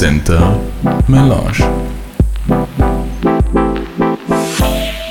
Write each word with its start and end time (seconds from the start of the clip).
Center 0.00 0.40
Melange. 1.08 1.64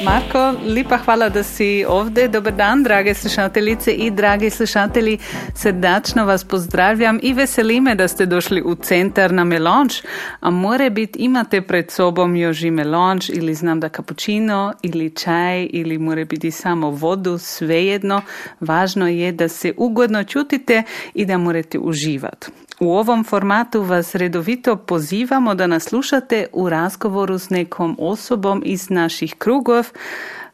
Marko, 0.04 0.54
lepa 0.66 0.98
hvala, 0.98 1.30
da 1.30 1.44
si 1.44 1.86
ovdje. 1.88 2.28
Dobar 2.28 2.54
dan, 2.54 2.84
drage 2.84 3.14
slušateljice 3.14 3.92
i 3.92 4.12
dragi 4.12 4.50
slušatelji. 4.50 5.18
Srdačno 5.56 6.26
vas 6.26 6.44
pozdravljam 6.44 7.20
i 7.24 7.34
veseli 7.34 7.82
me 7.82 7.96
da 7.96 8.08
ste 8.08 8.26
došli 8.26 8.62
u 8.62 8.76
centar 8.76 9.32
na 9.34 9.44
melanž. 9.44 9.94
A 10.40 10.50
more 10.50 10.90
bit 10.90 11.16
imate 11.16 11.62
pred 11.62 11.92
sobom 11.92 12.36
još 12.36 12.62
i 12.62 12.72
melanž 12.72 13.30
ili 13.30 13.54
znam 13.54 13.80
da 13.80 13.90
kapućino 13.90 14.74
ili 14.84 15.10
čaj 15.10 15.68
ili 15.72 15.98
more 15.98 16.26
biti 16.26 16.52
samo 16.52 16.90
vodu, 16.90 17.38
svejedno. 17.38 18.22
Važno 18.60 19.08
je 19.08 19.32
da 19.32 19.48
se 19.48 19.74
ugodno 19.78 20.24
čutite 20.24 20.84
i 21.14 21.26
da 21.26 21.38
morate 21.38 21.80
uživati. 21.80 22.48
U 22.80 22.92
ovom 22.92 23.24
formatu 23.24 23.82
vas 23.82 24.16
redovito 24.16 24.76
pozivamo 24.76 25.56
da 25.56 25.68
nas 25.68 25.84
slušate 25.84 26.48
u 26.54 26.70
razgovoru 26.70 27.40
s 27.40 27.50
nekom 27.50 27.96
osobom 28.00 28.62
iz 28.66 28.90
naših 28.90 29.36
krugov, 29.38 29.88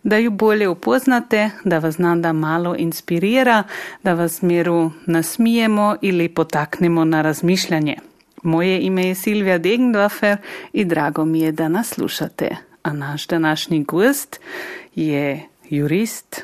da 0.04 0.18
ju 0.18 0.32
bolje 0.32 0.68
upoznate, 0.68 1.50
da 1.64 1.80
vas 1.80 1.98
nada 1.98 2.34
malo 2.34 2.76
inspirira, 2.78 3.64
da 4.04 4.14
vas 4.14 4.42
mjeru 4.42 4.92
nasmijemo 5.06 5.96
ili 6.02 6.30
potaknemo 6.30 7.06
na 7.06 7.22
razmišljanje. 7.22 7.98
Moje 8.44 8.82
ime 8.82 9.08
je 9.08 9.16
Silvija 9.16 9.58
Degendorfer 9.58 10.38
i 10.74 10.86
drago 10.86 11.26
mi 11.26 11.40
je 11.40 11.52
da 11.52 11.68
nas 11.68 11.88
slušate. 11.88 12.58
A 12.84 12.94
naš 12.94 13.28
današnji 13.28 13.84
gost 13.84 14.40
je 14.96 15.48
jurist, 15.70 16.44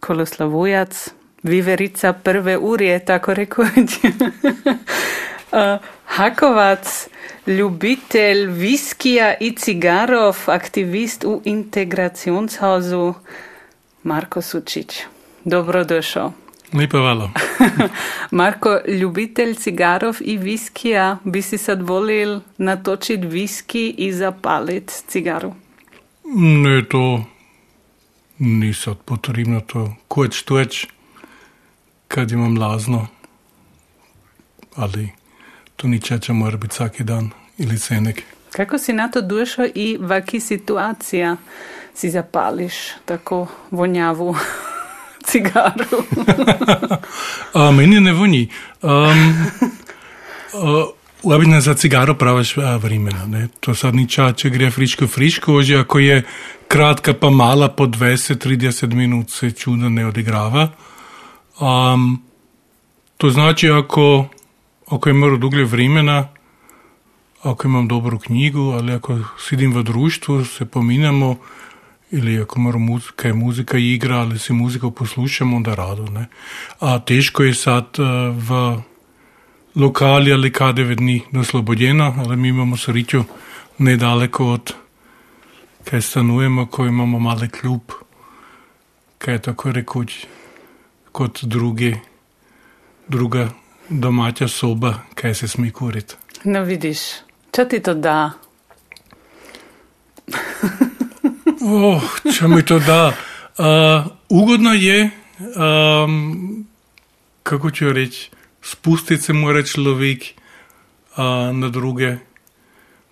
koloslavojac, 0.00 1.10
viverica 1.44 2.12
prve 2.12 2.58
urje, 2.58 3.04
tako 3.04 3.34
rekoč. 3.34 3.90
uh, 4.04 5.60
Hakovac, 6.16 7.08
ljubitelj 7.46 8.46
viskija 8.46 9.34
i 9.40 9.56
cigarov, 9.56 10.36
aktivist 10.46 11.24
u 11.24 11.42
integracijonshazu 11.44 13.14
Marko 14.02 14.42
Sučić. 14.42 15.00
Dobrodošao. 15.44 16.32
Lepo 16.72 16.98
hvala. 17.02 17.30
Marko, 18.30 18.78
ljubitelj 18.88 19.54
cigarov 19.54 20.16
i 20.20 20.38
viskija, 20.38 21.18
bi 21.24 21.42
si 21.42 21.58
sad 21.58 21.82
volil 21.82 22.40
natočiti 22.58 23.26
viski 23.26 23.94
i 23.98 24.12
zapalit 24.12 25.04
cigaru? 25.08 25.54
Ne, 26.36 26.84
to 26.88 27.24
ni 28.38 28.74
sad 28.74 28.96
potrebno, 29.04 29.60
to 29.60 29.94
koč 30.08 30.42
toč, 30.42 30.86
kad 32.14 32.30
imam 32.30 32.58
lazno, 32.58 33.06
ali 34.76 35.08
to 35.76 35.88
ni 35.88 36.00
čeče 36.00 36.32
mora 36.32 36.56
biti 36.56 36.74
svaki 36.74 37.04
dan 37.04 37.30
ili 37.58 37.78
cenek. 37.78 38.22
Kako 38.56 38.78
si 38.78 38.92
na 38.92 39.08
to 39.08 39.20
došao 39.20 39.66
i 39.74 39.98
vaki 40.00 40.40
situacija 40.40 41.36
si 41.94 42.10
zapališ 42.10 42.74
tako 43.04 43.46
vonjavu 43.70 44.36
cigaru? 45.28 46.02
A, 47.54 47.70
meni 47.70 48.00
ne 48.00 48.12
vonji. 48.12 48.48
Um, 48.82 49.34
Obično 51.22 51.60
za 51.60 51.74
cigaro 51.74 52.14
praviš 52.14 52.56
vremena. 52.56 53.26
Ne? 53.26 53.48
To 53.60 53.74
sad 53.74 53.94
ni 53.94 54.08
čas, 54.08 54.36
če 54.36 54.50
gre 54.50 54.70
friško, 54.70 55.06
friško, 55.06 55.62
že 55.62 55.78
ako 55.78 55.98
je 55.98 56.22
kratka 56.68 57.14
pa 57.14 57.30
mala, 57.30 57.68
po 57.68 57.86
20-30 57.86 58.94
minut 58.94 59.30
se 59.30 59.50
čudno 59.50 59.88
ne 59.88 60.06
odigrava. 60.06 60.68
Um, 61.60 62.22
to 63.16 63.30
znači, 63.30 63.70
ako, 63.70 64.26
ako 64.86 65.08
je 65.08 65.12
malo 65.12 65.36
duže 65.36 65.64
vremena, 65.64 66.28
ako 67.42 67.68
imam 67.68 67.88
dobru 67.88 68.18
knjigu, 68.18 68.60
ali 68.60 68.92
ako 68.92 69.18
sedim 69.38 69.72
v 69.72 69.82
društvu, 69.82 70.44
se 70.44 70.64
pominjamo, 70.64 71.36
ili 72.10 72.40
ako 72.40 72.60
mora 72.60 72.78
muzika, 72.78 73.28
je 73.28 73.34
muzika 73.34 73.78
igra, 73.78 74.16
ali 74.16 74.38
si 74.38 74.52
muziko 74.52 74.90
poslušamo, 74.90 75.56
onda 75.56 75.74
rado. 75.74 76.04
Ne? 76.04 76.26
A 76.80 76.98
teško 76.98 77.42
je 77.42 77.54
sad 77.54 77.86
uh, 77.98 78.06
v 78.36 78.78
lokali 79.74 80.32
ali 80.32 80.52
kadeve 80.52 80.94
dni 80.94 81.22
doslobodjena, 81.32 82.14
ali 82.16 82.36
mi 82.36 82.48
imamo 82.48 82.76
srečo 82.76 83.24
nedaleko 83.78 84.46
od 84.46 84.74
kaj 85.84 86.00
stanujemo, 86.00 86.66
ko 86.66 86.86
imamo 86.86 87.18
mali 87.18 87.48
klub, 87.48 87.92
kaj 89.18 89.34
je 89.34 89.42
tako 89.42 89.72
rekoč 89.72 90.26
kot 91.14 91.44
drugi, 91.44 91.94
druga 93.08 93.48
domača 93.88 94.48
soba, 94.48 94.94
kaj 95.14 95.34
se 95.34 95.48
smi 95.48 95.70
kuriti. 95.70 96.14
No 96.44 96.64
vidiš, 96.66 96.98
če 97.54 97.68
ti 97.70 97.78
to 97.78 97.94
da? 97.94 98.32
oh, 101.62 102.02
če 102.34 102.50
mi 102.50 102.64
to 102.66 102.80
da. 102.82 103.12
Uh, 103.54 104.10
ugodno 104.28 104.72
je, 104.74 105.10
um, 105.54 106.66
kako 107.46 107.70
če 107.70 107.92
reči, 107.94 108.26
spustiti 108.62 109.22
se 109.22 109.38
mora 109.38 109.62
človek 109.62 110.32
uh, 110.34 111.54
na 111.54 111.70
druge, 111.70 112.16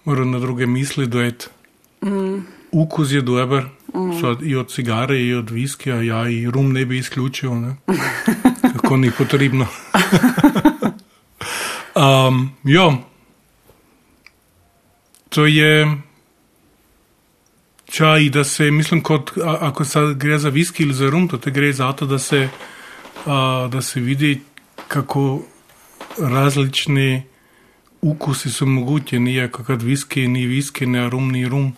mora 0.04 0.26
na 0.26 0.42
druge 0.42 0.66
misli 0.66 1.06
dojeti. 1.06 1.54
Mm. 2.02 2.42
Ukus 2.72 3.14
je 3.14 3.22
dober, 3.22 3.70
mm. 3.94 4.20
so 4.20 4.36
i 4.42 4.56
od 4.56 4.68
cigare, 4.72 5.20
i 5.20 5.34
od 5.34 5.50
viskija, 5.50 6.02
ja, 6.02 6.28
i 6.28 6.50
rum 6.50 6.72
ne 6.72 6.84
bi 6.86 6.98
izključil, 6.98 7.54
ne? 7.54 7.76
tako 8.74 8.96
ni 8.96 9.10
potrebno. 9.18 9.66
um, 12.28 12.50
jo, 12.64 12.94
to 15.28 15.46
je 15.46 16.02
čaj, 17.90 18.28
da 18.28 18.44
se, 18.44 18.70
mislim, 18.70 19.00
kot, 19.02 19.30
a, 19.36 19.58
ako 19.60 19.84
sad 19.84 20.14
gre 20.14 20.38
za 20.38 20.48
viski 20.48 20.82
ili 20.82 20.94
za 20.94 21.10
rum, 21.10 21.28
to 21.28 21.38
te 21.38 21.50
gre 21.50 21.72
za 21.72 21.92
to, 21.92 22.06
da 22.06 22.18
se, 22.18 22.48
a, 23.26 23.68
da 23.72 23.82
se 23.82 24.00
vidi 24.00 24.40
kako 24.88 25.42
različni 26.18 27.22
ukusi 28.00 28.50
su 28.50 28.66
mogući, 28.66 29.18
nije 29.18 29.50
kad 29.50 29.82
viski, 29.82 30.28
ni 30.28 30.46
viski, 30.46 30.86
ne 30.86 31.10
rum, 31.10 31.30
ni 31.30 31.48
rum. 31.48 31.76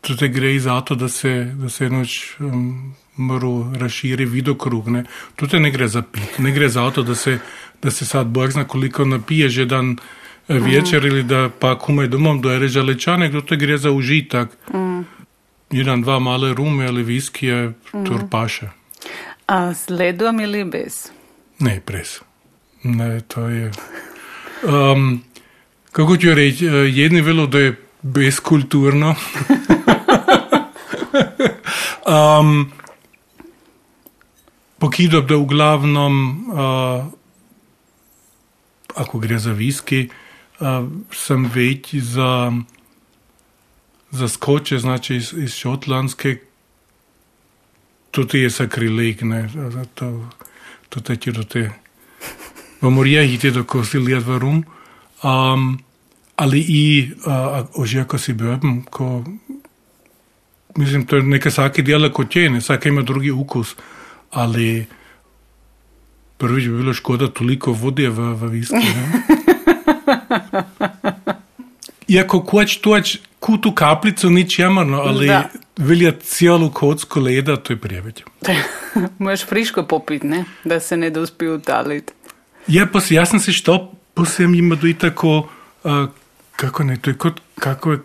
To 0.00 0.16
te 0.16 0.28
gre 0.28 0.58
za 0.60 0.80
to, 0.80 0.94
da 0.94 1.08
se, 1.08 1.52
da 1.54 1.68
se 1.68 1.84
enoč 1.84 2.40
um, 2.40 2.94
moru 3.16 3.66
razširi 3.74 4.24
vidokrug. 4.24 4.88
Ne. 4.88 5.04
To 5.36 5.46
te 5.46 5.60
ne 5.60 5.70
gre 5.70 5.88
za 5.88 6.02
pit, 6.02 6.38
ne 6.38 6.52
gre 6.52 6.68
za 6.68 6.90
to, 6.90 7.02
da 7.02 7.14
se, 7.14 7.38
da 7.82 7.90
se 7.90 8.06
sad 8.06 8.26
bog 8.26 8.52
zna 8.52 8.64
koliko 8.64 9.04
napije 9.04 9.48
že 9.48 9.64
dan 9.64 9.96
večer 10.48 11.02
mm. 11.02 11.06
ili 11.06 11.22
da 11.22 11.50
pa 11.58 11.78
kumaj 11.78 12.08
domom 12.08 12.40
dojere 12.40 12.68
žalečane, 12.68 13.32
to 13.32 13.40
te 13.40 13.56
gre 13.56 13.78
za 13.78 13.90
užitak. 13.90 14.58
Mm. 14.74 15.00
Jedan, 15.70 16.02
dva 16.02 16.18
male 16.18 16.54
rume 16.54 16.86
ali 16.86 17.02
viskije, 17.02 17.68
mm. 17.68 18.04
tur 18.04 18.20
paše. 18.30 18.70
A 19.46 19.74
s 19.74 19.90
ledom 19.90 20.40
ili 20.40 20.64
bez? 20.64 21.10
Ne, 21.58 21.80
brez. 21.86 22.20
Ne, 22.82 23.20
to 23.20 23.48
je. 23.48 23.72
Um, 24.62 25.22
kako 25.92 26.16
ću 26.16 26.34
reći, 26.34 26.64
jedni 26.94 27.20
velo 27.20 27.46
da 27.46 27.58
je 27.58 27.87
bezkulturno. 28.02 29.14
um, 32.40 32.72
Pokidam, 34.78 35.26
da 35.26 35.36
v 35.36 35.46
glavnom, 35.46 36.14
uh, 36.52 37.06
ako 38.94 39.18
gre 39.18 39.38
za 39.38 39.52
viski, 39.52 40.06
uh, 40.60 40.86
sem 41.10 41.48
več 41.50 41.94
za, 41.94 42.52
za 44.10 44.28
skoče, 44.28 44.78
znači 44.78 45.16
iz, 45.16 45.32
iz 45.34 45.56
šotlandske, 45.58 46.36
tudi 48.10 48.38
je 48.44 48.50
sakrileg, 48.50 49.22
ne, 49.22 49.48
to, 49.94 50.28
to 50.88 51.00
teče 51.00 51.32
do 51.32 51.42
te, 51.42 51.70
bomo 52.80 53.02
rejiti, 53.02 53.50
da 53.50 53.66
ko 53.66 53.82
si 53.84 53.98
lijet 53.98 54.22
v 54.26 54.38
rum, 54.38 54.62
um, 55.26 55.78
ali 56.38 56.60
i, 56.68 57.10
ko 58.06 58.18
si 58.18 58.32
bebem, 58.32 58.82
ko, 58.90 59.24
mislim, 60.76 61.06
to 61.06 61.16
je 61.16 61.22
neka 61.22 61.50
vsaki 61.50 61.82
dela 61.82 62.12
kot 62.12 62.36
je, 62.36 62.50
vsaka 62.58 62.88
ima 62.88 63.02
drugi 63.02 63.30
ukus, 63.30 63.74
ali 64.30 64.86
prvič 66.38 66.68
bi 66.68 66.76
bilo 66.76 66.94
škoda 66.94 67.28
toliko 67.28 67.72
vode 67.72 68.08
v, 68.08 68.34
v 68.34 68.50
viski. 68.52 68.86
Iako 72.08 72.40
koč 72.50 72.76
toč 72.76 73.16
kutu 73.40 73.74
kaplico 73.74 74.30
nič 74.30 74.58
jamrno, 74.58 75.02
ali 75.10 75.26
da. 75.26 75.48
velja 75.76 76.12
cijelu 76.22 76.70
kocku 76.70 77.20
leda, 77.20 77.56
to 77.56 77.72
je 77.72 77.80
preveč. 77.80 78.22
Možeš 79.18 79.46
friško 79.46 79.82
popiti, 79.82 80.26
ne? 80.26 80.44
da 80.64 80.80
se 80.80 80.96
ne 80.96 81.10
dospi 81.10 81.48
utaliti. 81.48 82.12
Ja, 82.68 82.86
pa 82.86 83.00
si, 83.00 83.14
jaz 83.14 83.30
sem 83.30 83.40
se 83.40 83.52
što, 83.52 83.92
posem 84.14 84.54
ima 84.54 84.76
do 84.76 84.92
tako, 85.00 85.48
uh, 85.84 86.08
како 86.58 86.84
не 86.84 86.98
тој 86.98 87.16
кот 87.20 87.40
како 87.62 87.94
е 87.94 88.00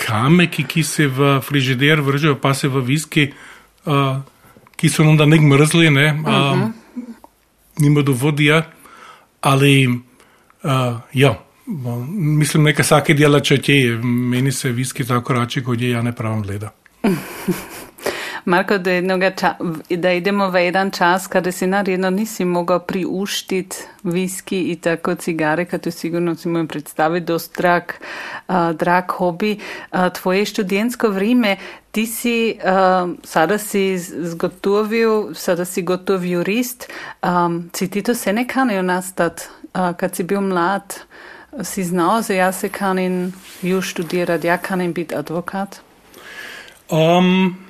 камек 0.00 0.58
и 0.60 0.66
ки 0.68 0.82
се 0.84 1.06
во 1.08 1.38
фрижидер 1.44 2.02
вржува 2.04 2.38
па 2.40 2.54
се 2.54 2.68
во 2.68 2.82
виски 2.84 3.30
а, 3.86 4.22
ки 4.76 4.88
се 4.88 5.02
онда 5.02 5.26
не 5.26 5.40
мрзли 5.40 5.90
не 5.90 6.06
а, 6.08 6.14
uh 6.14 6.56
-huh. 6.58 6.72
нема 7.78 8.02
до 8.02 8.12
водија 8.12 8.64
али 9.42 10.00
а, 10.62 11.00
ја 11.14 11.36
мислам 11.66 12.64
нека 12.64 12.84
саке 12.84 13.14
дела 13.14 13.40
че 13.40 13.58
ќе 13.58 14.02
мени 14.02 14.52
се 14.52 14.72
виски 14.72 15.04
тако 15.04 15.34
рачи 15.34 15.62
кој 15.62 15.94
ја 15.94 16.02
не 16.02 16.12
правам 16.12 16.42
леда 16.42 16.70
Marko, 18.46 18.78
da, 18.78 19.30
ča, 19.30 19.54
da 19.90 20.12
idemo 20.12 20.48
v 20.50 20.64
jedan 20.64 20.90
čas 20.90 21.26
kada 21.26 21.52
si 21.52 21.66
naredno 21.66 22.10
nisi 22.10 22.44
mogao 22.44 22.78
priuštiti 22.78 23.76
viski 24.02 24.60
i 24.62 24.76
tako 24.76 25.14
cigare, 25.14 25.64
kad 25.64 25.86
sigurno 25.90 26.34
si 26.34 26.48
mu 26.48 26.66
predstaviti 26.68 27.26
dost 27.26 27.56
drag, 27.56 27.82
uh, 28.48 28.54
drag 28.72 29.04
hobi. 29.08 29.58
Uh, 29.92 29.98
tvoje 30.12 30.44
študentsko 30.44 31.08
vrijeme, 31.08 31.56
ti 31.90 32.06
si, 32.06 32.58
uh, 32.58 33.10
sada 33.24 33.58
si 33.58 33.98
zgotovil, 33.98 35.34
sada 35.34 35.64
si 35.64 35.82
gotov 35.82 36.24
jurist, 36.24 36.92
um, 37.22 37.70
si 37.74 37.90
ti 37.90 38.02
to 38.02 38.14
se 38.14 38.32
ne 38.32 38.46
kanio 38.48 38.82
nastat, 38.82 39.48
uh, 39.74 39.96
kad 39.96 40.14
si 40.14 40.22
bil 40.22 40.40
mlad, 40.40 40.94
si 41.62 41.84
znao, 41.84 42.22
da 42.28 42.34
ja 42.34 42.52
se 42.52 42.68
kanin 42.68 43.32
ju 43.62 43.82
študirati, 43.82 44.46
ja 44.46 44.58
kanin 44.58 44.92
biti 44.92 45.14
advokat? 45.14 45.80
Um, 46.90 47.65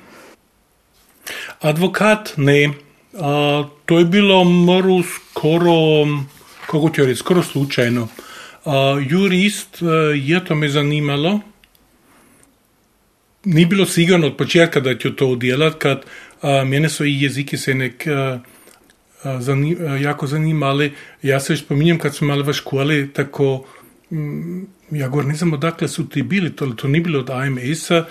Advokat 1.59 2.33
ne. 2.37 2.69
A, 3.19 3.63
to 3.85 3.99
je 3.99 4.05
bilo 4.05 4.43
mrl 4.43 5.01
skoro, 5.03 6.05
kako 6.65 6.89
ti 6.89 7.05
reči, 7.05 7.19
skoro 7.19 7.43
slučajno. 7.43 8.07
A, 8.65 9.03
jurist, 9.09 9.77
je 10.15 10.45
to 10.45 10.55
me 10.55 10.69
zanimalo. 10.69 11.39
Ni 13.45 13.65
bilo 13.65 13.85
sigurno 13.85 14.27
od 14.27 14.37
početka 14.37 14.79
da 14.79 14.97
ću 14.97 15.15
to 15.15 15.27
udjelat, 15.27 15.75
kad 15.77 16.05
a, 16.41 16.63
mene 16.65 16.89
su 16.89 17.05
i 17.05 17.21
jeziki 17.21 17.57
se 17.57 17.73
nek 17.73 18.07
a, 18.07 18.39
a, 19.23 19.41
zanim, 19.41 19.77
a, 19.87 19.95
jako 19.95 20.27
zanimali. 20.27 20.93
Ja 21.21 21.39
se 21.39 21.53
još 21.53 21.63
spominjem 21.63 21.99
kad 21.99 22.15
smo 22.15 22.27
mali 22.27 22.43
v 22.43 22.53
školi, 22.53 23.13
tako, 23.13 23.65
mm, 24.11 24.61
ja 24.91 25.07
govorim, 25.07 25.29
ne 25.29 25.35
znam 25.35 25.53
odakle 25.53 25.87
su 25.87 26.09
ti 26.09 26.21
bili, 26.21 26.55
to, 26.55 26.67
to 26.67 26.87
ni 26.87 26.99
bilo 26.99 27.19
od 27.19 27.29
AMS-a, 27.29 28.05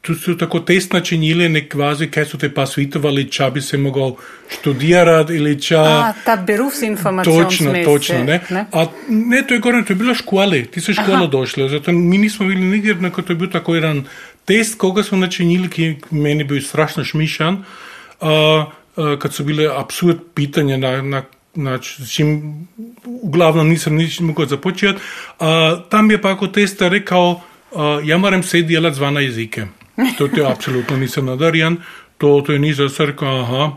tu 0.00 0.14
su 0.14 0.38
tako 0.38 0.60
test 0.60 0.92
načinili 0.92 1.48
nek 1.48 1.72
kvazi, 1.72 2.06
kaj 2.06 2.24
su 2.24 2.38
te 2.38 2.54
pa 2.54 2.66
svitovali, 2.66 3.30
ča 3.30 3.50
bi 3.50 3.60
se 3.60 3.78
mogao 3.78 4.16
študirati 4.48 5.34
ili 5.34 5.62
ča... 5.62 5.80
A, 5.80 6.12
ta 6.24 6.36
berufsinformacion 6.36 7.44
Točno, 7.44 7.72
točno, 7.84 8.24
ne? 8.24 8.40
ne? 8.50 8.66
A 8.72 8.86
ne, 9.08 9.42
to 9.46 9.54
je 9.54 9.60
gore, 9.60 9.84
to 9.84 9.92
je 9.92 9.96
bila 9.96 10.14
škole, 10.14 10.64
ti 10.64 10.80
su 10.80 10.94
škola 10.94 11.26
došle, 11.26 11.68
zato 11.68 11.92
mi 11.92 12.18
nismo 12.18 12.46
bili 12.46 12.60
nigdje, 12.60 12.94
neko 12.94 13.22
to 13.22 13.32
je 13.32 13.36
bio 13.36 13.46
tako 13.46 13.74
jedan 13.74 14.04
test, 14.44 14.78
koga 14.78 15.02
smo 15.02 15.18
načinili, 15.18 15.68
ki 15.68 15.96
meni 16.10 16.44
bio 16.44 16.62
strašno 16.62 17.04
šmišan, 17.04 17.64
a, 18.20 18.30
a, 18.96 19.16
kad 19.18 19.34
su 19.34 19.44
bile 19.44 19.68
absurd 19.76 20.18
pitanja 20.34 20.76
na, 20.76 21.02
na 21.02 21.22
Znači, 21.54 22.06
čim 22.06 22.42
uglavnom 23.04 23.68
nisam 23.68 23.94
nič 23.94 24.20
mogao 24.20 24.46
započeti. 24.46 25.00
A, 25.40 25.80
tam 25.90 26.10
je 26.10 26.20
pa 26.22 26.30
ako 26.30 26.46
testa 26.46 26.88
rekao, 26.88 27.40
a, 27.76 28.00
ja 28.04 28.18
moram 28.18 28.42
se 28.42 28.62
delati 28.62 28.96
zvana 28.96 29.20
jezike. 29.20 29.66
To 30.18 30.28
je 30.36 30.46
apsolutno 30.46 30.96
nisem 30.96 31.26
nadarjen, 31.26 31.76
to, 32.18 32.42
to 32.46 32.52
je 32.52 32.58
ni 32.58 32.74
za 32.74 32.88
srka, 32.88 33.26
aha. 33.26 33.70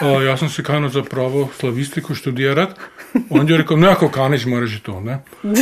Uh, 0.00 0.22
jaz 0.22 0.38
sem 0.38 0.48
se 0.48 0.62
kanal 0.62 0.90
za 0.90 1.02
pravo 1.02 1.48
slavistiko 1.60 2.14
študirati. 2.14 2.80
On 3.30 3.48
je 3.48 3.56
rekel, 3.56 3.78
ne, 3.78 3.88
ako 3.88 4.08
kaneš, 4.08 4.46
moraš 4.46 4.80
to, 4.82 5.00
ne. 5.00 5.18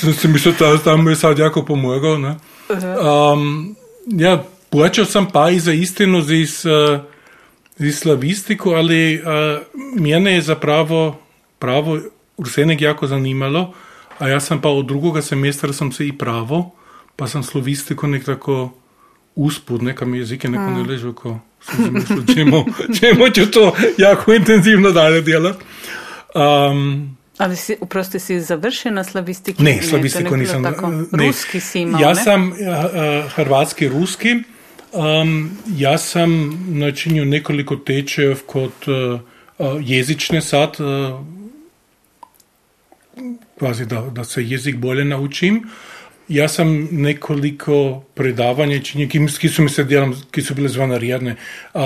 sem 0.00 0.14
si 0.14 0.28
mislil, 0.28 0.54
da 0.58 0.78
tam 0.78 1.08
je 1.08 1.16
sad 1.16 1.38
jako 1.38 1.64
pomagal, 1.64 2.20
ne. 2.20 2.36
Um, 2.70 3.76
ja, 4.06 4.44
plačal 4.70 5.04
sem 5.04 5.26
pa 5.26 5.50
i 5.50 5.60
za 5.60 5.72
istinu 5.72 6.22
z, 6.22 6.32
uh, 6.66 7.00
z 7.78 7.92
slavistiko, 7.92 8.70
ali 8.70 9.18
uh, 9.18 9.22
mene 9.98 10.34
je 10.34 10.42
zapravo 10.42 11.18
pravo 11.58 11.98
vse 12.38 12.66
nek 12.66 12.80
jako 12.80 13.06
zanimalo, 13.06 13.72
a 14.18 14.28
jaz 14.28 14.46
sem 14.46 14.60
pa 14.60 14.68
od 14.68 14.86
drugega 14.86 15.22
semestra 15.22 15.72
sem 15.72 15.92
se 15.92 16.06
i 16.06 16.12
pravo 16.12 16.70
pa 17.20 17.26
sam 17.28 17.42
slovistiko 17.42 18.06
nekako 18.06 18.72
usput, 19.34 19.82
nekam 19.82 20.14
jezike 20.14 20.48
neko 20.48 20.70
ne 20.70 20.82
ležu, 20.82 21.12
ko 21.12 21.38
si 21.60 21.90
mislil, 21.90 22.22
čemu, 22.34 22.64
čemu 23.00 23.28
ću 23.34 23.50
to 23.50 23.76
jako 23.98 24.34
intenzivno 24.34 24.90
dalje 24.90 25.20
djelati. 25.20 25.64
Um, 26.34 27.16
Ali 27.38 27.56
si, 27.56 27.76
uprosti 27.80 28.18
si 28.18 28.40
završen 28.40 28.94
na 28.94 29.04
slavistiku? 29.04 29.62
Ne, 29.62 29.82
slavistiku 29.82 30.36
nisam. 30.36 30.62
Ne. 30.62 31.26
Ruski 31.26 31.60
si 31.60 31.80
imao, 31.80 32.00
Ja 32.00 32.08
ne? 32.08 32.22
sam 32.24 32.48
uh, 32.48 32.56
hrvatski, 33.34 33.88
ruski. 33.88 34.36
Um, 34.92 35.50
ja 35.76 35.98
sam 35.98 36.50
načinio 36.68 37.24
nekoliko 37.24 37.76
tečejev 37.76 38.40
kod 38.46 38.72
uh, 38.86 39.20
jezične 39.80 40.40
sad, 40.40 40.76
uh, 40.80 41.20
kvazi 43.58 43.86
da, 43.86 44.00
da 44.00 44.24
se 44.24 44.44
jezik 44.44 44.76
bolje 44.76 45.04
naučim. 45.04 45.62
Ja 46.30 46.48
sam 46.48 46.88
nekoliko 46.90 48.04
predavanja 48.14 48.78
činio, 48.82 49.08
ki, 49.08 49.26
ki 49.40 49.48
su 49.48 49.62
mi 49.62 49.70
se 49.70 49.84
dijelom, 49.84 50.14
ki 50.30 50.42
su 50.42 50.54
bile 50.54 50.68
zvonarijedne. 50.68 51.34
Uh, 51.74 51.82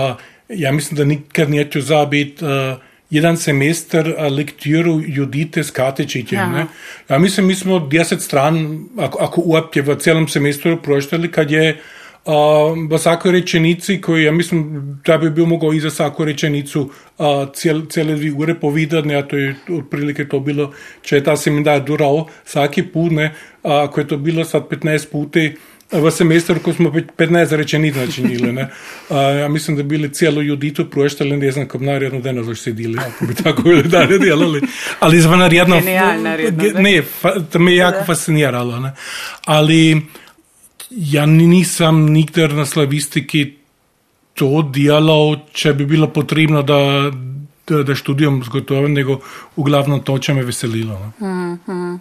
ja 0.49 0.73
mislim 0.73 0.97
da 0.97 1.05
nikad 1.05 1.51
neću 1.51 1.81
zabit 1.81 2.43
uh, 2.43 2.49
jedan 3.11 3.37
semestar 3.37 4.09
uh, 4.09 4.33
lektiru 4.33 5.01
Judite 5.07 5.65
Skatečiće. 5.65 6.37
Aha. 6.37 6.59
Ne? 6.59 6.67
Ja 7.09 7.19
mislim, 7.19 7.47
mi 7.47 7.55
smo 7.55 7.79
10 7.79 8.19
stran, 8.19 8.85
ako, 8.99 9.19
ako 9.19 9.41
uopće 9.45 9.83
v 9.83 9.97
celom 9.97 10.29
semestru 10.29 10.83
proštali, 10.83 11.31
kad 11.33 11.51
je 11.51 11.71
uh, 11.71 11.79
v 12.91 12.99
svakoj 12.99 13.33
rečenici, 13.33 14.01
koji 14.01 14.25
ja 14.25 14.33
mislim, 14.33 14.83
da 15.07 15.19
bi 15.19 15.31
bil 15.31 15.47
mogao 15.47 15.73
i 15.73 15.81
za 15.81 15.91
svaku 15.91 16.25
rečenicu 16.25 16.91
uh, 17.19 17.27
cel, 17.55 17.83
cele 17.87 18.15
dvi 18.15 18.31
ure 18.31 18.55
povedati, 18.55 19.09
ne, 19.09 19.17
a 19.17 19.23
to 19.23 19.37
je 19.37 19.55
otprilike 19.79 20.29
to 20.29 20.41
bilo, 20.41 20.73
če 21.03 21.17
je 21.17 21.25
ta 21.25 21.37
seminar 21.37 21.85
dural 21.85 22.25
svaki 22.45 22.83
put, 22.83 23.13
ne, 23.13 23.35
ako 23.63 24.01
je 24.01 24.09
to 24.09 24.17
bilo 24.17 24.45
sad 24.45 24.69
15 24.71 25.11
puti, 25.11 25.53
v 25.93 26.11
semestru, 26.11 26.59
ko 26.61 26.73
smo 26.73 26.91
pet- 26.91 27.13
15 27.17 27.57
rečenic 27.57 27.95
načinili, 27.95 28.53
ne. 28.53 28.69
A, 29.11 29.21
ja 29.21 29.49
mislim, 29.49 29.77
da 29.77 29.83
bi 29.83 29.89
bili 29.89 30.13
cijelu 30.13 30.43
Juditu 30.43 30.91
proštali, 30.91 31.37
ne 31.37 31.51
znam, 31.51 31.69
kao 31.69 31.81
naredno 31.81 32.21
danas 32.21 32.47
još 32.47 32.61
sedili, 32.61 32.99
ako 32.99 33.27
bi 33.27 33.35
tako 33.35 33.63
bili 33.63 33.83
dalje 33.97 34.19
djelali. 34.19 34.61
Ali 35.01 35.21
zvonarjedno... 35.21 35.81
Genijalno, 35.81 36.37
redno. 36.37 36.81
Ne, 36.81 37.03
fa, 37.03 37.41
to 37.53 37.59
me 37.59 37.73
je 37.73 37.77
jako 37.77 38.05
fasciniralo, 38.05 38.81
ne. 38.81 38.93
Ali 39.45 40.03
ja 40.97 41.27
nisam 41.27 42.07
nikdar 42.07 42.53
na 42.55 42.67
slavistiki 42.67 43.57
to 44.35 44.63
delal, 44.63 45.37
če 45.53 45.73
bi 45.75 45.87
bilo 45.87 46.09
potrebno, 46.11 46.63
da, 46.63 47.11
da, 47.69 47.83
da 47.83 47.95
študiram 47.95 48.43
zgotovim, 48.45 48.95
nego 48.95 49.21
uglavnom 49.57 50.03
to, 50.03 50.19
če 50.19 50.35
me 50.35 50.43
veselilo. 50.43 50.99
Ne. 51.21 51.99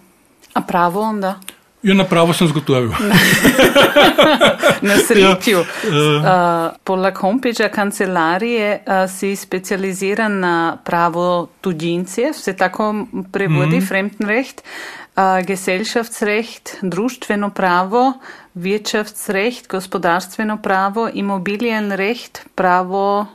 A 0.54 0.62
pravo 0.62 1.00
onda? 1.00 1.38
Ja, 1.84 1.94
na 1.94 2.04
pravo 2.08 2.32
sem 2.32 2.48
zgotovil. 2.48 2.90
Na 4.88 4.96
sreću. 4.98 5.50
Ja. 5.50 5.60
Uh, 5.60 6.76
poleg 6.84 7.18
homepagea 7.20 7.68
kancelarije 7.68 8.82
uh, 8.86 9.10
si 9.10 9.36
specializiran 9.36 10.40
na 10.40 10.76
pravo 10.84 11.48
tuđincije, 11.60 12.32
se 12.32 12.56
tako 12.56 13.06
prevodi, 13.32 13.76
Mhm. 13.76 13.86
Fremdenrecht, 13.86 14.62
uh, 14.64 15.03
Gesellschaftsrecht, 15.46 16.78
društveno 16.82 17.50
pravo, 17.50 18.12
Wirtschaftsrecht, 18.54 19.68
gospodarstveno 19.68 20.58
pravo, 20.62 21.08
Immobilienrecht, 21.14 22.46
pravo 22.54 23.26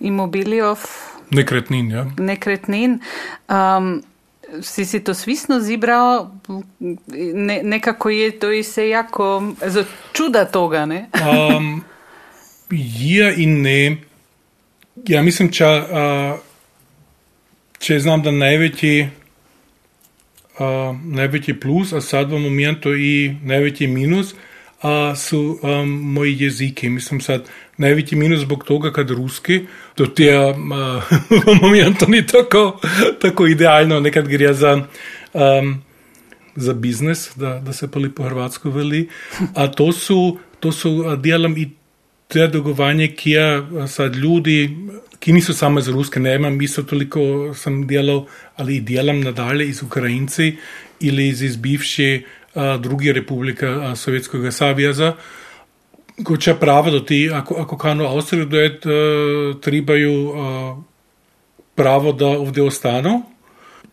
imobilijev 0.00 0.78
Nekretnin, 1.30 1.90
ja. 1.90 2.06
nekretnin. 2.18 3.00
Um, 3.48 4.02
si 4.62 4.84
si 4.84 5.00
to 5.04 5.14
svisno 5.14 5.60
zibrao, 5.60 6.30
ne, 7.34 7.60
nekako 7.62 8.10
je 8.10 8.38
to 8.38 8.52
i 8.52 8.62
se 8.62 8.88
jako 8.88 9.52
za 9.66 9.84
čuda 10.12 10.44
toga, 10.44 10.86
ne? 10.86 11.08
Um, 11.56 11.84
ja 12.98 13.32
in 13.32 13.62
ne. 13.62 13.96
Ja 15.08 15.22
mislim, 15.22 15.50
če, 15.52 15.64
uh, 15.64 16.38
če 17.78 17.98
znam, 18.00 18.22
da 18.22 18.30
največji, 18.30 19.08
uh, 20.58 20.96
največji 21.04 21.60
plus, 21.60 21.92
a 21.92 22.00
sad 22.00 22.32
v 22.32 22.38
momentu 22.38 22.94
i 22.96 23.36
največji 23.42 23.86
minus, 23.86 24.34
uh, 24.34 25.16
su 25.16 25.58
um, 25.62 25.88
moji 25.88 26.36
jeziki. 26.38 26.88
Mislim, 26.88 27.20
sad 27.20 27.48
največji 27.78 28.18
minus 28.18 28.40
zbog 28.40 28.64
toga, 28.64 28.92
kad 28.92 29.10
ruski, 29.10 29.60
to 29.96 30.06
ti 30.06 30.24
je 30.24 30.38
v 31.30 31.58
momentu 31.62 32.06
ni 32.08 32.26
tako, 32.26 32.80
tako 33.20 33.46
idealno, 33.46 34.00
nekad 34.00 34.28
gre 34.28 34.54
za 34.54 34.78
um, 35.32 35.82
za 36.56 36.74
biznis, 36.74 37.30
da, 37.36 37.58
da 37.60 37.72
se 37.72 37.90
pa 37.90 37.98
lepo 37.98 38.22
hrvatsko 38.22 38.70
veli. 38.70 39.08
A 39.54 39.66
to 39.66 39.92
su, 39.92 40.38
to 40.60 40.72
su 40.72 41.04
a, 41.06 41.16
dijelom 41.16 41.56
i 41.58 41.70
te 42.28 42.46
dogovanje, 42.48 43.08
ki 43.16 43.30
je 43.30 43.44
a, 43.44 43.86
sad 43.86 44.16
ljudi, 44.16 44.76
ki 45.18 45.32
niso 45.32 45.52
samo 45.52 45.78
iz 45.78 45.88
Ruske, 45.88 46.20
ne 46.20 46.34
imam 46.34 46.60
isto 46.62 46.82
toliko 46.82 47.54
sam 47.54 47.86
delal, 47.86 48.24
ali 48.56 48.80
delam 48.80 49.20
nadalje 49.20 49.68
iz 49.68 49.82
Ukrajinci 49.82 50.56
ili 51.00 51.28
iz, 51.28 51.42
iz 51.42 51.56
bivše 51.56 52.20
a, 52.54 52.76
druge 52.76 53.12
republike 53.12 53.66
a, 53.66 53.96
Sovjetskega 53.96 54.50
savjeza. 54.50 55.14
Ko 56.24 56.36
če 56.36 56.54
pravo, 56.54 56.90
da 56.90 57.04
ti, 57.04 57.30
ako, 57.32 57.54
ako 57.64 57.76
kanu 57.78 58.04
Avstriju 58.06 58.46
dojet, 58.46 58.84
uh, 58.86 59.60
tribaju 59.60 60.12
uh, 60.30 60.76
pravo 61.74 62.12
da 62.12 62.26
ovdje 62.26 62.62
ostanu. 62.62 63.22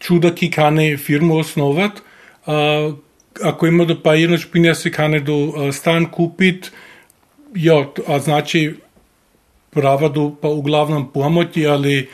čuda, 0.01 0.33
ki 0.35 0.51
kane 0.51 0.97
firmu 0.97 1.37
osnovati. 1.37 2.01
Uh, 2.45 2.95
ako 3.43 3.67
ima 3.67 3.85
do 3.85 3.95
pa 4.03 4.15
jedno 4.15 4.37
špinja 4.37 4.75
se 4.75 4.91
kane 4.91 5.19
do 5.19 5.35
uh, 5.35 5.73
stan 5.73 6.05
kupiti, 6.11 6.69
ja, 7.55 7.85
a 8.07 8.19
znači 8.19 8.75
prava 9.69 10.09
do 10.09 10.31
pa 10.41 10.47
v 10.47 10.61
glavnem 10.61 11.07
pomoti, 11.13 11.67
ali 11.67 12.09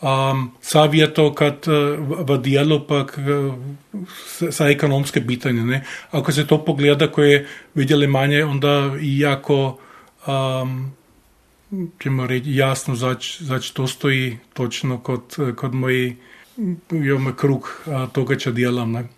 um, 0.00 0.50
savjeto, 0.60 1.34
kad 1.34 1.64
uh, 1.68 2.28
v 2.28 2.38
dijelu 2.38 2.80
pa 2.86 3.06
sa 4.50 4.68
ekonomske 4.68 5.26
pitanje. 5.26 5.64
Ne? 5.64 5.84
Ako 6.10 6.32
se 6.32 6.46
to 6.46 6.64
pogleda, 6.64 7.08
ko 7.12 7.22
je 7.22 7.46
vidjeli 7.74 8.06
manje, 8.06 8.44
onda 8.44 8.96
i 9.00 9.18
jako 9.18 9.78
um, 10.26 10.92
ćemo 12.02 12.26
reći 12.26 12.54
jasno 12.54 12.94
zač, 12.94 13.40
zač 13.40 13.70
to 13.70 13.86
stoji 13.86 14.38
točno 14.54 14.98
kod, 14.98 15.36
kod 15.56 15.74
moji 15.74 16.16
moj 17.18 17.36
krug 17.36 17.82
toga 18.12 18.36
čo 18.36 18.52
djelam. 18.52 18.92
Ne? 18.92 19.17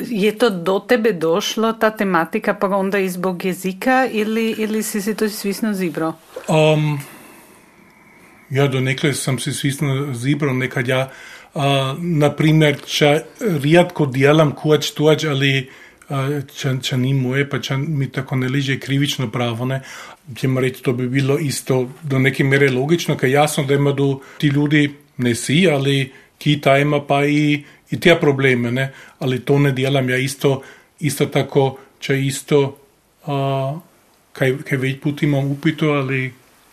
Je 0.00 0.38
to 0.38 0.50
do 0.50 0.78
tebe 0.78 1.12
došlo, 1.12 1.72
ta 1.72 1.90
tematika, 1.90 2.54
pa 2.54 2.66
onda 2.66 2.98
i 2.98 3.08
zbog 3.08 3.44
jezika 3.44 4.08
ili, 4.12 4.54
ili 4.58 4.82
si 4.82 5.02
si 5.02 5.14
to 5.14 5.28
svisno 5.28 5.74
zibro? 5.74 6.12
Um, 6.48 6.98
ja, 8.50 8.66
do 8.66 8.80
nekle 8.80 9.14
sam 9.14 9.38
si 9.38 9.52
svisno 9.52 10.14
zibro, 10.14 10.52
nekad 10.52 10.88
ja, 10.88 11.10
uh, 11.54 11.62
na 11.98 12.32
primjer, 12.32 12.80
ča 12.86 13.20
rijetko 13.40 14.06
djelam 14.06 14.52
kuać 14.52 14.90
tuać, 14.90 15.24
ali 15.24 15.70
če, 16.08 16.72
če 16.82 16.96
ni 16.96 17.12
moje, 17.14 17.44
pa 17.48 17.60
če 17.60 17.76
mi 17.78 18.08
tako 18.12 18.38
ne 18.40 18.48
leže 18.48 18.78
krivično 18.80 19.28
pravo, 19.30 19.66
ne, 19.68 19.82
ćemo 20.36 20.60
reći, 20.60 20.82
to 20.82 20.92
bi 20.92 21.08
bilo 21.08 21.38
isto 21.38 21.88
do 22.02 22.18
neke 22.18 22.44
mere 22.44 22.70
logično, 22.72 23.16
ker 23.16 23.30
jasno, 23.30 23.64
da 23.64 23.74
ima 23.74 23.92
do 23.92 24.20
ti 24.38 24.48
ljudi, 24.48 24.88
ne 25.18 25.34
si, 25.34 25.66
ali 25.68 26.12
Kita 26.38 26.78
ima 26.78 27.00
pa 27.06 27.24
i, 27.24 27.64
i 27.90 28.00
te 28.00 28.14
probleme, 28.20 28.70
ne, 28.70 28.92
ali 29.18 29.40
to 29.40 29.58
ne 29.58 29.72
djelam 29.72 30.10
ja 30.10 30.16
isto, 30.16 30.62
isto 31.00 31.26
tako, 31.26 31.78
če 31.98 32.20
isto, 32.26 32.60
uh, 33.26 33.78
kaj, 34.32 34.54
kaj 34.68 34.78
več 34.78 35.00
put 35.02 35.22
imam 35.22 35.50
upito, 35.50 35.92
ali 35.98 36.28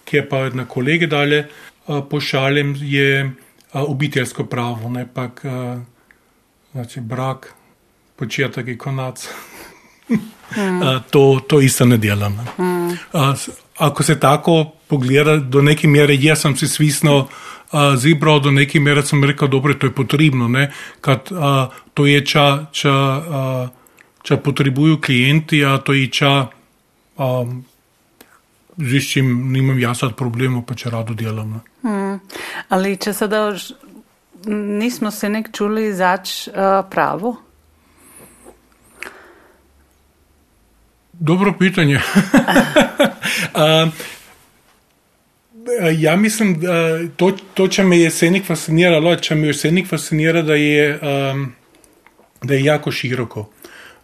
kje 0.05 0.29
pa 0.29 0.49
na 0.53 0.67
kolege 0.69 1.07
dalje 1.07 1.45
uh, 1.45 2.03
pošaljem, 2.09 2.75
je 2.81 3.25
uh, 3.25 3.81
obiteljsko 3.81 4.45
pravo, 4.45 4.89
ne, 4.89 5.07
pak, 5.13 5.41
uh, 5.45 5.81
znači, 6.71 7.01
brak, 7.01 7.53
početak 8.15 8.67
i 8.67 8.77
konac. 8.77 9.27
Mm. 10.09 11.01
to, 11.09 11.41
to 11.47 11.59
isto 11.61 11.85
ne 11.85 11.97
djelam. 11.97 12.33
Mm. 12.59 12.93
Ako 13.77 14.03
se 14.03 14.19
tako 14.19 14.71
pogleda, 14.87 15.37
do 15.37 15.61
neke 15.61 15.87
mjere 15.87 16.15
jesam 16.15 16.55
si 16.55 16.67
svisno 16.67 17.27
zibral, 17.97 18.39
do 18.39 18.51
neke 18.51 18.79
mjere 18.79 19.03
sam 19.03 19.23
rekao, 19.23 19.47
dobro, 19.47 19.73
to 19.73 19.87
je 19.87 19.91
potrebno, 19.91 20.47
ne? 20.47 20.71
kad 21.01 21.31
a, 21.31 21.69
to 21.93 22.05
je 22.05 22.25
ča, 22.25 22.65
ča, 22.71 22.91
a, 22.91 23.67
ča 24.23 24.37
potrebuju 24.37 25.01
klijenti, 25.01 25.65
a 25.65 25.77
to 25.77 25.93
je 25.93 26.07
ča, 26.07 26.47
a, 27.17 27.45
z 28.77 29.11
čim 29.11 29.51
nimam 29.51 29.79
ja 29.79 29.95
sad 29.95 30.15
problema, 30.15 30.61
pa 30.67 30.75
če 30.75 30.89
rado 30.89 31.13
djelam. 31.13 31.51
Ne? 31.51 31.89
Mm. 31.89 32.19
Ali 32.69 32.97
če 32.97 33.13
sada 33.13 33.55
nismo 34.47 35.11
se 35.11 35.29
nek 35.29 35.51
čuli 35.51 35.93
zač 35.93 36.47
pravo? 36.89 37.35
Dobro 41.19 41.53
pitanje. 41.59 41.99
uh, 45.65 46.01
ja 46.01 46.15
mislim, 46.15 46.59
da 46.59 46.99
to, 47.15 47.31
to, 47.53 47.67
če 47.67 47.83
me 47.83 47.99
jesenik 47.99 48.45
fasciniralo, 48.45 49.15
če 49.15 49.35
me 49.35 49.47
jesenik 49.47 49.87
fascinira, 49.89 50.41
da 50.41 50.55
je, 50.55 50.99
um, 50.99 51.45
da 52.43 52.53
je 52.53 52.63
jako 52.63 52.91
široko. 52.91 53.49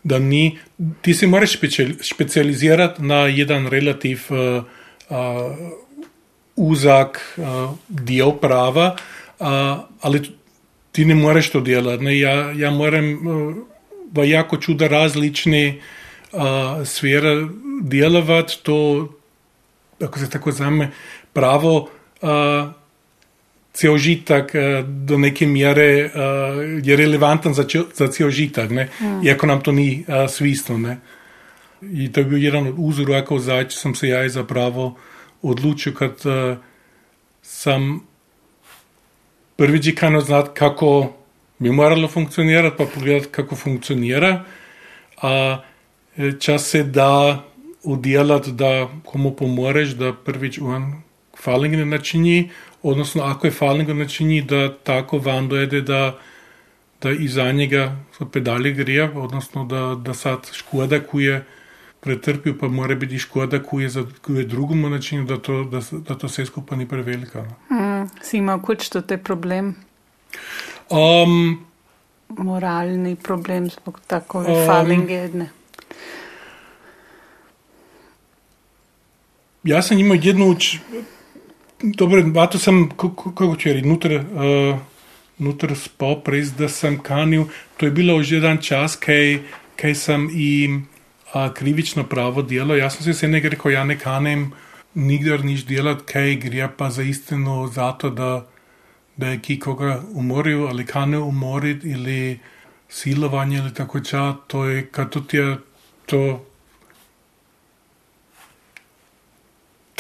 Da 0.03 0.20
ni, 0.20 0.58
ti 1.01 1.13
se 1.13 1.27
moraš 1.27 1.60
specializirati 2.01 3.03
na 3.03 3.27
jedan 3.30 3.68
relativ 3.68 4.25
uh, 4.30 4.63
uh, 5.10 5.56
uzak 6.56 7.22
uh, 7.38 7.74
del 7.88 8.32
prava, 8.41 8.96
uh, 9.39 9.48
ali 10.01 10.22
ti 10.91 11.06
ne 11.06 11.15
moreš 11.15 11.51
to 11.51 11.62
delati. 11.62 12.03
Ne? 12.03 12.18
Ja, 12.20 12.51
ja 12.51 12.72
moram 12.72 13.13
uh, 13.13 13.56
v 14.13 14.30
jako 14.30 14.58
čuda 14.58 14.88
različni 14.88 15.82
uh, 16.32 16.41
sfere 16.86 17.48
delovati, 17.82 18.60
to, 18.63 19.10
ako 20.01 20.20
se 20.20 20.30
tako 20.30 20.51
zame, 20.51 20.91
pravo 21.34 21.90
uh, 22.22 22.70
cel 23.74 23.98
žitak 23.98 24.56
uh, 24.56 24.86
do 24.86 25.18
neke 25.18 25.48
mere 25.48 26.06
uh, 26.06 26.12
je 26.84 26.96
relevanten 26.96 27.54
za, 27.54 27.66
za 27.94 28.08
cel 28.08 28.30
žitak, 28.30 28.72
mm. 28.72 29.22
iako 29.24 29.48
nam 29.48 29.62
to 29.62 29.72
ni 29.72 30.06
uh, 30.08 30.30
svisno. 30.30 30.78
Ne? 30.78 31.00
I 31.82 32.12
to 32.12 32.20
je 32.20 32.26
bil 32.26 32.44
jedan 32.44 32.68
od 32.68 32.76
uzoraka, 32.78 33.40
zač 33.40 33.76
sem 33.76 33.96
se 33.96 34.08
jaz 34.08 34.34
zapravo 34.34 34.96
odločil, 35.42 35.94
kad 35.94 36.26
uh, 36.26 36.58
sem 37.42 38.00
prvič 39.56 39.96
kanal 39.96 40.22
znati, 40.22 40.50
kako 40.54 41.14
bi 41.60 41.72
moralo 41.72 42.08
funkcionirati, 42.08 42.78
pa 42.78 42.86
pogledati, 42.86 43.32
kako 43.32 43.56
funkcionira. 43.56 44.44
A 45.22 45.62
čas 46.40 46.70
se 46.70 46.84
da 46.84 47.44
udjelati 47.84 48.52
da 48.52 48.90
komu 49.06 49.36
pomoreš, 49.36 49.90
da 49.90 50.14
prvič 50.14 50.60
on 50.62 51.02
faling 51.38 51.76
ne 51.76 51.86
načini, 51.86 52.50
odnosno 52.84 53.24
ako 53.24 53.48
je 53.48 53.52
faling 53.52 53.88
ne 53.88 53.94
načini, 53.94 54.42
da 54.42 54.78
tako 54.78 55.18
van 55.18 55.50
dojede, 55.50 55.82
da, 55.82 56.18
da 57.02 57.12
iza 57.12 57.52
njega 57.52 57.96
so 58.18 58.26
pedali 58.26 58.74
grije, 58.74 59.10
odnosno 59.16 59.66
da, 59.66 59.96
da 59.96 60.14
sad 60.14 60.50
škoda 60.54 61.00
kuje 61.00 61.46
pretrpil, 62.00 62.58
pa 62.60 62.68
mora 62.68 62.96
biti 62.96 63.20
škoda 63.20 63.64
kuje 63.64 63.90
za 63.90 64.06
kuje 64.26 64.46
drugomu 64.46 64.90
načinu, 64.90 65.26
da 65.26 65.38
to, 65.38 65.64
da, 65.64 65.82
da 65.92 66.18
to 66.18 66.28
vse 66.28 66.46
skupaj 66.46 66.78
ni 66.78 66.88
prevelika. 66.88 67.46
No. 67.70 67.78
Mm, 67.78 68.10
si 68.22 68.38
imel 68.38 68.60
kuč 68.62 68.90
to 68.90 69.02
te 69.02 69.18
problem? 69.18 69.76
Um, 70.90 71.66
Moralni 72.30 73.16
problem 73.16 73.70
zbog 73.70 74.00
takove 74.08 74.52
um, 74.52 74.68
falinge 74.68 75.14
jedne. 75.14 75.50
Ja 79.64 79.82
sam 79.82 79.98
imao 79.98 80.18
jednu 80.22 80.48
uč, 80.50 80.78
dobro, 81.84 82.24
vato 82.34 82.60
sam, 82.60 82.90
kako 82.98 83.56
reći, 83.66 83.82
nutar, 83.82 84.12
uh, 84.14 84.80
nutar 85.38 85.76
spal 85.76 86.22
prez, 86.22 86.54
da 86.54 86.70
sam 86.70 86.98
kanil, 86.98 87.44
to 87.78 87.86
je 87.86 87.92
bilo 87.92 88.16
už 88.16 88.32
jedan 88.32 88.58
čas, 88.58 88.96
kaj, 88.96 89.40
kaj 89.76 89.96
sam 89.96 90.30
i 90.34 90.70
uh, 91.34 91.54
krivično 91.54 92.04
pravo 92.04 92.42
djelo. 92.42 92.76
Ja 92.76 92.90
sam 92.90 93.04
se 93.04 93.14
se 93.14 93.28
nekaj 93.28 93.50
rekao, 93.50 93.72
ja 93.72 93.84
ne 93.84 94.00
kanem 94.00 94.52
nigdar 94.94 95.46
niš 95.46 95.66
djelat, 95.66 96.02
kaj 96.02 96.36
grija 96.36 96.70
pa 96.78 96.90
za 96.90 97.04
istinu 97.04 97.68
zato 97.68 98.10
da, 98.10 98.48
da 99.18 99.28
je 99.28 99.40
ki 99.40 99.60
koga 99.60 100.02
umorio, 100.14 100.68
ali 100.68 100.86
kane 100.86 101.18
umorit 101.18 101.84
ili 101.84 102.40
silovanje 102.90 103.58
ili 103.58 103.74
tako 103.74 104.00
ča, 104.00 104.34
to 104.48 104.66
je, 104.66 104.88
kad 104.92 105.10
to 105.10 105.20
ti 105.20 105.38
je, 105.38 105.58
to 106.06 106.46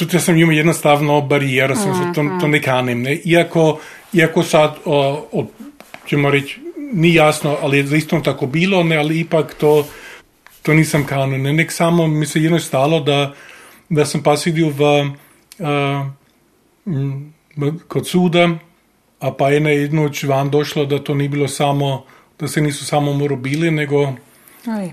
tudi 0.01 0.17
jaz 0.17 0.25
sem 0.25 0.37
imel 0.37 0.59
enostavno 0.59 1.19
barijero, 1.21 1.75
sem 1.77 1.93
se 1.93 2.07
to, 2.15 2.25
to 2.41 2.47
ne 2.47 2.61
kanem. 2.61 3.01
Ne? 3.05 3.15
Iako, 3.25 3.79
iako 4.13 4.43
sad, 4.43 4.79
o, 4.85 4.97
o, 5.31 5.45
ćemo 6.09 6.31
reći, 6.31 6.59
ni 6.93 7.13
jasno, 7.13 7.57
ali 7.61 7.77
je 7.77 7.87
zaista 7.87 8.21
tako 8.21 8.45
bilo, 8.45 8.83
ne, 8.83 8.97
ali 8.97 9.19
ipak 9.19 9.53
to, 9.53 9.85
to 10.61 10.73
nisam 10.73 11.05
kanil. 11.05 11.41
Ne? 11.41 11.53
Nek 11.53 11.71
samo 11.71 12.07
mi 12.07 12.25
se 12.25 12.41
jedno 12.41 12.59
stalo, 12.59 12.99
da, 12.99 13.33
da 13.89 14.05
sem 14.05 14.23
pa 14.23 14.37
sedel 14.37 14.73
v, 14.73 14.89
uh, 15.59 16.05
kot 17.87 18.07
suda, 18.07 18.49
a 19.19 19.31
pa 19.31 19.51
je 19.53 19.59
na 19.59 19.69
jedno 19.69 20.05
oč 20.09 20.23
van 20.23 20.49
došlo, 20.49 20.85
da 20.85 20.99
to 20.99 21.13
ni 21.13 21.27
bilo 21.29 21.47
samo, 21.47 22.05
da 22.39 22.47
se 22.47 22.61
niso 22.61 22.85
samo 22.85 23.13
morobili, 23.13 23.71
nego 23.71 24.13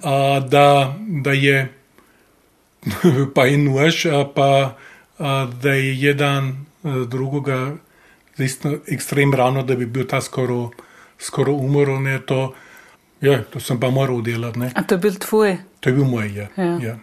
a, 0.03 0.41
da, 0.41 0.95
da 1.25 1.33
je 1.33 1.73
pa 3.35 3.47
in 3.47 3.65
nož, 3.65 4.07
pa 4.35 4.77
da 5.63 5.73
je 5.73 6.01
jedan 6.01 6.67
drugoga 7.09 7.77
zaista 8.39 8.71
ekstrem 8.87 9.35
rano, 9.35 9.63
da 9.63 9.75
bi 9.77 9.87
bil 9.87 10.07
ta 10.07 10.21
skoro, 10.21 10.71
skoro 11.19 11.53
umrl. 11.53 11.99
Ne, 12.03 12.19
to, 12.27 12.55
ja, 13.21 13.43
to 13.43 13.61
sem 13.61 13.81
pa 13.81 13.91
moral 13.91 14.23
delati. 14.23 14.59
Ne. 14.59 14.73
A 14.75 14.83
to 14.83 14.95
je 14.95 14.99
bil 14.99 15.19
tvoj? 15.19 15.57
To 15.81 15.91
je 15.91 15.95
bil 15.95 16.05
moj, 16.05 16.31
ja. 16.35 16.49
ja. 16.57 16.79
ja. 16.83 16.97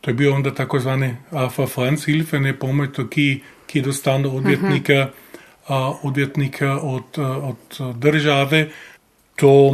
To 0.00 0.10
je 0.10 0.14
bil 0.14 0.32
onda 0.32 0.54
tako 0.54 0.80
zvani 0.80 1.16
Alfa 1.30 1.66
Franz 1.66 2.06
Hilfe, 2.08 2.40
ne 2.40 2.54
pomoč, 2.58 3.02
ki, 3.10 3.42
ki 3.66 3.82
dostane 3.84 4.28
odvetnika, 4.28 4.94
uh 4.94 5.74
-huh. 5.74 5.90
uh, 5.90 6.04
odvetnika 6.04 6.78
od, 6.80 7.18
od 7.18 7.96
države. 7.96 8.70
To 9.36 9.72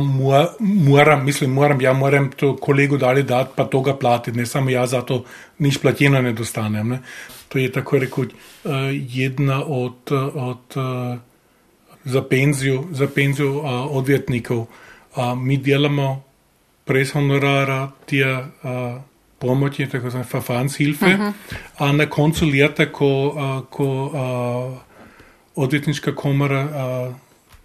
moram, 0.60 1.24
mislim, 1.24 1.50
moram, 1.50 1.80
ja 1.80 1.92
moram 1.92 2.30
to 2.30 2.56
kolegu 2.56 2.96
dali 2.96 3.22
dati, 3.22 3.50
pa 3.56 3.64
to 3.64 3.80
ga 3.80 3.96
platiti, 3.96 4.38
ne 4.38 4.46
samo 4.46 4.70
jaz 4.70 4.90
za 4.90 5.02
to 5.02 5.24
nič 5.58 5.78
platjeno 5.78 6.22
ne 6.22 6.32
dostanem. 6.32 6.88
Ne. 6.88 6.98
To 7.56 7.60
je 7.60 7.72
tako 7.72 7.98
rekoč 7.98 8.28
uh, 8.28 8.72
jedna 8.92 9.64
od, 9.64 10.12
od 10.34 10.76
uh, 10.76 11.18
za 12.04 12.22
penziju, 12.22 12.84
za 12.90 13.06
penziju 13.08 13.62
odvjetnikov. 13.90 14.66
A, 15.16 15.34
mi 15.34 15.56
delamo 15.56 16.22
brez 16.86 17.12
honorara 17.12 17.90
te 18.06 18.20
pomoči, 19.38 19.86
tako 19.88 20.10
zvane 20.10 20.26
Verfahrenshilfe, 20.32 21.06
uh 21.06 21.20
-huh. 21.20 21.32
a 21.78 21.92
na 21.92 22.06
koncu 22.06 22.46
leta, 22.46 22.92
ko, 22.92 23.66
ko 23.70 24.10
a, 24.14 24.78
odvjetniška 25.54 26.14
komora 26.14 26.68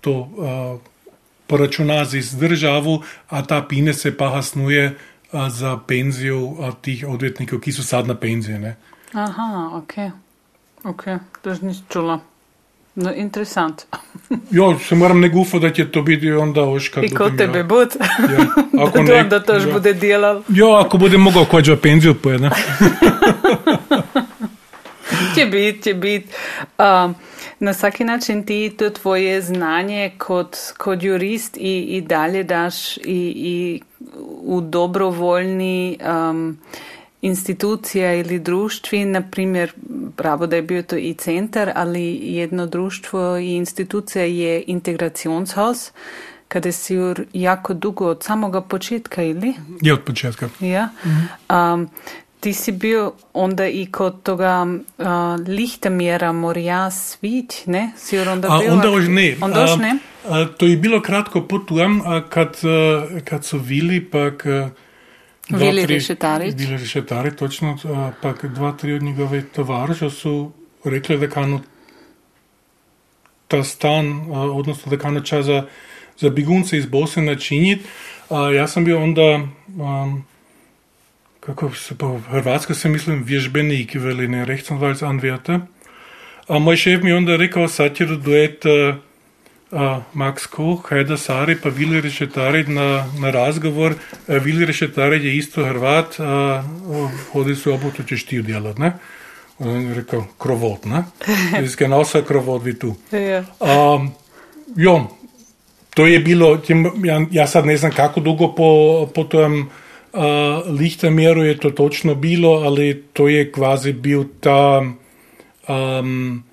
to 0.01 0.29
poračuna 1.48 2.05
z 2.05 2.38
državo, 2.39 3.03
a 3.29 3.41
ta 3.41 3.62
pine 3.62 3.93
se 3.93 4.17
pa 4.17 4.29
hasnuje 4.29 4.95
za 5.50 5.79
penzijo 5.88 6.74
tih 6.81 7.05
odvjetnikov, 7.07 7.60
ki 7.60 7.71
so 7.71 7.83
sad 7.83 8.07
na 8.07 8.15
penziji. 8.15 8.74
Aha, 9.13 9.70
ok. 9.74 9.94
Ok, 10.84 11.03
to 11.41 11.53
že 11.53 11.62
nisem 11.65 11.86
čula. 11.89 12.20
No, 12.96 13.13
interesant. 13.13 13.86
Jo, 14.51 14.80
se 14.80 14.96
moram 14.96 15.20
ne 15.20 15.30
gufo, 15.30 15.60
da 15.60 15.74
će 15.74 15.91
to 15.91 16.01
biti 16.01 16.32
onda 16.32 16.63
oška. 16.63 17.01
I 17.01 17.10
ko 17.10 17.30
tebe 17.30 17.58
ja. 17.58 17.63
bud. 17.63 17.96
Ja. 18.32 18.46
Ako 18.84 18.98
da 18.98 19.03
ne, 19.03 19.22
onda 19.22 19.39
to 19.39 19.53
još 19.53 19.65
ja. 19.65 19.74
bude 19.74 19.94
delal. 19.94 20.41
Jo, 20.48 20.70
ako 20.72 20.98
bude 20.98 21.18
mogao 21.18 21.46
kođa 21.46 21.75
penziju 21.75 22.15
pojede. 22.15 22.50
Će 25.36 25.46
bit, 25.46 25.84
će 25.84 25.94
bit. 25.94 26.25
Um, 26.80 27.15
na 27.60 27.74
svaki 27.74 28.03
način 28.03 28.46
ti 28.46 28.74
to 28.77 28.89
tvoje 28.89 29.41
znanje 29.41 30.12
kod, 30.18 30.58
kod 30.77 31.03
jurist 31.03 31.58
i, 31.58 31.80
i 31.82 32.01
dalje 32.01 32.44
daš 32.44 32.98
i, 32.98 33.01
i 33.36 33.82
u 34.41 34.62
dobrovoljni 34.62 35.98
um, 36.30 36.58
institucija 37.21 38.13
ili 38.15 38.39
društvi, 38.39 39.05
na 39.05 39.21
primjer, 39.21 39.71
pravo 40.15 40.47
da 40.47 40.55
je 40.55 40.61
bio 40.61 40.83
to 40.83 40.95
i 40.95 41.13
centar, 41.13 41.71
ali 41.75 42.19
jedno 42.21 42.65
društvo 42.65 43.37
i 43.37 43.51
institucija 43.51 44.25
je 44.25 44.63
integracionshaus, 44.67 45.91
kada 46.47 46.71
si 46.71 46.93
jur 46.93 47.25
jako 47.33 47.73
dugo 47.73 48.05
od 48.05 48.23
samoga 48.23 48.61
početka, 48.61 49.23
ili? 49.23 49.53
Je 49.81 49.93
od 49.93 50.03
početka. 50.03 50.49
Ja. 50.59 50.89
Um, 51.49 51.89
ti 52.39 52.53
si 52.53 52.71
bio 52.71 53.13
onda 53.33 53.67
i 53.67 53.85
kod 53.85 54.23
toga 54.23 54.67
uh, 54.97 55.05
Lichtemjera 55.47 56.31
Morja 56.31 56.91
Svić, 56.91 57.65
ne? 57.65 57.91
Si 57.97 58.15
jur 58.15 58.29
onda 58.29 58.47
A 58.51 58.59
bio? 58.59 58.73
onda 58.73 58.89
už 58.89 59.07
ne. 59.07 59.35
Onda 59.41 59.59
A, 59.59 59.75
ne? 59.75 59.97
a, 60.29 60.45
to 60.57 60.65
je 60.65 60.77
bilo 60.77 61.01
kratko 61.01 61.47
a 62.05 62.21
kad, 62.29 62.57
a, 62.63 63.07
kad 63.25 63.45
su 63.45 63.57
vili, 63.57 64.05
pak... 64.05 64.45
a, 64.45 64.69
Vili 65.60 65.86
Rešetarić. 65.86 66.55
Vili 66.58 66.77
Rešetarić, 66.77 67.34
točno. 67.38 67.77
a, 67.86 68.12
Pak 68.22 68.46
dva, 68.46 68.72
tri 68.72 68.93
od 68.93 69.03
njegove 69.03 69.43
tovariša 69.55 70.10
su 70.10 70.51
rekli 70.84 71.17
da 71.17 71.29
kanu 71.29 71.60
ta 73.48 73.63
stan, 73.63 74.12
a, 74.34 74.39
odnosno 74.39 74.89
da 74.89 74.98
kanu 74.98 75.22
čas 75.22 75.46
za, 75.46 75.65
za 76.17 76.29
begunce 76.29 76.77
iz 76.77 76.86
Bosne 76.86 77.24
načiniti. 77.24 77.84
A 78.29 78.51
ja 78.51 78.67
sam 78.67 78.86
bio 78.86 79.03
onda, 79.03 79.48
um, 79.67 80.24
kako 81.39 81.75
se 81.75 81.98
po 81.98 82.20
hrvatsko 82.29 82.74
se 82.74 82.89
mislim, 82.89 83.24
vježbenik 83.24 83.96
veli 83.96 84.27
ne 84.27 84.46
rechtsanwalts 84.46 85.03
anwärter. 85.03 85.60
A 86.48 86.60
moj 86.60 86.77
šef 86.77 87.03
mi 87.03 87.10
je 87.10 87.15
onda 87.15 87.36
rekao, 87.36 87.67
sad 87.67 87.96
će 87.96 88.05
duet 88.05 88.65
uh, 88.65 88.72
uh, 88.72 89.11
Max 90.13 90.45
Koch, 90.45 90.89
Hajda 90.89 91.17
Sari 91.17 91.55
pa 91.55 91.69
Vili 91.69 92.01
Rešetarić 92.01 92.67
na, 92.67 93.05
na 93.19 93.31
razgovor. 93.31 93.93
Uh, 94.27 94.43
Vili 94.43 94.65
Rešetarić 94.65 95.23
je 95.23 95.37
isto 95.37 95.65
Hrvat, 95.65 96.19
uh, 96.19 96.25
hodi 97.31 97.55
su 97.55 97.73
obotu 97.73 98.03
ćeš 98.03 98.25
ti 98.25 98.39
udjelat, 98.39 98.77
ne? 98.77 98.93
On 99.59 99.81
je 99.81 99.93
rekao, 99.93 100.25
krovot, 100.37 100.85
ne? 100.85 101.03
Ist 101.65 101.79
genauso 101.79 102.21
krovot 102.21 102.63
wie 102.63 102.79
tu. 102.79 102.95
Um, 103.59 104.11
jo, 104.75 105.07
to 105.93 106.07
je 106.07 106.19
bilo, 106.19 106.57
tim, 106.57 106.91
ja, 107.03 107.21
ja 107.31 107.47
sad 107.47 107.65
ne 107.65 107.77
znam 107.77 107.91
kako 107.91 108.19
dugo 108.19 108.55
po, 108.55 109.07
po 109.15 109.23
tom 109.23 109.69
uh, 110.13 110.21
Lichtermeru 110.79 111.43
je 111.43 111.57
to 111.57 111.69
točno 111.69 112.15
bilo, 112.15 112.51
ali 112.51 113.03
to 113.13 113.27
je 113.27 113.51
kvazi 113.51 113.93
bil 113.93 114.23
ta, 114.39 114.84
um, 115.67 116.43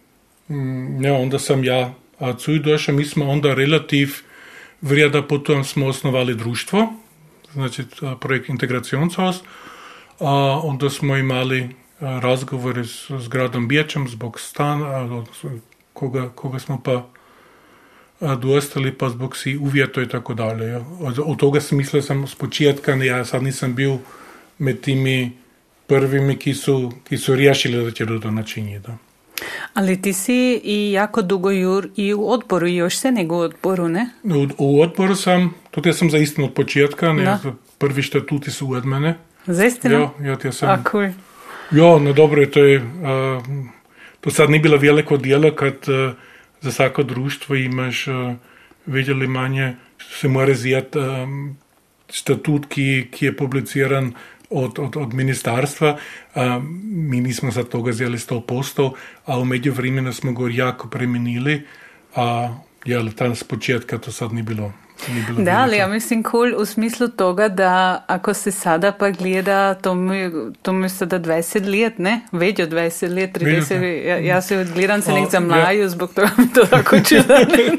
ja, 1.01 1.15
onda 1.15 1.39
sam 1.39 1.65
ja 1.65 1.95
a, 2.19 2.33
cuj 2.37 2.59
došao, 2.59 2.95
mi 2.95 3.05
smo 3.05 3.31
onda 3.31 3.55
relativ 3.55 4.15
vrijeda 4.81 5.23
potom 5.23 5.65
smo 5.65 5.87
osnovali 5.87 6.35
društvo, 6.35 6.93
znači 7.53 7.85
projekt 8.21 8.49
Integrationshaus, 8.49 9.37
a, 10.21 10.61
onda 10.65 10.91
smo 10.91 11.17
imali 11.17 11.69
razgovore 12.01 12.85
s, 12.85 13.11
s 13.11 13.29
gradom 13.29 13.69
Biječem 13.69 14.09
zbog 14.09 14.41
stana, 14.41 15.25
koga, 15.93 16.29
koga 16.29 16.59
smo 16.59 16.81
pa 16.85 17.07
dostali 18.21 18.93
pa 18.93 19.09
zbog 19.09 19.37
si 19.37 19.59
uvjeto 19.59 20.03
i 20.03 20.09
tako 20.09 20.35
dalje. 20.35 20.67
Ja. 20.67 20.85
Od, 21.01 21.39
toga 21.39 21.61
sam 21.61 21.79
mislio 21.79 22.03
sam 22.03 22.27
s 22.27 22.35
početka, 22.35 22.93
ja 22.93 23.25
sad 23.25 23.43
nisam 23.43 23.75
bio 23.75 23.99
med 24.59 24.81
timi 24.81 25.33
prvimi, 25.87 26.37
ki 26.37 26.55
su, 26.55 26.93
ki 27.09 27.19
su 27.19 27.35
riješili 27.35 27.85
da 27.85 27.91
će 27.91 28.05
do 28.07 28.19
to 28.19 28.31
načiniti. 28.31 28.91
Ali 29.75 30.03
ti 30.03 30.13
si 30.13 30.61
i 30.65 30.93
jako 30.93 31.23
dugo 31.23 31.51
jur 31.51 31.89
i 31.97 32.15
u 32.15 32.31
odboru, 32.31 32.67
i 32.67 32.77
još 32.77 32.97
se 32.97 33.13
nego 33.13 33.37
u 33.37 33.41
odboru, 33.41 33.89
ne? 33.89 34.11
U, 34.25 34.47
u 34.59 34.83
odboru 34.83 35.15
sam, 35.15 35.55
tudi 35.71 35.89
ja 35.89 35.93
sam 35.93 36.11
za 36.11 36.19
istim 36.19 36.45
od 36.45 36.55
početka, 36.55 37.13
ne, 37.13 37.25
Da. 37.25 37.39
prvi 37.79 38.03
štatuti 38.03 38.51
su 38.51 38.73
od 38.73 38.87
mene. 38.87 39.15
Zaistino? 39.47 39.99
Ja, 39.99 40.27
ja, 40.29 40.37
ja 40.45 40.53
sam, 40.53 40.69
A, 40.69 40.83
cool. 40.91 41.09
Jo, 41.71 41.99
no 41.99 42.13
dobro, 42.13 42.47
to 42.47 42.65
je, 42.65 42.81
a, 43.05 43.41
to 44.21 44.31
sad 44.31 44.51
ni 44.51 44.59
bilo 44.59 44.77
veliko 44.77 45.17
djelo 45.17 45.51
kad 45.55 45.75
a, 45.89 46.13
za 46.61 46.73
svako 46.73 47.03
društvo 47.03 47.57
imaš 47.57 48.09
a, 48.09 48.35
vidjeli 48.87 49.27
manje, 49.27 49.77
se 50.21 50.29
mora 50.29 50.55
zijati 50.55 50.99
a, 50.99 51.27
statut, 52.09 52.67
ki, 52.69 53.09
ki 53.11 53.25
je 53.25 53.37
publiciran 53.37 54.13
od, 54.51 54.79
od, 54.79 54.97
od 54.97 55.15
ministarstva. 55.15 55.99
A, 56.35 56.61
mi 56.91 57.21
nismo 57.21 57.51
za 57.51 57.65
toga 57.65 57.93
zjeli 57.93 58.19
100%, 58.19 58.93
a 59.25 59.39
u 59.39 59.45
međuvremenu 59.45 60.13
smo 60.13 60.33
ga 60.33 60.51
jako 60.51 60.89
premenili, 60.89 61.63
a 62.15 62.55
jel, 62.85 63.11
tam 63.13 63.35
s 63.35 63.45
početka 63.45 63.99
to 63.99 64.13
sad 64.13 64.33
ni 64.33 64.43
bilo. 64.43 64.73
Bilo 65.07 65.45
Da, 65.45 65.59
ali 65.59 65.77
ja 65.77 65.87
mislim 65.87 66.25
cool 66.31 66.55
u 66.57 66.65
smislu 66.65 67.09
toga 67.09 67.49
da 67.49 68.05
ako 68.07 68.35
se 68.35 68.51
sada 68.51 68.93
pa 68.93 69.11
gleda, 69.11 69.75
to 69.75 69.95
mi, 69.95 70.31
to 70.63 70.73
mi 70.73 70.89
sada 70.89 71.19
20 71.19 71.83
let, 71.83 71.99
ne? 71.99 72.21
Već 72.33 72.61
od 72.61 72.69
20 72.69 73.15
let, 73.15 73.39
30, 73.39 73.45
Vidite. 73.45 74.09
ja, 74.09 74.19
ja 74.19 74.43
se 74.43 74.67
gledam 74.75 75.03
se 75.03 75.13
nek 75.13 75.31
za 75.31 75.71
ja. 75.71 75.89
zbog 75.89 76.15
toga 76.15 76.31
mi 76.39 76.53
to 76.53 76.67
tako 76.67 76.97
čuda 77.09 77.39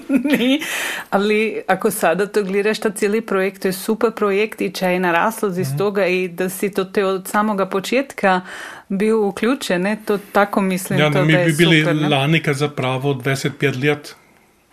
ni. 0.10 0.62
Ali 1.10 1.62
ako 1.68 1.92
sada 1.92 2.26
to 2.26 2.44
gledaš, 2.44 2.80
ta 2.80 2.90
cijeli 2.90 3.22
projekt, 3.22 3.62
to 3.62 3.68
je 3.68 3.74
super 3.74 4.12
projekt 4.12 4.62
i 4.62 4.72
če 4.72 4.88
je 4.88 5.00
naraslo 5.00 5.50
iz 5.50 5.68
toga 5.78 6.06
i 6.06 6.28
da 6.28 6.50
si 6.50 6.72
to 6.72 6.84
te 6.84 7.06
od 7.06 7.28
samoga 7.28 7.66
početka 7.66 8.42
bio 8.90 9.22
uključen, 9.28 9.82
ne? 9.82 9.98
To 10.06 10.20
tako 10.32 10.62
mislim, 10.62 11.00
Ja, 11.00 11.12
to 11.12 11.26
mi 11.26 11.34
bi 11.46 11.54
bili 11.58 11.80
super, 11.80 12.10
lani, 12.12 12.44
kad 12.44 12.56
zapravo 12.56 13.14
25 13.14 13.90
let 13.90 14.16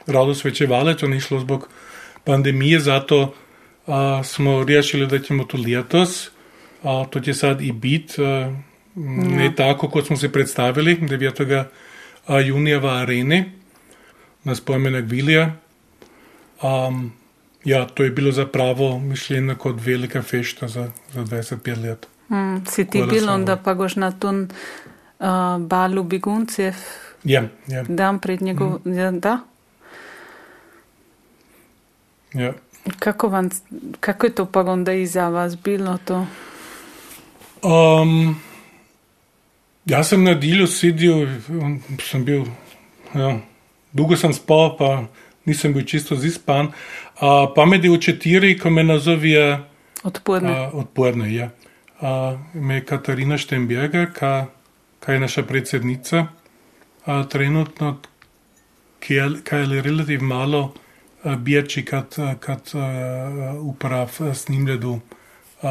rado 0.06 0.35
svečevali, 0.35 0.96
to 0.96 1.09
ni 1.09 1.20
šlo 1.20 1.40
zbog 1.40 1.68
pandemije, 2.27 2.81
zato 2.81 3.35
a, 3.87 4.23
smo 4.25 4.65
riješili 4.65 5.07
da 5.07 5.19
ćemo 5.19 5.45
to 5.45 5.59
letos, 5.67 6.31
a, 6.83 7.05
to 7.11 7.21
će 7.21 7.35
sad 7.35 7.61
i 7.61 7.73
bit, 7.73 8.19
a, 8.19 8.53
ne 8.95 9.53
tako 9.57 9.89
kot 9.89 10.07
smo 10.07 10.17
se 10.17 10.33
predstavili, 10.33 10.97
9. 10.97 11.65
a, 12.27 12.41
junija 12.41 12.79
v 12.79 12.87
areni, 12.87 13.45
na 14.45 14.55
spomenek 14.55 15.05
Vilija. 15.09 15.57
Um, 16.62 17.12
ja, 17.65 17.87
to 17.87 18.05
je 18.05 18.11
bilo 18.11 18.33
zapravo 18.33 18.99
mišljeno 18.99 19.57
kot 19.57 19.77
velika 19.81 20.23
fešta 20.23 20.69
za, 20.69 20.91
za 21.12 21.25
25 21.25 21.83
let. 21.83 22.07
Mm, 22.29 22.67
si 22.67 22.85
ti 22.85 23.03
bil 23.11 23.31
onda 23.31 23.57
pa 23.57 23.75
goš 23.75 23.97
na 23.97 24.11
ton 24.11 24.49
uh, 25.19 25.27
balu 25.59 26.03
beguncev 26.03 26.75
Ja, 27.27 27.43
ja, 27.67 27.83
dan 27.89 28.19
pred 28.19 28.43
njegov... 28.43 28.79
Ja, 28.85 29.11
da? 29.11 29.39
Ja. 32.37 32.53
Kako, 32.99 33.29
vam, 33.29 33.49
kako 34.01 34.27
je 34.27 34.35
to 34.35 34.46
pa 34.46 34.61
onda 34.61 34.92
i 34.92 35.07
za 35.07 35.29
vas 35.29 35.57
bilo 35.59 35.99
to? 36.05 36.27
Um, 37.62 38.37
jaz 39.87 40.09
sem 40.09 40.25
na 40.25 40.35
delu 40.35 40.66
sedel, 40.66 41.27
um, 41.49 41.81
sem 42.03 42.25
bil, 42.25 42.44
ja, 43.14 43.38
dolgo 43.92 44.16
sem 44.16 44.33
spal, 44.33 44.77
pa 44.79 44.90
nisem 45.46 45.75
bil 45.75 45.87
čisto 45.87 46.16
zispan. 46.16 46.70
Uh, 47.16 47.49
pa 47.55 47.64
med 47.66 47.85
je 47.85 47.90
v 47.90 47.99
četiri, 47.99 48.59
ko 48.59 48.70
me 48.70 48.85
nazovijo 48.85 49.59
Odporne. 50.05 50.53
uh, 50.53 50.75
odporne. 50.75 51.33
Ja. 51.35 51.51
Uh, 52.01 52.38
me 52.55 52.75
je 52.75 52.85
Katarina 52.85 53.38
Štenberger, 53.38 54.12
ka, 54.12 54.46
ka 55.01 55.12
je 55.12 55.20
naša 55.20 55.42
predsednica, 55.42 56.27
uh, 57.07 57.25
trenutno, 57.29 57.96
ki 59.01 59.14
je, 59.14 59.31
ka 59.44 59.59
je 59.59 59.83
relativno 59.83 60.29
malo 60.29 60.75
bječi, 61.37 61.85
kad, 61.85 62.17
kad 62.41 62.71
uprav 63.61 64.11
snimljedu 64.35 64.93
uh, 64.93 65.01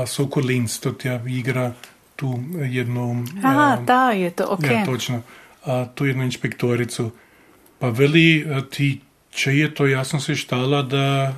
Sokolins, 0.08 0.80
to 0.80 0.92
tja 0.92 1.20
igra 1.28 1.74
tu 2.16 2.40
jednu... 2.70 3.26
Aha, 3.44 3.78
da 3.88 4.12
je 4.12 4.32
to, 4.32 4.46
ok. 4.50 4.64
Ja, 4.64 4.86
točno. 4.86 5.22
A, 5.66 5.86
tu 5.96 6.06
jednu 6.06 6.24
inšpektoricu. 6.24 7.12
Pa 7.80 7.90
veli, 7.90 8.46
ti 8.72 9.02
če 9.36 9.58
je 9.58 9.74
to, 9.76 9.88
jaz 9.88 10.14
sem 10.14 10.20
se 10.20 10.36
štala, 10.36 10.82
da, 10.84 11.34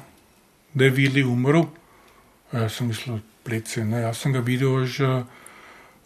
da 0.73 0.85
je 0.85 0.91
Vili 0.91 1.23
umrl. 1.23 1.65
Jaz 2.53 2.77
sem 2.77 2.87
mislil, 2.87 3.19
plece, 3.43 3.85
ne, 3.85 4.01
jaz 4.05 4.21
sem 4.21 4.33
ga 4.35 4.43
videl 4.45 4.85
že 4.85 5.23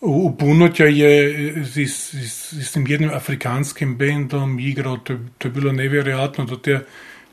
v 0.02 0.34
Punotja 0.34 0.88
je 0.90 1.14
z, 1.62 1.86
z, 1.86 2.26
z, 2.26 2.66
z 2.66 2.70
tem 2.74 2.88
jednim 2.90 3.12
afrikanskim 3.14 3.94
bendom 3.98 4.58
igral, 4.58 4.98
to, 5.06 5.20
to 5.38 5.48
je 5.48 5.54
bilo 5.54 5.72
nevjerojatno, 5.72 6.46
da 6.50 6.58
te 6.58 6.80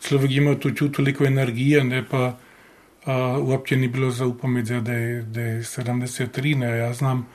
človek 0.00 0.30
ima 0.30 0.54
tu 0.54 0.88
toliko 0.88 1.24
energije, 1.24 1.84
ne 1.84 2.04
pa 2.08 2.26
uh, 2.26 3.48
uopće 3.48 3.76
ni 3.76 3.88
bilo 3.88 4.10
zaupamiti, 4.10 4.80
da 4.80 4.92
je, 4.92 5.22
da 5.22 5.40
je 5.40 5.62
73, 5.62 6.56
ne, 6.56 6.78
jaz 6.78 6.98
znam, 6.98 7.26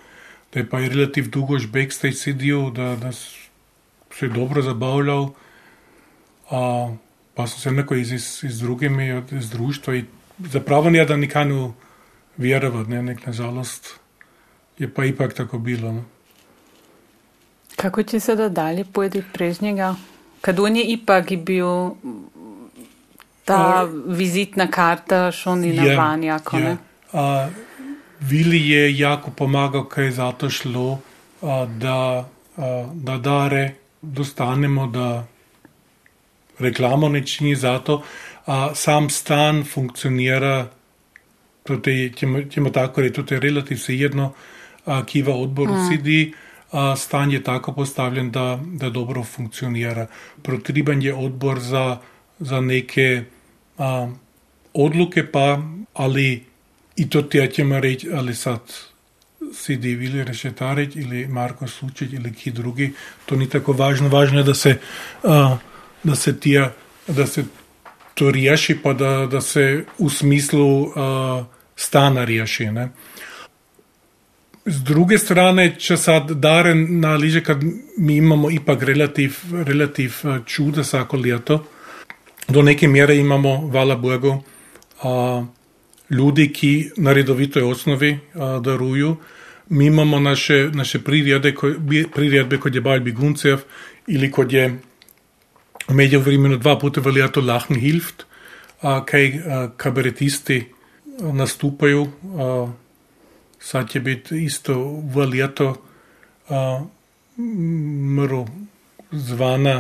da 0.54 0.60
je 0.60 0.70
pa 0.70 0.80
je 0.80 0.90
relativ 0.90 1.30
dugo 1.30 1.60
že 1.60 1.68
backstage 1.68 2.14
sedel, 2.16 2.72
da, 2.72 2.96
da 2.96 3.12
se 3.12 4.26
je 4.26 4.30
dobro 4.30 4.62
zabavljal, 4.62 5.22
uh, 5.24 6.94
pa 7.34 7.48
sem 7.48 7.60
se 7.60 7.72
neko 7.72 7.96
iz, 7.96 8.12
iz, 8.12 8.44
iz 8.44 8.60
drugimi, 8.60 9.22
iz 9.32 9.50
društva 9.50 9.96
in 9.96 10.06
zapravo 10.40 10.90
nije 10.90 11.06
da 11.06 11.18
nikanu 11.18 11.74
vjerovati, 12.38 12.90
ne, 12.90 13.04
nek 13.04 13.26
nažalost 13.26 14.04
je 14.78 14.94
pa 14.94 15.06
ipak 15.06 15.34
tako 15.34 15.58
bilo. 15.60 15.92
No. 15.92 16.04
Kako 17.76 18.04
ti 18.04 18.20
se 18.20 18.36
da 18.36 18.50
dalje 18.50 18.86
pojedi 18.86 19.24
prežnjega? 19.34 19.96
Kad 20.42 20.60
on 20.60 20.76
je 20.76 20.84
ipak 20.84 21.32
bil 21.38 21.68
ta 23.46 23.84
uh, 23.84 24.16
vizitna 24.18 24.68
karta, 24.68 25.32
šoni 25.32 25.74
na 25.74 25.96
vanja, 25.96 26.40
ko 26.40 26.60
ne? 26.60 26.78
Uh, 27.12 27.20
Vili 28.20 28.70
je 28.70 28.98
jako 28.98 29.32
pomagal, 29.32 29.84
kaj 29.86 30.06
je 30.06 30.12
zato 30.12 30.50
šlo, 30.50 30.92
uh, 31.42 31.68
da, 31.68 32.30
uh, 32.58 32.66
da 32.94 33.18
dare 33.18 33.74
dostanemo, 34.02 34.88
da 34.88 35.26
reklamo 36.60 37.10
ne 37.10 37.26
čini 37.28 37.56
za 37.56 37.80
to. 37.80 37.96
Uh, 38.46 38.54
sam 38.74 39.10
stan 39.10 39.64
funkcionira, 39.64 40.68
tudi, 41.64 42.14
ćemo 42.50 42.70
tako 42.70 43.02
reći, 43.02 43.24
to 43.24 43.34
je 43.34 43.40
relativ 43.40 43.78
svejedno, 43.78 44.34
uh, 44.86 45.04
ki 45.06 45.22
v 45.22 45.36
odboru 45.36 45.74
mm. 45.74 45.90
sedi, 45.90 46.34
uh, 46.72 46.80
stan 46.98 47.32
je 47.32 47.44
tako 47.44 47.74
postavljen, 47.74 48.32
da, 48.32 48.60
da 48.64 48.90
dobro 48.90 49.24
funkcionira. 49.24 50.08
Protriban 50.44 51.02
je 51.02 51.14
odbor 51.14 51.60
za, 51.60 51.98
za 52.40 52.62
neke 52.62 53.24
uh, 53.84 54.10
odluke, 54.74 55.32
pa 55.32 55.62
ali 55.94 56.44
i 56.96 57.10
to 57.10 57.22
ti 57.22 57.38
ja 57.38 57.48
ćemo 57.48 57.80
reći, 57.80 58.10
ali 58.14 58.36
sad 58.36 58.60
sedi 59.54 59.96
Vili 59.96 60.24
Rešetarić 60.24 60.96
ili 60.96 61.28
Marko 61.28 61.68
Sučić 61.68 62.14
ili 62.14 62.34
ki 62.34 62.52
drugi, 62.52 62.94
to 63.26 63.36
ni 63.36 63.50
tako 63.50 63.74
važno. 63.74 64.10
Važno 64.10 64.40
je 64.40 64.44
da 64.44 64.54
se, 64.54 64.78
uh, 65.24 65.58
da 66.04 66.16
se 66.16 66.40
tija, 66.40 66.72
da 67.08 67.28
se 67.28 67.44
to 68.14 68.32
riješi, 68.32 68.78
pa 68.84 68.94
da, 68.94 69.28
da 69.32 69.42
se 69.42 69.86
u 69.98 70.10
smislu 70.10 70.82
uh, 70.82 70.92
stana 71.76 72.24
riješi. 72.24 72.66
Ne? 72.66 72.90
S 74.66 74.84
druge 74.84 75.18
strane, 75.18 75.76
če 75.80 75.98
sad 75.98 76.32
daren 76.32 77.00
na 77.00 77.16
liže, 77.16 77.44
kad 77.44 77.64
mi 77.98 78.16
imamo 78.16 78.52
ipak 78.52 78.84
relativ, 78.84 79.38
relativ 79.66 80.22
čuda 80.46 80.82
vsako 80.82 81.18
leto, 81.18 81.66
do 82.48 82.62
neke 82.62 82.88
mere 82.88 83.18
imamo, 83.18 83.70
hvala 83.72 83.96
Bogu, 83.96 84.44
uh, 85.04 85.46
ljudi, 86.10 86.50
ki 86.54 86.92
na 86.98 87.14
redovitoj 87.14 87.64
osnovi 87.64 88.12
uh, 88.12 88.62
daruju. 88.62 89.16
Mi 89.70 89.86
imamo 89.86 90.20
naše, 90.20 90.70
naše 90.74 91.00
priredbe, 91.00 91.54
priredbe, 92.14 92.58
kot 92.58 92.76
je 92.76 92.82
Bal 92.82 93.00
Biguncev 93.00 93.64
ali 94.08 94.32
kot 94.32 94.52
je 94.54 94.68
v 95.88 95.94
mediju 95.94 96.20
vremenu 96.20 96.58
dva 96.58 96.76
puta 96.80 97.02
v 97.02 97.12
letu 97.16 97.42
Lachen 97.42 97.80
Hilft, 97.80 98.26
uh, 98.82 99.00
kaj 99.06 99.28
uh, 99.30 99.72
kabaretisti 99.78 100.66
nastupajo. 101.20 102.02
Uh, 102.02 102.70
sad 103.60 103.90
će 103.90 104.00
biti 104.00 104.44
isto 104.44 104.76
v 105.14 105.26
leto 105.26 105.76
uh, 106.50 106.82
mro 108.16 108.46
zvana, 109.14 109.76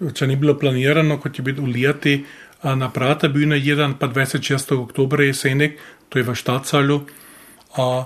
uh, 0.00 0.10
če 0.14 0.26
ni 0.26 0.36
bilo 0.36 0.54
planirano, 0.58 1.18
kot 1.20 1.38
je 1.38 1.54
leti, 1.66 2.16
uh, 2.62 2.74
na 2.74 2.90
prata 2.92 3.28
bil 3.28 3.48
na 3.48 3.56
1 3.56 3.98
pa 3.98 4.08
26. 4.08 4.74
oktober 4.78 5.20
jesenek, 5.26 5.78
to 6.08 6.18
je 6.18 6.24
v 6.24 6.34
Štacalu. 6.34 7.00
Uh, 7.76 8.04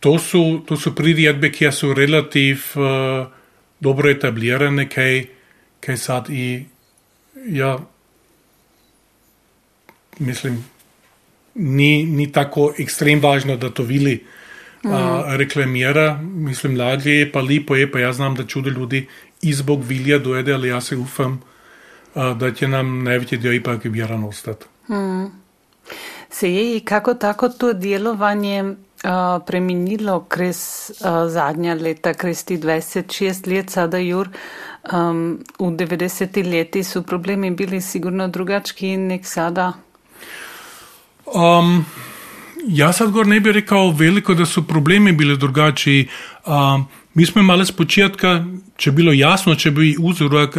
to 0.00 0.18
so, 0.18 0.60
to 0.66 0.76
so 0.76 0.92
priredbe, 0.96 1.50
ki 1.50 1.72
so 1.72 1.94
relativ 1.94 2.72
uh, 2.76 3.26
dobro 3.80 4.10
etablirane, 4.10 4.88
kaj, 4.88 5.24
kaj 5.80 5.96
sad 5.96 6.30
i 6.30 6.64
ja, 7.48 7.78
mislim, 10.18 10.64
ni, 11.54 12.04
ni 12.04 12.32
tako 12.32 12.72
ekstrem 12.78 13.20
važno, 13.20 13.56
da 13.56 13.70
to 13.70 13.82
vili 13.82 14.24
mm. 14.84 14.92
a, 14.92 15.36
reklamira. 15.36 16.20
Mislim, 16.22 16.78
lažje 16.78 17.18
je, 17.18 17.32
pa 17.32 17.40
lepo 17.40 17.76
je, 17.76 17.90
pa 17.92 17.98
jaz 18.00 18.16
znam, 18.16 18.34
da 18.34 18.46
čudo 18.46 18.70
ljudi 18.70 19.06
izbog 19.42 19.84
vilja 19.84 20.18
dojede, 20.18 20.52
ali 20.52 20.68
jaz 20.68 20.84
se 20.84 20.96
ufam, 20.96 21.40
a, 22.14 22.34
da 22.34 22.54
će 22.54 22.68
nam 22.68 23.02
najveći 23.02 23.36
dio 23.36 23.52
ipak 23.52 23.80
vjeran 23.84 24.24
ostati. 24.24 24.66
Mm. 24.88 25.26
Se 26.30 26.54
je 26.54 26.76
i 26.76 26.80
kako 26.80 27.14
tako 27.14 27.48
to 27.48 27.72
djelovanje 27.72 28.62
uh, 28.62 29.42
preminilo 29.46 30.24
kroz 30.28 30.56
uh, 30.90 31.30
zadnja 31.30 31.74
leta, 31.74 32.14
kroz 32.14 32.44
ti 32.44 32.58
26 32.58 33.56
let 33.56 33.70
sada 33.70 33.98
jur, 33.98 34.28
um, 34.92 35.44
u 35.58 35.70
90 35.70 36.50
leti 36.50 36.84
su 36.84 37.02
problemi 37.02 37.50
bili 37.50 37.80
sigurno 37.80 38.28
drugački 38.28 38.96
nek 38.96 39.26
sada? 39.26 39.72
Um, 41.26 41.86
jaz 42.66 42.96
sad 42.96 43.10
gor 43.10 43.26
ne 43.26 43.40
bi 43.40 43.52
rekao 43.52 43.90
veliko 43.90 44.34
da 44.34 44.46
su 44.46 44.66
problemi 44.66 45.12
bili 45.12 45.36
drugačiji. 45.36 46.08
Um, 46.46 46.86
mi 47.14 47.26
smo 47.26 47.40
imali 47.40 47.66
s 47.66 47.72
početka, 47.72 48.44
če 48.76 48.92
bilo 48.92 49.12
jasno, 49.12 49.54
če 49.54 49.70
bi 49.70 49.96
uzorak 49.98 50.58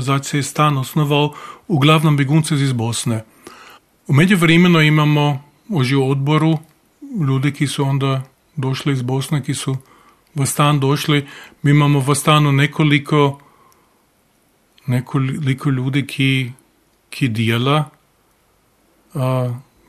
za 0.00 0.18
se 0.22 0.42
stan 0.42 0.78
osnoval, 0.78 1.32
uglavnom 1.68 2.16
begunce 2.16 2.54
iz 2.54 2.72
Bosne. 2.72 3.24
U 4.06 4.12
međuvremenu 4.12 4.82
imamo 4.82 5.42
oži 5.68 5.96
u 5.96 6.10
odboru 6.10 6.58
ljudi 7.18 7.52
ki 7.52 7.66
su 7.66 7.84
onda 7.84 8.22
došli 8.56 8.92
iz 8.92 9.02
Bosne, 9.02 9.42
ki 9.42 9.54
su 9.54 9.76
v 10.34 10.46
stan 10.46 10.80
došli. 10.80 11.26
Mi 11.62 11.70
imamo 11.70 12.00
v 12.00 12.14
stanu 12.14 12.52
nekoliko, 12.52 13.40
nekoliko 14.86 15.70
ljudi 15.70 16.06
ki, 16.06 16.52
ki 17.10 17.28
dijela. 17.28 17.90
Uh, 19.14 19.22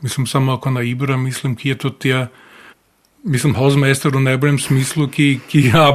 mislim, 0.01 0.27
samo 0.27 0.53
ako 0.53 0.71
na 0.71 0.81
Ibra, 0.81 1.17
mislim, 1.17 1.55
ki 1.55 1.69
je 1.69 1.77
to 1.77 1.89
tja, 1.89 2.27
mislim, 3.23 3.53
hozmeister 3.55 4.15
v 4.15 4.21
najboljem 4.21 4.59
smislu, 4.59 5.07
ki, 5.07 5.39
ki 5.49 5.65
ja, 5.69 5.87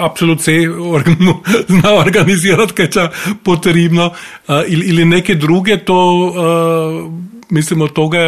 absolut 0.00 0.40
vse 0.40 0.56
organ, 0.68 1.16
zna 1.72 1.94
organizirati, 1.96 2.74
kaj 2.74 2.90
je 2.96 3.08
potrebno, 3.44 4.10
uh, 4.12 4.62
ili, 4.68 4.86
ili 4.86 5.04
neke 5.04 5.34
druge, 5.34 5.78
to, 5.84 5.98
uh, 6.26 7.12
mislim, 7.50 7.80
od 7.80 7.92
toga, 7.92 8.18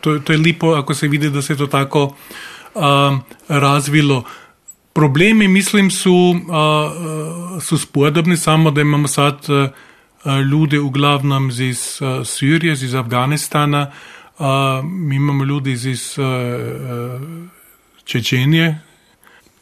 to, 0.00 0.18
to 0.18 0.32
je 0.32 0.38
lepo, 0.38 0.74
ako 0.74 0.94
se 0.94 1.08
vidi, 1.08 1.30
da 1.30 1.42
se 1.42 1.52
je 1.52 1.56
to 1.56 1.66
tako 1.66 2.14
uh, 2.74 2.82
razvilo. 3.48 4.24
Problemi, 4.92 5.48
mislim, 5.48 5.90
su, 5.90 6.36
uh, 6.36 7.62
su 7.62 7.78
spodobni, 7.78 8.36
samo 8.36 8.70
da 8.70 8.80
imamo 8.80 9.08
sad 9.08 9.46
uh, 9.48 9.68
ljudi 10.50 10.78
uglavnom 10.78 11.50
iz 11.50 11.98
uh, 12.00 12.26
Sirije, 12.26 12.72
iz 12.72 12.94
Afganistana, 12.94 13.90
uh, 14.38 14.46
mi 14.84 15.16
imamo 15.16 15.44
ljudi 15.44 15.72
iz, 15.72 15.86
iz 15.86 16.18
uh, 16.18 16.24
Čečenije, 18.04 18.78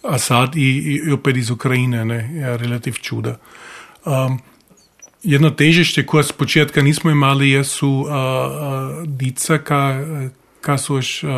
a 0.02 0.18
sad 0.18 0.56
i, 0.56 1.00
i 1.06 1.12
opet 1.12 1.36
iz 1.36 1.50
Ukrajine, 1.50 2.04
ne, 2.04 2.30
je 2.34 2.56
relativ 2.56 2.92
čuda. 2.92 3.38
Um, 4.04 4.40
jedno 5.22 5.50
težište 5.50 6.06
koje 6.06 6.24
s 6.24 6.32
početka 6.32 6.82
nismo 6.82 7.10
imali 7.10 7.50
jesu 7.50 7.90
uh, 7.90 8.06
uh, 8.06 9.06
dica 9.06 9.58
ka, 9.58 10.04
ka 10.60 10.78
su 10.78 10.96
još 10.96 11.24
uh, 11.24 11.30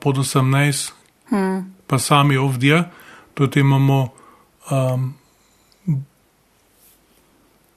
pod 0.00 0.16
18, 0.16 0.92
hmm. 1.28 1.74
pa 1.86 1.98
sami 1.98 2.36
ovdje, 2.36 2.84
to 3.34 3.48
imamo 3.54 4.08
um, 4.70 5.14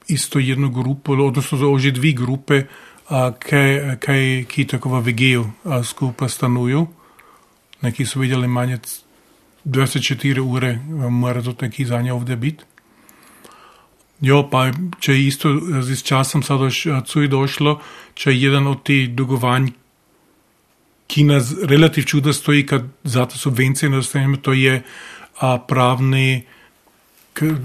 isto 0.08 0.38
jednu 0.38 0.70
grupu, 0.70 1.12
odnosno 1.12 1.72
ože 1.72 1.90
dvi 1.90 2.12
grupe, 2.12 2.62
kaj, 3.38 3.96
kaj, 4.00 4.44
ki 4.48 4.66
tako 4.66 4.88
v 4.88 5.00
VG-ju 5.00 5.44
skupaj 5.84 6.28
stanuju. 6.28 6.86
Neki 7.82 8.06
su 8.06 8.20
vidjeli 8.20 8.48
manje 8.48 8.78
24 9.64 10.40
ure, 10.40 10.78
mora 11.10 11.42
to 11.42 11.54
neki 11.60 11.84
za 11.84 12.02
nje 12.02 12.12
ovdje 12.12 12.36
biti. 12.36 12.64
Jo, 14.20 14.48
pa 14.50 14.70
če 15.00 15.14
isto 15.20 15.52
z 15.82 16.02
časom 16.02 16.42
sad 16.42 16.60
cuj 17.06 17.28
došlo, 17.28 17.80
če 18.14 18.34
jedan 18.34 18.66
od 18.66 18.82
tih 18.82 19.10
dugovanj, 19.14 19.70
ki 21.06 21.24
nas 21.24 21.54
relativ 21.62 22.04
čuda 22.04 22.32
stoji, 22.32 22.66
kad 22.66 22.84
zato 23.04 23.38
subvencije 23.38 23.90
ne 23.90 23.96
dostanemo, 23.96 24.36
to 24.36 24.52
je 24.52 24.82
a, 25.40 25.58
pravni 25.58 26.44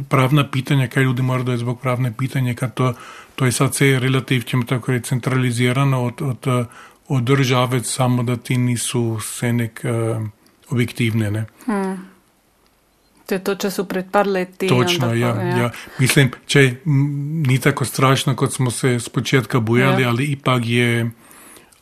pravna 0.10 0.49
pitanja, 0.52 0.88
kaj 0.88 1.04
ljudi 1.04 1.21
morajo 1.21 1.43
dojeti 1.43 1.62
zbog 1.62 1.80
pravne 1.82 2.13
pitanja, 2.17 2.54
ker 2.54 2.69
to, 2.69 2.93
to 3.36 3.45
je 3.45 3.52
sad 3.52 3.71
vse 3.71 3.99
relativno 3.99 4.65
tako 4.69 4.91
reči 4.91 5.10
centralizirano 5.10 6.04
od, 6.04 6.21
od, 6.21 6.47
od 7.08 7.24
države, 7.24 7.84
samo 7.84 8.24
da 8.24 8.38
ti 8.38 8.58
nisu 8.58 9.13
vse 9.13 9.54
nek 9.54 9.82
uh, 9.84 10.28
objektivne. 10.70 11.32
Ne. 11.32 11.46
Hmm. 11.66 12.13
To 13.26 13.36
je 13.36 13.44
to, 13.44 13.56
če 13.56 13.72
so 13.72 13.84
pred 13.88 14.12
par 14.12 14.28
leti. 14.28 14.68
Točno, 14.68 15.13
ja, 15.13 15.28
ja. 15.28 15.58
ja. 15.58 15.70
Mislim, 16.00 16.32
če 16.46 16.76
ni 17.48 17.60
tako 17.60 17.86
strašno, 17.86 18.36
kot 18.36 18.54
smo 18.54 18.72
se 18.72 19.00
spočetka 19.00 19.60
bojali, 19.60 20.04
ja. 20.04 20.10
ali 20.10 20.26
ipak 20.26 20.66
je. 20.66 21.12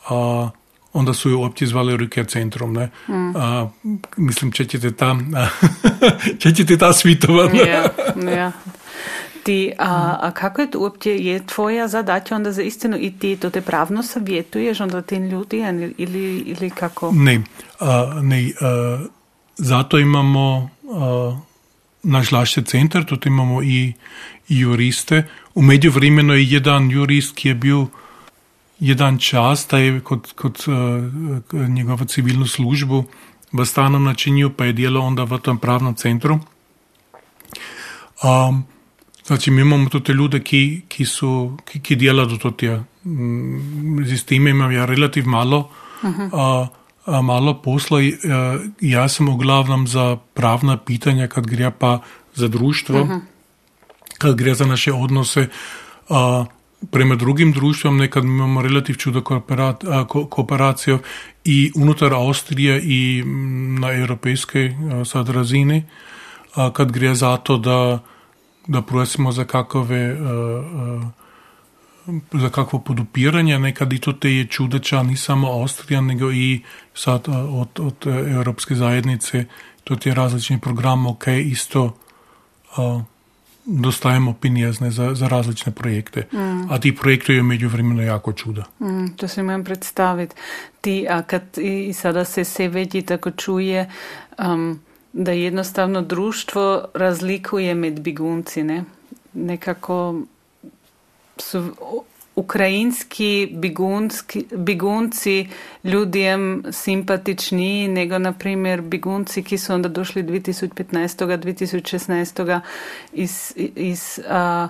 Uh, 0.10 0.50
onda 0.94 1.14
su 1.14 1.30
ju 1.30 1.42
opće 1.42 1.66
zvali 1.66 1.98
Ruke 1.98 2.24
centrom. 2.24 2.74
Ne? 2.74 2.90
Mm. 3.08 3.36
A, 3.36 3.70
mislim, 4.18 4.52
če 4.52 4.66
ćete 4.66 4.92
tam, 4.92 5.32
če 6.42 6.54
ćete 6.54 6.78
ta 6.78 6.94
svitovat. 6.94 7.54
ja, 7.54 7.90
ja. 8.32 8.52
Ti, 9.44 9.72
a, 9.80 10.18
a 10.22 10.32
kako 10.32 10.62
je 10.62 10.72
to 10.72 10.80
uopće, 10.80 11.16
je 11.16 11.46
tvoja 11.46 11.88
zadaća 11.88 12.36
onda 12.36 12.52
za 12.52 12.62
istinu 12.62 12.98
i 13.00 13.12
ti 13.20 13.36
to 13.36 13.50
te 13.50 13.62
pravno 13.62 14.04
savjetuješ 14.04 14.80
onda 14.80 15.02
tim 15.02 15.24
ljudi 15.24 15.58
ili, 15.98 16.38
ili 16.38 16.70
kako? 16.70 17.12
Ne, 17.16 17.42
a, 17.80 18.20
ne 18.24 18.52
a, 18.62 19.06
zato 19.58 20.00
imamo 20.00 20.70
a, 20.92 21.40
naš 22.04 22.32
lašće 22.32 22.62
centar, 22.62 23.06
tu 23.06 23.18
imamo 23.26 23.64
i, 23.64 23.94
i 24.50 24.60
juriste. 24.60 25.28
U 25.56 25.62
međuvremenu 25.62 26.34
je 26.34 26.52
jedan 26.52 26.92
jurist 26.92 27.36
ki 27.36 27.48
je 27.48 27.56
bio 27.56 27.88
jedan 28.80 29.18
čas, 29.18 29.68
da 29.72 29.78
je 29.78 30.00
kot 30.36 30.68
uh, 30.68 31.70
njegovo 31.70 32.06
civilno 32.06 32.48
službo 32.48 33.04
v 33.52 33.66
stalnem 33.66 34.04
načinju, 34.04 34.50
pa 34.58 34.66
je 34.66 34.74
delal 34.74 35.04
onda 35.04 35.24
v 35.24 35.38
tem 35.38 35.58
pravnem 35.58 35.96
centru. 35.96 36.40
Um, 38.24 38.66
znači, 39.26 39.52
mi 39.52 39.62
imamo 39.62 39.90
tudi 39.90 40.14
ljude, 40.14 40.40
ki, 40.40 40.82
ki, 40.88 41.06
so, 41.06 41.58
ki, 41.66 41.80
ki 41.80 41.96
delajo 41.96 42.38
do 42.38 42.52
tega. 42.52 42.84
Z 44.06 44.24
tem 44.26 44.48
imam 44.48 44.72
ja 44.72 44.86
relativno 44.86 45.32
malo, 45.32 45.70
uh 46.04 46.10
-huh. 46.10 46.30
uh, 46.34 46.68
uh, 47.06 47.26
malo 47.26 47.62
posla. 47.62 48.00
Uh, 48.00 48.06
jaz 48.82 49.16
sem 49.16 49.28
v 49.28 49.38
glavnem 49.38 49.88
za 49.88 50.18
pravna 50.34 50.78
pitanja, 50.78 51.28
kad 51.28 51.48
gre 51.48 51.72
pa 51.72 52.00
za 52.36 52.48
društvo, 52.48 53.02
uh 53.02 53.10
-huh. 53.10 53.20
kad 54.18 54.36
gre 54.36 54.54
za 54.56 54.66
naše 54.66 54.94
odnose. 54.94 55.48
Uh, 56.10 56.46
prema 56.92 57.16
drugim 57.16 57.52
društvom 57.52 57.98
nekad 57.98 58.24
imamo 58.24 58.62
relativ 58.62 58.96
čudo 58.96 59.22
kooperacijo 60.30 61.00
i 61.44 61.72
unutar 61.76 62.14
Austrije 62.14 62.82
i 62.84 63.24
na 63.80 63.94
europejskoj 63.94 64.76
sad 65.06 65.30
razini, 65.30 65.84
kad 66.74 66.92
gre 66.92 67.16
za 67.16 67.38
to 67.38 67.58
da, 67.58 68.00
da 68.72 68.82
prosimo 68.82 69.32
za 69.32 69.44
kakove 69.46 70.18
za 72.34 72.50
kakvo 72.50 72.80
podupiranje, 72.80 73.60
nekad 73.60 73.94
i 73.94 74.00
to 74.00 74.14
te 74.14 74.32
je 74.32 74.46
čudeča, 74.48 75.04
ni 75.04 75.18
samo 75.18 75.52
Austrija, 75.52 76.02
nego 76.02 76.32
i 76.32 76.62
sad 76.94 77.28
od, 77.30 77.80
od 77.80 78.08
Europske 78.08 78.76
zajednice, 78.76 79.46
to 79.84 79.96
je 80.06 80.14
različni 80.14 80.60
program, 80.60 81.06
ok, 81.06 81.28
isto 81.28 81.98
dostajemo 83.66 84.34
pinjezne 84.34 84.92
za, 84.92 85.16
za 85.16 85.28
različne 85.28 85.72
projekte. 85.72 86.28
Mm. 86.32 86.72
A 86.72 86.80
ti 86.80 86.96
projekti 86.96 87.34
je 87.34 87.44
međuvremeno 87.44 88.02
jako 88.02 88.34
čuda. 88.34 88.64
Mm, 88.80 89.08
to 89.16 89.28
se 89.28 89.42
imam 89.42 89.64
predstaviti. 89.64 90.36
Ti, 90.82 91.08
a 91.10 91.22
kad 91.22 91.44
i 91.58 91.94
sada 91.94 92.26
se 92.26 92.44
se 92.44 92.68
već 92.68 93.06
tako 93.06 93.32
čuje 93.32 93.90
um, 94.40 94.80
da 95.14 95.32
jednostavno 95.32 96.02
društvo 96.02 96.86
razlikuje 96.94 97.76
med 97.76 98.00
bigunci, 98.00 98.64
ne? 98.64 98.84
Nekako 99.34 100.22
su 101.38 101.76
ukrajinski 102.36 103.50
bigunski, 103.52 104.46
bigunci 104.56 105.48
ljudem 105.84 106.64
simpatičniji 106.72 107.88
nego 107.88 108.20
na 108.20 108.34
primjer 108.34 108.82
bigunci 108.82 109.44
ki 109.44 109.58
su 109.58 109.74
onda 109.74 109.90
došli 109.90 110.24
2015. 110.24 111.38
2016. 111.38 112.60
iz, 113.14 113.54
iz 113.76 114.20
a, 114.30 114.68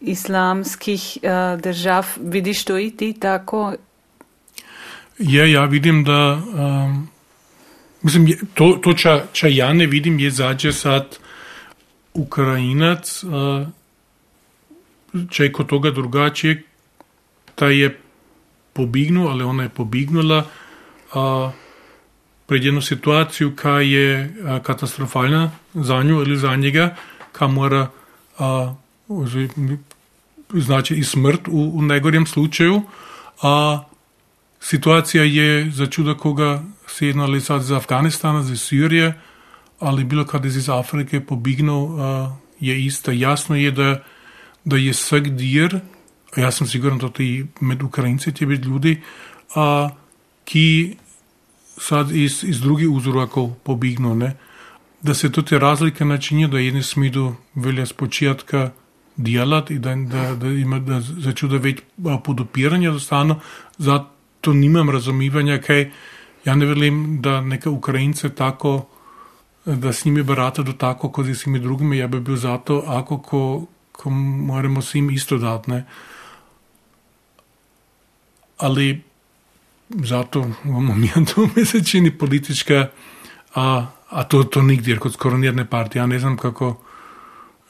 islamskih 0.00 1.18
a, 1.22 1.56
držav. 1.62 2.06
Vidiš 2.20 2.64
to 2.64 2.78
i 2.78 2.90
ti 2.90 3.12
tako? 3.12 3.74
Ja, 5.18 5.46
ja 5.46 5.64
vidim 5.64 6.04
da 6.04 6.42
um, 6.54 7.08
mislim, 8.02 8.38
to, 8.54 8.78
to 8.82 8.92
ča, 8.92 9.24
ča 9.32 9.48
ja 9.48 9.72
ne 9.72 9.86
vidim 9.86 10.18
je 10.18 10.30
zađe 10.30 10.72
sad 10.72 11.18
Ukrajinac 12.14 13.24
če 15.30 15.44
je 15.44 15.52
kod 15.52 15.66
toga 15.66 15.90
drugačije 15.90 16.62
ta 17.54 17.68
je 17.72 17.90
pobignul, 18.72 19.28
ali 19.28 19.44
ona 19.44 19.62
je 19.62 19.68
pobignula 19.68 20.44
pred 22.46 22.64
jednu 22.64 22.80
situaciju 22.80 23.56
koja 23.56 23.80
je 23.80 24.34
katastrofalna 24.62 25.50
za 25.74 26.02
nju 26.02 26.20
ili 26.22 26.36
za 26.36 26.56
njega, 26.56 26.94
ka 27.32 27.46
mora 27.46 27.88
znači 30.54 30.94
i 30.94 31.04
smrt 31.04 31.48
u, 31.48 31.70
u 31.74 31.82
najgorjem 31.82 32.26
slučaju, 32.26 32.82
a 33.42 33.84
situacija 34.60 35.24
je 35.24 35.70
za 35.70 35.86
čuda 35.86 36.14
koga 36.14 36.62
se 36.86 37.06
jedna 37.06 37.24
ali 37.24 37.40
sad 37.40 37.60
iz 37.62 37.72
Afganistana, 37.72 38.40
iz 38.52 38.60
Sirije, 38.60 39.20
ali 39.78 40.04
bilo 40.04 40.24
kad 40.24 40.44
iz 40.44 40.68
Afrike 40.68 41.20
pobignuo 41.20 41.98
je 42.60 42.84
ista. 42.84 43.12
Jasno 43.12 43.56
je 43.56 43.70
da, 43.70 44.04
da 44.64 44.76
je 44.76 44.92
svak 44.92 45.28
dir 45.28 45.80
jaz 46.36 46.58
sem 46.58 46.66
siguren, 46.66 46.98
da 46.98 47.08
tudi 47.08 47.46
med 47.60 47.82
Ukrajinci 47.82 48.32
ti 48.32 48.46
biti 48.46 48.68
ljudi, 48.68 49.00
a, 49.54 49.88
ki 50.44 50.96
sad 51.78 52.10
iz, 52.10 52.44
iz 52.44 52.60
drugih 52.60 52.88
vzrokov 52.90 53.54
pobignu, 53.64 54.14
ne? 54.14 54.36
da 55.02 55.14
se 55.14 55.32
tudi 55.32 55.58
razlike 55.58 56.04
načinijo, 56.04 56.48
da 56.48 56.58
jedni 56.58 56.82
smidu 56.82 57.34
velja 57.54 57.86
spočijatka 57.86 58.70
delati 59.16 59.74
in 59.74 59.82
da, 59.82 59.94
da, 59.94 60.34
da 60.34 60.48
ima 60.48 60.78
da 60.78 61.00
začuda 61.00 61.56
več 61.56 61.82
podopiranja 62.24 62.90
dostano, 62.90 63.40
zato 63.78 64.17
nimam 64.54 64.90
razumivanja, 64.90 65.60
kaj 65.60 65.90
ja 66.44 66.54
ne 66.54 66.66
velim, 66.66 67.20
da 67.22 67.40
neke 67.40 67.68
Ukrajince 67.68 68.28
tako, 68.34 68.86
da 69.64 69.92
s 69.92 70.04
njimi 70.04 70.22
barata 70.22 70.62
do 70.62 70.72
tako, 70.72 71.10
kot 71.12 71.26
z 71.26 71.30
vsemi 71.30 71.58
drugimi, 71.60 71.98
ja 71.98 72.06
bi 72.06 72.20
bil 72.20 72.36
zato, 72.36 72.82
ako 72.86 73.18
ko, 73.18 73.66
ko 73.92 74.10
moramo 74.10 74.82
s 74.82 74.94
njim 74.94 75.10
isto 75.10 75.38
dati, 75.38 75.70
ne? 75.70 75.84
ali 78.58 79.02
zato 79.88 80.46
imamo 80.64 80.94
mi 80.94 81.10
to 81.34 81.48
mesečini 81.56 82.10
politička, 82.18 82.88
a, 83.54 83.86
a 84.10 84.24
to, 84.24 84.44
to 84.44 84.62
nigdje, 84.62 84.98
kod 84.98 85.12
skoro 85.12 85.38
nijedne 85.38 85.64
partije. 85.64 86.00
Ja 86.00 86.06
ne 86.06 86.18
znam 86.18 86.36
kako, 86.36 86.76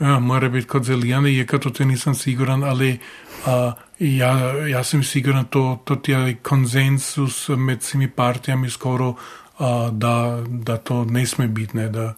ja, 0.00 0.18
mora 0.18 0.48
biti 0.48 0.66
kod 0.66 0.84
Zelijane, 0.84 1.34
je 1.34 1.46
kad 1.46 1.72
to 1.72 1.84
nisam 1.84 2.14
siguran, 2.14 2.64
ali 2.64 2.98
a, 3.46 3.72
ja, 3.98 4.32
ja 4.66 4.84
sam 4.84 5.02
siguran 5.02 5.44
to, 5.44 5.78
to 5.84 5.96
je 6.06 6.36
konsensus 6.42 7.48
med 7.48 7.82
svimi 7.82 8.10
partijami 8.10 8.70
skoro 8.70 9.14
a, 9.58 9.90
da, 9.92 10.44
da 10.48 10.76
to 10.76 11.04
ne 11.04 11.26
sme 11.26 11.48
biti, 11.48 11.76
ne, 11.76 11.88
da 11.88 12.14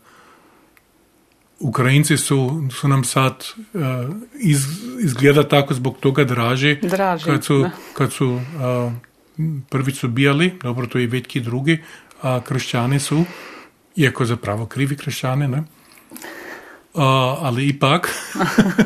Ukrajinci 1.60 2.16
su, 2.16 2.68
su 2.80 2.88
nam 2.88 3.04
sad 3.04 3.44
uh, 3.56 3.80
iz, 4.34 4.64
izgleda 5.00 5.48
tako 5.48 5.74
zbog 5.74 5.96
toga 6.00 6.24
draži, 6.24 6.78
draži 6.82 7.24
kad 7.24 7.44
su, 7.44 7.66
kad 7.94 8.12
su 8.12 8.28
uh, 8.28 8.92
prvi 9.68 9.92
su 9.92 10.08
bijali, 10.08 10.52
dobro 10.62 10.86
to 10.86 10.98
i 10.98 11.06
vetki 11.06 11.40
drugi, 11.40 11.82
a 12.22 12.40
kršćani 12.40 13.00
su, 13.00 13.24
iako 13.96 14.24
zapravo 14.24 14.66
krivi 14.66 14.96
kršćani, 14.96 15.48
ne? 15.48 15.62
Uh, 16.90 17.02
ali 17.46 17.68
ipak, 17.70 18.10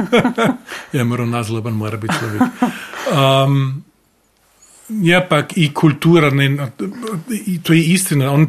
ja 0.96 1.04
moram 1.04 1.30
nazloban, 1.30 1.72
mora 1.72 1.96
biti 1.96 2.14
čovjek. 2.20 2.42
Um, 3.08 3.84
ja, 4.88 5.22
pak 5.28 5.56
i 5.56 5.70
kultura, 5.74 6.30
ne, 6.30 6.68
i 7.46 7.62
to 7.62 7.72
je 7.72 7.84
istina, 7.84 8.28
on 8.32 8.46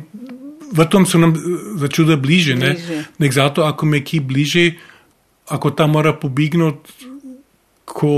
v 0.75 0.85
tom 0.89 1.05
so 1.05 1.17
nam 1.17 1.31
začuda 1.79 2.17
bliže. 2.19 2.55
Ne? 2.55 2.75
Nek 3.19 3.31
zato, 3.31 3.63
ako 3.63 3.85
me 3.85 4.03
ki 4.03 4.19
bliže, 4.19 4.75
ako 5.47 5.71
ta 5.71 5.87
mora 5.87 6.11
pobignuti, 6.11 6.91
ko, 7.85 8.13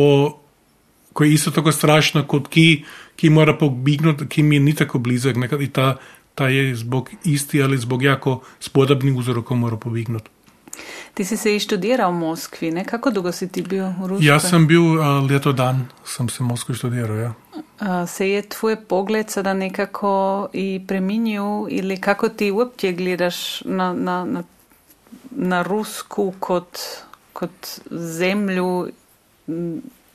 ko 1.13 1.19
je 1.23 1.33
isto 1.33 1.51
tako 1.51 1.71
strašno, 1.71 2.23
kot 2.25 2.47
ki, 2.49 2.85
ki 3.13 3.29
mora 3.29 3.53
pobignuti, 3.53 4.25
ki 4.25 4.41
mi 4.43 4.59
ni 4.59 4.73
tako 4.73 4.99
blizek. 5.03 5.37
Nekaj, 5.37 5.69
ta, 5.69 5.99
ta 6.33 6.49
je 6.49 6.73
zbog 6.75 7.11
isti 7.25 7.61
ali 7.61 7.77
zbog 7.77 8.03
jako 8.03 8.41
spodobnih 8.59 9.13
vzrokov 9.13 9.57
mora 9.57 9.77
pobignuti. 9.77 10.36
Ti 11.13 11.25
si 11.25 11.37
se 11.37 11.55
ištudiral 11.55 12.11
v 12.11 12.19
Moskvi, 12.19 12.71
ne? 12.71 12.85
kako 12.85 13.11
dolgo 13.11 13.31
si 13.31 13.47
ti 13.49 13.61
bil 13.61 13.85
v 13.99 14.07
Rusiji? 14.07 14.27
Jaz 14.27 14.49
sem 14.49 14.67
bil 14.67 14.83
uh, 14.97 15.23
leto 15.29 15.51
dan, 15.53 15.87
sem 16.05 16.29
se 16.29 16.43
v 16.43 16.47
Moskvi 16.47 16.75
študiral. 16.75 17.17
Ja. 17.17 17.31
Uh, 17.57 18.09
se 18.09 18.29
je 18.29 18.41
tvoj 18.41 18.75
pogled 18.75 19.29
sada 19.29 19.53
nekako 19.53 20.49
i 20.53 20.81
preminil 20.87 21.67
ili 21.69 21.97
kako 22.01 22.29
ti 22.29 22.51
uopće 22.51 22.91
gledaš 22.91 23.61
na, 23.65 23.93
na, 23.93 24.25
na, 24.25 24.43
na 25.31 25.61
Rusku 25.61 26.33
kot 26.39 26.77
kot 27.37 27.79
zemlju 27.91 28.87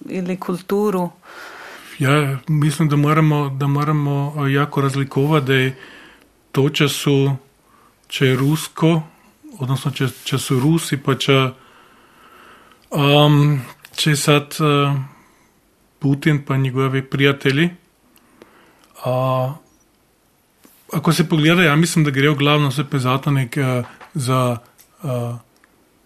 ili 0.09 0.37
kulturu? 0.37 1.11
Ja, 1.99 2.39
mislim, 2.49 2.89
da 2.89 2.97
moramo, 2.97 3.49
da 3.49 3.67
moramo 3.67 4.47
jako 4.49 4.81
razlikovati, 4.81 5.47
da 5.47 5.55
je 5.55 5.77
to, 6.53 6.69
če, 6.69 6.89
so, 6.89 7.37
če 8.09 8.27
je 8.27 8.37
rusko, 8.37 8.91
odnosno 9.59 9.91
če, 9.91 10.09
če 10.25 10.39
so 10.39 10.59
Rusi, 10.61 10.97
pa 10.97 11.15
če, 11.21 11.39
um, 12.91 13.61
če 13.97 14.17
sad 14.17 14.57
uh, 14.61 14.97
Putin 16.03 16.43
pa 16.45 16.57
njegovi 16.57 17.03
prijatelji. 17.03 17.71
Uh, 19.07 19.53
ako 20.93 21.13
se 21.13 21.29
pogleda, 21.29 21.63
ja 21.63 21.77
mislim, 21.77 22.05
da 22.05 22.11
gre 22.11 22.31
v 22.31 22.39
glavno 22.39 22.69
vse 22.73 22.85
pezatanek 22.91 23.57
uh, 23.57 23.89
za 24.15 24.43
uh, 25.03 25.37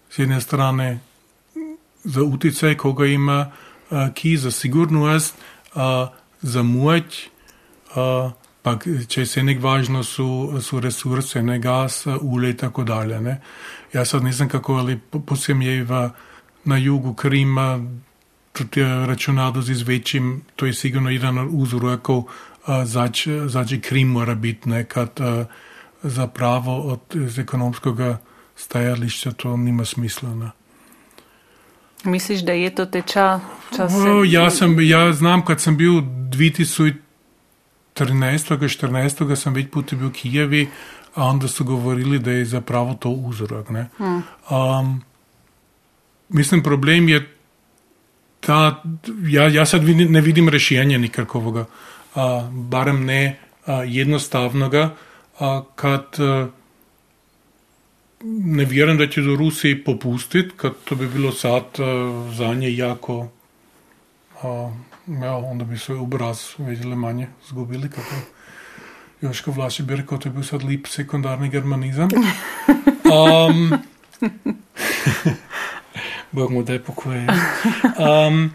z 0.09 0.19
jedne 0.19 0.41
strane 0.41 0.99
za 2.03 2.23
utjecaj 2.23 2.77
koga 2.77 3.05
ima 3.05 3.51
uh, 3.89 4.13
ki, 4.13 4.37
za 4.37 4.51
sigurnost, 4.51 5.35
uh, 5.75 5.81
za 6.41 6.63
moć, 6.63 7.29
uh, 7.95 8.31
pa 8.67 8.75
če 9.07 9.23
se 9.25 9.43
nek 9.43 9.61
važno 9.63 10.01
su, 10.03 10.27
su 10.61 10.79
resurse, 10.83 11.39
ne 11.43 11.55
gas, 11.63 12.01
ulje 12.21 12.49
i 12.49 12.57
tako 12.57 12.83
dalje. 12.83 13.21
Ne. 13.21 13.37
Ja 13.93 14.03
sad 14.05 14.23
ne 14.23 14.31
znam 14.31 14.49
kako, 14.49 14.81
ali 14.81 14.97
posebno 14.99 15.63
je 15.63 15.83
v, 15.87 16.01
na 16.67 16.77
jugu 16.77 17.13
Krima, 17.13 17.79
tudi 18.51 18.83
računado 18.83 19.61
z 19.61 19.71
izvećim, 19.71 20.41
to 20.55 20.65
je 20.65 20.73
sigurno 20.73 21.09
jedan 21.09 21.37
od 21.37 21.49
uzrokov, 21.51 22.25
zač, 22.83 23.27
zač 23.47 23.73
Krim 23.81 24.11
mora 24.11 24.35
biti 24.35 24.69
nekad 24.69 25.19
uh, 25.19 25.45
zapravo 26.03 26.77
od 26.91 27.15
iz 27.15 27.39
ekonomskega 27.39 28.17
stajališča 28.55 29.31
to 29.31 29.57
nima 29.57 29.85
smisla. 29.85 30.33
Ne. 30.35 30.51
Misliš, 32.03 32.41
da 32.43 32.51
je 32.51 32.75
to 32.75 32.85
teča? 32.85 33.39
O, 33.79 34.23
ja, 34.23 34.49
sem, 34.49 34.75
ja, 34.81 35.13
znam, 35.13 35.45
kad 35.45 35.61
sem 35.61 35.77
bil 35.77 36.01
2013. 38.05 38.57
14. 38.67 39.35
sem 39.35 39.53
več 39.53 39.71
puti 39.71 39.95
bil 39.95 40.09
v 40.09 40.13
Kijevi, 40.13 40.67
a 41.15 41.25
onda 41.25 41.47
su 41.47 41.65
govorili 41.65 42.19
da 42.19 42.31
je 42.31 42.45
zapravo 42.45 42.93
to 42.93 43.09
uzrok. 43.09 43.69
Ne. 43.69 43.87
Hmm. 43.97 44.23
Um, 44.49 45.01
mislim, 46.29 46.63
problem 46.63 47.09
je 47.09 47.37
ta, 48.39 48.83
ja, 49.27 49.47
ja 49.47 49.65
sad 49.65 49.83
vidim, 49.83 50.11
ne 50.11 50.21
vidim 50.21 50.49
rešenja 50.49 50.97
nikakvoga, 50.97 51.65
a, 52.15 52.49
barem 52.51 53.05
ne 53.05 53.39
a, 53.65 53.83
jednostavnoga, 53.83 54.89
a, 55.39 55.63
kad 55.75 56.19
a, 56.19 56.47
ne 58.23 58.65
vjerujem 58.65 58.97
da 58.97 59.07
će 59.07 59.21
do 59.21 59.35
Rusiji 59.35 59.83
popustiti, 59.83 60.55
kad 60.57 60.73
to 60.83 60.95
bi 60.95 61.07
bilo 61.07 61.31
sad 61.31 61.63
a, 61.79 62.31
za 62.33 62.53
nje 62.53 62.75
jako, 62.77 63.27
a, 64.43 64.71
ja, 65.07 65.35
onda 65.35 65.65
bi 65.65 65.77
svoj 65.77 65.97
obraz 65.97 66.41
vidjeli 66.57 66.95
manje 66.95 67.27
zgubili, 67.49 67.89
kako 67.89 68.15
Joško 69.21 69.51
Vlaši 69.51 69.83
bi 69.83 69.95
rekao, 69.95 70.17
to 70.17 70.29
je 70.29 70.33
bil 70.33 70.43
sad 70.43 70.63
lip 70.63 70.87
sekundarni 70.87 71.49
germanizam. 71.49 72.09
Um, 73.07 73.71
Bog 76.31 76.51
mu 76.51 76.63
daj 76.63 76.79
pokoje. 76.79 77.27
Um, 78.27 78.51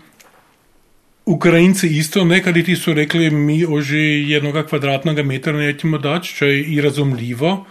Ukrajinci 1.27 1.88
isto, 1.88 2.25
nekaj 2.25 2.65
ti 2.65 2.77
so 2.77 2.93
rekli, 2.93 3.31
mi 3.31 3.67
oži 3.67 4.25
jednoga 4.29 4.67
kvadratnega 4.67 5.23
metra 5.23 5.53
nećemo 5.53 5.99
dati, 5.99 6.29
što 6.29 6.45
je 6.45 6.62
i 6.62 6.81
razumljivo. 6.81 7.65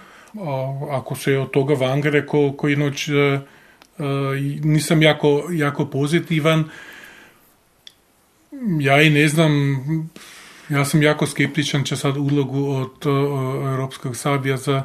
Ako 0.91 1.15
se 1.15 1.38
od 1.38 1.52
toga 1.52 1.74
vangre, 1.74 2.26
ko, 2.26 2.54
koji 2.58 2.76
noć 2.76 3.08
uh, 3.08 3.15
uh, 3.98 4.06
nisam 4.63 5.02
jako, 5.02 5.48
jako 5.52 5.86
pozitivan, 5.86 6.63
ja 8.80 9.02
i 9.02 9.10
ne 9.10 9.28
znam, 9.28 9.52
ja 10.70 10.86
sam 10.86 11.04
jako 11.04 11.28
skeptičan, 11.28 11.84
če 11.84 11.96
sad 11.96 12.18
ulogu 12.18 12.66
od 12.72 13.06
uh, 13.06 13.16
Europskog 13.72 14.16
savjeza, 14.16 14.84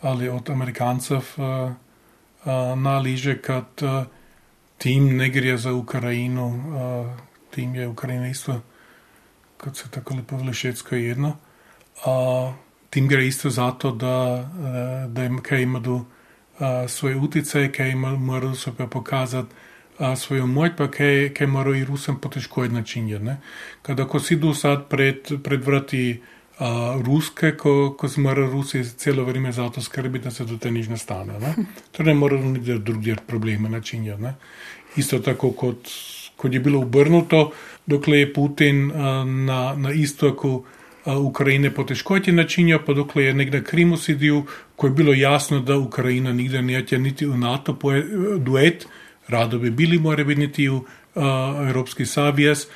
ali 0.00 0.28
od 0.28 0.50
Amerikancov 0.50 1.24
uh, 1.36 1.44
uh, 1.44 2.78
naliže, 2.78 3.38
kad 3.42 3.82
uh, 3.82 4.04
tim 4.78 5.16
ne 5.16 5.28
gre 5.30 5.56
za 5.56 5.72
Ukrajinu, 5.72 6.46
uh, 6.46 7.10
tim 7.50 7.74
je 7.74 7.88
Ukrajina 7.88 8.28
isto, 8.28 8.60
kad 9.56 9.76
se 9.76 9.90
tako 9.90 10.14
lepo 10.14 10.52
Švedsko 10.52 10.94
je 10.94 11.04
jedno, 11.04 11.36
uh, 12.06 12.54
tim 12.90 13.08
gre 13.08 13.26
isto 13.26 13.50
zato, 13.50 13.90
da, 13.90 14.34
uh, 14.34 15.12
da 15.12 15.24
im, 15.24 15.42
kaj 15.42 15.62
ima 15.62 15.78
do 15.78 15.94
uh, 15.94 16.04
svoje 16.88 17.16
utice, 17.16 17.72
kaj 17.72 17.90
ima, 17.90 18.16
mora 18.16 18.54
se 18.54 18.72
pa 18.76 18.86
pokazati 18.86 19.54
a, 19.98 20.16
svoju 20.16 20.46
moć, 20.46 20.72
pa 20.76 20.90
kaj, 20.90 21.34
kaj 21.34 21.46
mora 21.46 21.76
i 21.76 21.84
Rusem 21.84 22.16
poteško 22.20 22.66
načinjati. 22.66 23.24
Ne? 23.24 23.36
Kada 23.82 24.04
ko 24.04 24.20
si 24.20 24.36
du 24.36 24.54
sad 24.54 24.88
pred, 24.88 25.32
pred 25.44 25.64
vrati 25.64 26.20
a, 26.58 26.98
Ruske, 27.04 27.52
ko, 27.56 27.94
ko 27.98 28.08
se 28.08 28.20
mora 28.20 28.46
Rusi 28.46 28.84
cijelo 28.84 29.24
vrijeme 29.24 29.52
za 29.52 29.68
to 29.68 29.82
skrbiti 29.82 30.24
da 30.24 30.30
se 30.30 30.44
do 30.44 30.56
te 30.56 30.70
nič 30.70 30.88
ne 30.88 30.96
stane. 30.96 31.38
Ne? 31.40 31.54
To 31.92 32.02
ne 32.02 32.14
mora 32.14 32.40
ni 32.40 32.58
drugdje 32.78 33.16
probleme 33.26 33.68
načinjati. 33.68 34.22
Ne? 34.22 34.34
Isto 34.96 35.18
tako 35.18 35.50
kot, 35.50 35.88
kot 36.36 36.54
je 36.54 36.60
bilo 36.60 36.80
obrnuto, 36.80 37.52
dokle 37.86 38.18
je 38.18 38.32
Putin 38.32 38.92
a, 38.92 39.24
na, 39.24 39.74
na 39.76 39.92
istoku 39.92 40.64
Ukrajine 41.16 41.70
poteškoti 41.74 42.32
načinjao, 42.32 42.80
pa 42.86 42.92
dokle 42.92 43.24
je 43.24 43.34
nek 43.34 43.52
na 43.52 43.62
Krimu 43.62 43.96
sidil, 43.96 44.42
ko 44.76 44.86
je 44.86 44.90
bilo 44.90 45.12
jasno 45.14 45.60
da 45.60 45.78
Ukrajina 45.78 46.32
nigde 46.32 46.62
neće 46.62 46.98
niti 46.98 47.26
u 47.26 47.36
NATO 47.36 47.78
duet, 48.38 48.86
rado 49.28 49.58
bi 49.58 49.70
bili 49.70 49.98
more 49.98 50.24
biti 50.24 50.68
uh, 50.68 50.82
Evropski 51.68 52.06
savez, 52.06 52.66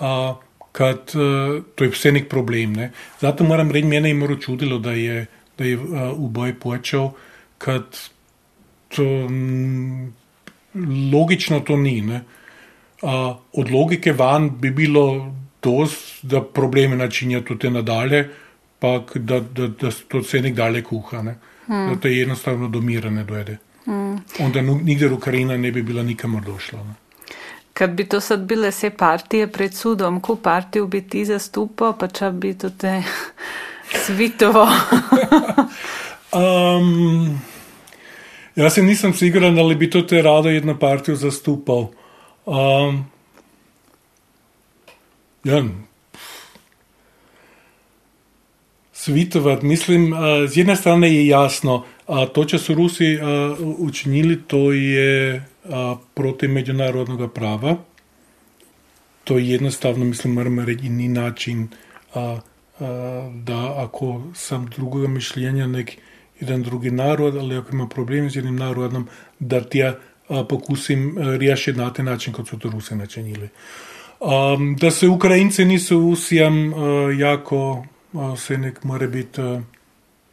uh, 0.00 0.36
kad 0.72 0.98
uh, 1.14 1.62
to 1.74 1.84
je 1.84 1.90
vse 1.90 2.12
nek 2.12 2.28
problem. 2.28 2.72
Ne? 2.72 2.90
Zato 3.20 3.44
moram 3.44 3.70
reči, 3.70 3.86
mene 3.86 4.08
je 4.08 4.14
moro 4.14 4.36
čudilo, 4.36 4.78
da 4.78 4.92
je, 4.92 5.26
da 5.58 5.64
je 5.64 5.76
uh, 5.76 6.12
v 6.16 6.28
boj 6.28 6.54
počel, 6.60 7.10
kad 7.58 7.98
to 8.88 9.04
m, 9.28 10.12
logično 11.12 11.60
to 11.60 11.76
ni. 11.76 12.00
Ne? 12.00 12.22
Uh, 13.02 13.36
od 13.52 13.70
logike 13.70 14.12
van 14.12 14.50
bi 14.60 14.70
bilo 14.70 15.34
dost, 15.62 16.24
da 16.24 16.42
probleme 16.42 16.96
načinja 16.96 17.40
tudi 17.40 17.70
nadalje, 17.70 18.28
pa 18.78 18.98
da, 19.14 19.40
da, 19.40 19.68
da 19.68 19.90
to 20.08 20.18
vse 20.18 20.40
nek 20.42 20.54
dalje 20.54 20.82
kuha, 20.82 21.22
ne? 21.22 21.36
Hmm. 21.66 21.88
da 21.88 22.00
to 22.00 22.08
je 22.08 22.18
jednostavno 22.18 22.68
domirane 22.68 23.24
dojede. 23.24 23.56
Mm. 23.86 24.16
Onda 24.38 24.62
nigdje 24.62 25.12
Ukrajina 25.12 25.56
ne 25.56 25.72
bi 25.72 25.82
bila 25.82 26.02
nikamor 26.02 26.42
došla. 26.42 26.78
Ne? 26.78 26.94
Kad 27.72 27.90
bi 27.90 28.04
to 28.04 28.20
sad 28.20 28.40
bile 28.40 28.70
vse 28.70 28.90
partije 28.90 29.46
pred 29.52 29.74
sudom, 29.74 30.20
ko 30.20 30.36
partiju 30.36 30.86
bi 30.86 31.00
ti 31.08 31.24
zastupal, 31.24 31.96
pa 31.98 32.08
če 32.08 32.30
bi 32.30 32.54
to 32.54 32.70
te 32.70 33.02
svitovo? 34.06 34.68
um, 36.32 37.40
jaz 38.56 38.74
se 38.74 38.82
nisem 38.82 39.14
siguran, 39.14 39.58
ali 39.58 39.74
bi 39.74 39.90
to 39.90 40.02
te 40.02 40.22
rado 40.22 40.50
jedno 40.50 40.78
partijo 40.78 41.16
zastupal. 41.16 41.88
Um, 42.46 43.06
ja, 45.44 45.62
Svitovat, 48.92 49.62
mislim, 49.62 50.14
z 50.46 50.56
jedne 50.56 50.76
strane 50.76 51.14
je 51.14 51.26
jasno, 51.26 51.84
a 52.06 52.26
to, 52.26 52.44
če 52.44 52.58
so 52.58 52.74
Rusi 52.74 53.18
a, 53.20 53.56
učinili, 53.78 54.42
to 54.46 54.72
je 54.72 55.44
a, 55.64 55.96
proti 56.14 56.48
međunarodnog 56.48 57.32
prava. 57.32 57.76
To 59.24 59.38
je 59.38 59.48
jednostavno, 59.48 60.04
mislim, 60.04 60.32
moramo 60.34 60.64
reći, 60.64 60.88
ni 60.88 61.08
način 61.08 61.68
a, 62.14 62.38
da 63.34 63.84
ako 63.84 64.22
sam 64.34 64.66
drugoga 64.66 65.08
mišljenja 65.08 65.66
nek 65.66 65.92
jedan 66.40 66.62
drugi 66.62 66.90
narod, 66.90 67.36
ali 67.36 67.56
ako 67.56 67.72
ima 67.72 67.86
problem 67.88 68.30
s 68.30 68.36
jednim 68.36 68.56
narodom, 68.56 69.08
da 69.38 69.60
ti 69.60 69.78
ja 69.78 69.94
pokusim 70.48 71.18
riješiti 71.38 71.78
na 71.78 71.92
taj 71.92 72.04
način 72.04 72.32
kot 72.32 72.48
su 72.48 72.58
to 72.58 72.70
Rusi 72.70 72.94
načinili. 72.96 73.48
Da 74.76 74.90
se 74.90 75.08
Ukrajinci 75.08 75.64
nisu 75.64 75.98
usijam 75.98 76.72
jako 77.18 77.86
se 78.36 78.58
nek 78.58 78.84
mora 78.84 79.06
biti 79.06 79.40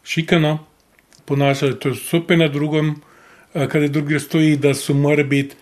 šikana, 0.04 0.58
ponašali 1.30 1.80
to 1.80 1.94
super 1.96 2.38
na 2.38 2.48
drugom, 2.48 2.96
kada 3.54 3.88
drugi 3.88 4.20
stoji, 4.20 4.58
da 4.58 4.74
su 4.74 4.94
mora 4.94 5.24
biti 5.24 5.56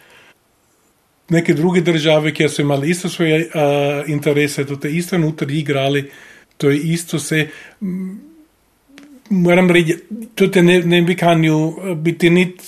neke 1.30 1.53
druge 1.53 1.82
države, 1.82 2.34
ki 2.34 2.49
su 2.49 2.61
imali 2.61 2.89
isto 2.89 3.09
svoje 3.09 3.49
a, 3.53 4.03
interese, 4.07 4.65
to 4.65 4.76
te 4.76 4.91
isto 4.91 5.15
unutar 5.15 5.51
igrali, 5.51 6.09
to 6.57 6.70
je 6.70 6.78
isto 6.78 7.20
se, 7.20 7.47
moram 9.30 9.72
reći, 9.72 9.97
to 10.36 10.47
te 10.47 10.63
ne, 10.63 10.80
ne 10.80 11.01
bi 11.01 11.15
kanju 11.15 11.74
biti 11.95 12.30
nit... 12.30 12.61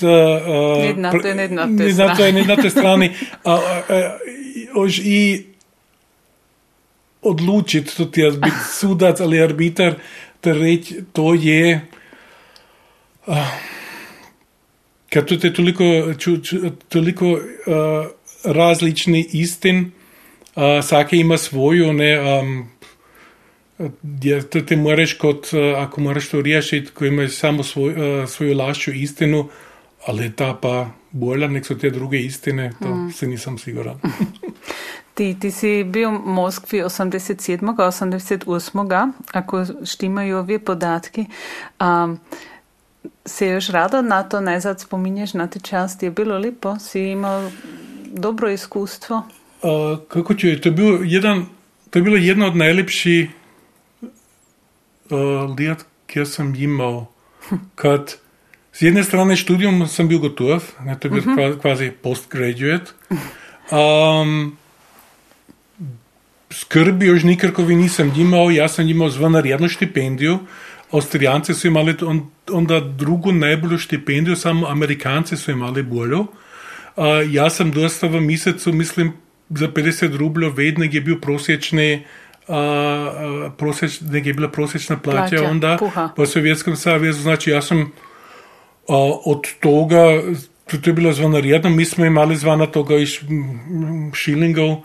Na 0.98 1.12
toj, 1.12 1.36
nit 1.36 1.52
na 1.52 2.16
toj. 2.16 2.32
Nit 2.32 2.48
na 2.48 2.56
toj 2.56 2.70
strani. 2.70 3.12
a, 3.44 3.54
a, 3.54 3.82
a, 3.90 4.18
i 5.04 5.46
odlučiti, 7.22 7.98
tudi 7.98 8.22
jaz 8.22 8.36
biti 8.36 8.58
sudac 8.80 9.20
ali 9.20 9.42
arbiter, 9.42 9.96
ter 10.42 10.58
reči, 10.58 10.96
to 11.14 11.34
je. 11.34 11.82
Uh, 13.30 13.50
ker 15.10 15.26
tu 15.26 15.38
je 15.38 15.54
toliko, 15.54 15.86
ču, 16.18 16.38
ču, 16.42 16.58
toliko 16.90 17.32
uh, 17.32 17.42
različnih 18.44 19.36
istin, 19.38 19.92
uh, 20.56 20.80
vsake 20.80 21.18
ima 21.18 21.38
svojo, 21.38 21.94
ne, 21.94 22.12
um, 22.20 22.70
je, 24.22 24.42
to 24.50 24.62
ti 24.62 24.76
moraš 24.76 25.14
kot, 25.14 25.54
uh, 25.54 25.78
ako 25.78 26.02
moraš 26.02 26.30
to 26.30 26.42
rešiti, 26.42 26.92
ko 26.92 27.06
imaš 27.06 27.38
samo 27.38 27.64
svoj, 27.64 27.94
uh, 27.94 28.30
svojo 28.30 28.58
laščo 28.58 28.92
istino, 28.92 29.48
ali 30.06 30.32
ta 30.36 30.54
pa 30.62 30.90
bolj, 31.12 31.48
nek 31.48 31.66
so 31.66 31.76
te 31.76 31.90
druge 31.90 32.18
istine, 32.18 32.72
to 32.82 32.96
mm. 32.96 33.12
se 33.12 33.28
nisem 33.28 33.58
siguran. 33.58 34.00
Ti, 35.20 35.34
ti 35.36 35.50
si 35.52 35.84
bil 35.84 36.14
v 36.14 36.32
Moskvi 36.32 36.80
87. 36.80 37.60
88. 37.60 39.12
ako 39.34 39.66
štimajo 39.84 40.40
ovi 40.40 40.60
podatki. 40.64 41.26
Um, 41.84 42.14
se 43.26 43.48
još 43.48 43.68
rado 43.68 44.02
na 44.02 44.24
to 44.24 44.42
nazad 44.42 44.80
spominješ 44.80 45.34
na 45.34 45.48
te 45.48 45.60
časti? 45.60 46.06
Je 46.06 46.12
bilo 46.12 46.38
lepo? 46.38 46.80
Si 46.80 47.02
imao 47.02 47.52
dobro 48.06 48.50
iskustvo? 48.50 49.24
Uh, 49.62 50.00
kako 50.08 50.34
ću, 50.34 50.48
to 50.62 50.70
je, 50.70 50.74
bio 50.74 51.00
jedan, 51.04 51.46
to 51.90 52.00
je 52.00 52.04
bilo 52.04 52.18
jedno 52.18 52.48
od 52.48 52.56
najlepših 52.56 53.30
uh, 54.02 54.10
let, 55.60 55.86
kjer 56.08 56.28
sam 56.28 56.56
imao. 56.56 57.06
Kad 57.76 58.16
s 58.72 58.82
jedne 58.82 59.04
strane 59.04 59.36
študijom 59.36 59.88
sam 59.88 60.08
bio 60.08 60.20
gotov, 60.20 60.64
ne, 60.86 61.00
to 61.00 61.08
je 61.08 61.12
bio 61.12 61.20
uh 61.20 61.38
-huh. 61.38 61.62
kvazi 61.62 61.92
postgraduate. 61.92 62.92
Um, 63.72 64.58
skrbi 66.52 67.06
još 67.06 67.24
nikakve 67.24 67.76
nisam 67.76 68.14
imao, 68.18 68.52
ja 68.52 68.68
sam 68.68 68.88
imao 68.90 69.10
zvanar 69.10 69.46
jednu 69.46 69.68
štipendiju, 69.68 70.40
Avstrijanci 70.92 71.54
su 71.54 71.68
imali 71.68 71.96
onda 72.52 72.80
drugu 72.80 73.32
najbolju 73.32 73.78
štipendiju, 73.78 74.36
samo 74.36 74.68
Amerikanci 74.68 75.38
su 75.38 75.52
imali 75.52 75.84
bolju. 75.84 76.20
Uh, 76.20 77.06
ja 77.32 77.50
sam 77.50 77.72
dosta 77.72 78.08
v 78.08 78.22
mesecu, 78.22 78.74
mislim, 78.74 79.14
za 79.50 79.68
50 79.68 80.18
rubljev 80.18 80.54
vedno 80.54 80.86
je 80.92 81.02
bil 81.02 81.20
prosječni 81.22 82.06
Uh, 82.50 82.56
proseč, 83.58 84.00
je 84.24 84.34
bila 84.34 84.50
prosječna 84.50 84.98
plaća, 84.98 85.36
plaća 85.36 85.50
onda 85.50 85.78
puha. 85.80 86.10
po 86.16 86.26
Sovjetskom 86.26 86.76
savezu. 86.76 87.22
Znači, 87.22 87.50
ja 87.50 87.62
sam 87.62 87.82
uh, 87.82 87.88
od 89.26 89.42
toga, 89.60 90.22
to 90.66 90.90
je 90.90 90.94
bilo 90.94 91.14
zvonarjedno, 91.14 91.70
mi 91.70 91.86
smo 91.86 92.06
imali 92.06 92.36
zvana 92.36 92.66
toga 92.66 92.96
iš 92.96 93.22
šilingov, 94.14 94.76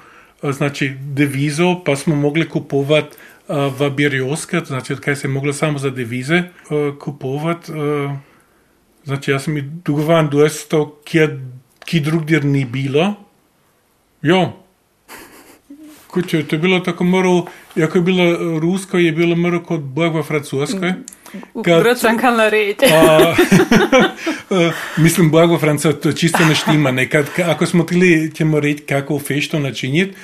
znači 0.42 0.92
devizo, 1.00 1.80
pa 1.84 1.96
smo 1.96 2.16
mogli 2.16 2.48
kupovati 2.48 3.16
во 3.49 3.90
Бериоската, 3.90 4.72
значи 4.72 4.95
од 4.95 5.03
кај 5.05 5.14
се 5.14 5.28
могле 5.28 5.53
само 5.53 5.78
за 5.78 5.90
девизе 5.90 6.51
купуват. 7.01 7.68
Значи 9.05 9.32
јас 9.32 9.49
ми 9.53 9.61
дугован 9.61 10.28
до 10.32 10.45
есто 10.45 11.01
ки 11.05 12.01
друг 12.01 12.24
дир 12.24 12.45
не 12.45 12.64
било. 12.64 13.16
Јо. 14.24 14.53
Куче, 16.09 16.45
тоа 16.49 16.59
било 16.59 16.80
тако 16.80 17.05
морал, 17.05 17.49
јако 17.76 18.01
било 18.01 18.59
руско, 18.61 18.97
е 18.97 19.12
било 19.12 19.36
морал 19.36 19.61
код 19.61 19.82
благ 19.82 20.14
во 20.14 20.22
француској. 20.22 21.05
Грчанка 21.55 22.51
реч. 22.51 22.78
Мислам, 24.99 25.30
благ 25.30 25.51
во 25.51 25.59
Франција, 25.59 25.95
тоа 25.99 26.14
чисто 26.14 26.47
нешто 26.47 26.74
има. 26.74 26.92
Некад, 26.92 27.30
ако 27.42 27.66
смо 27.66 27.86
тили, 27.88 28.30
ќе 28.30 28.47
му 28.47 28.61
реч 28.62 28.84
како 28.88 29.18
фешто 29.18 29.59
начинит, 29.59 30.14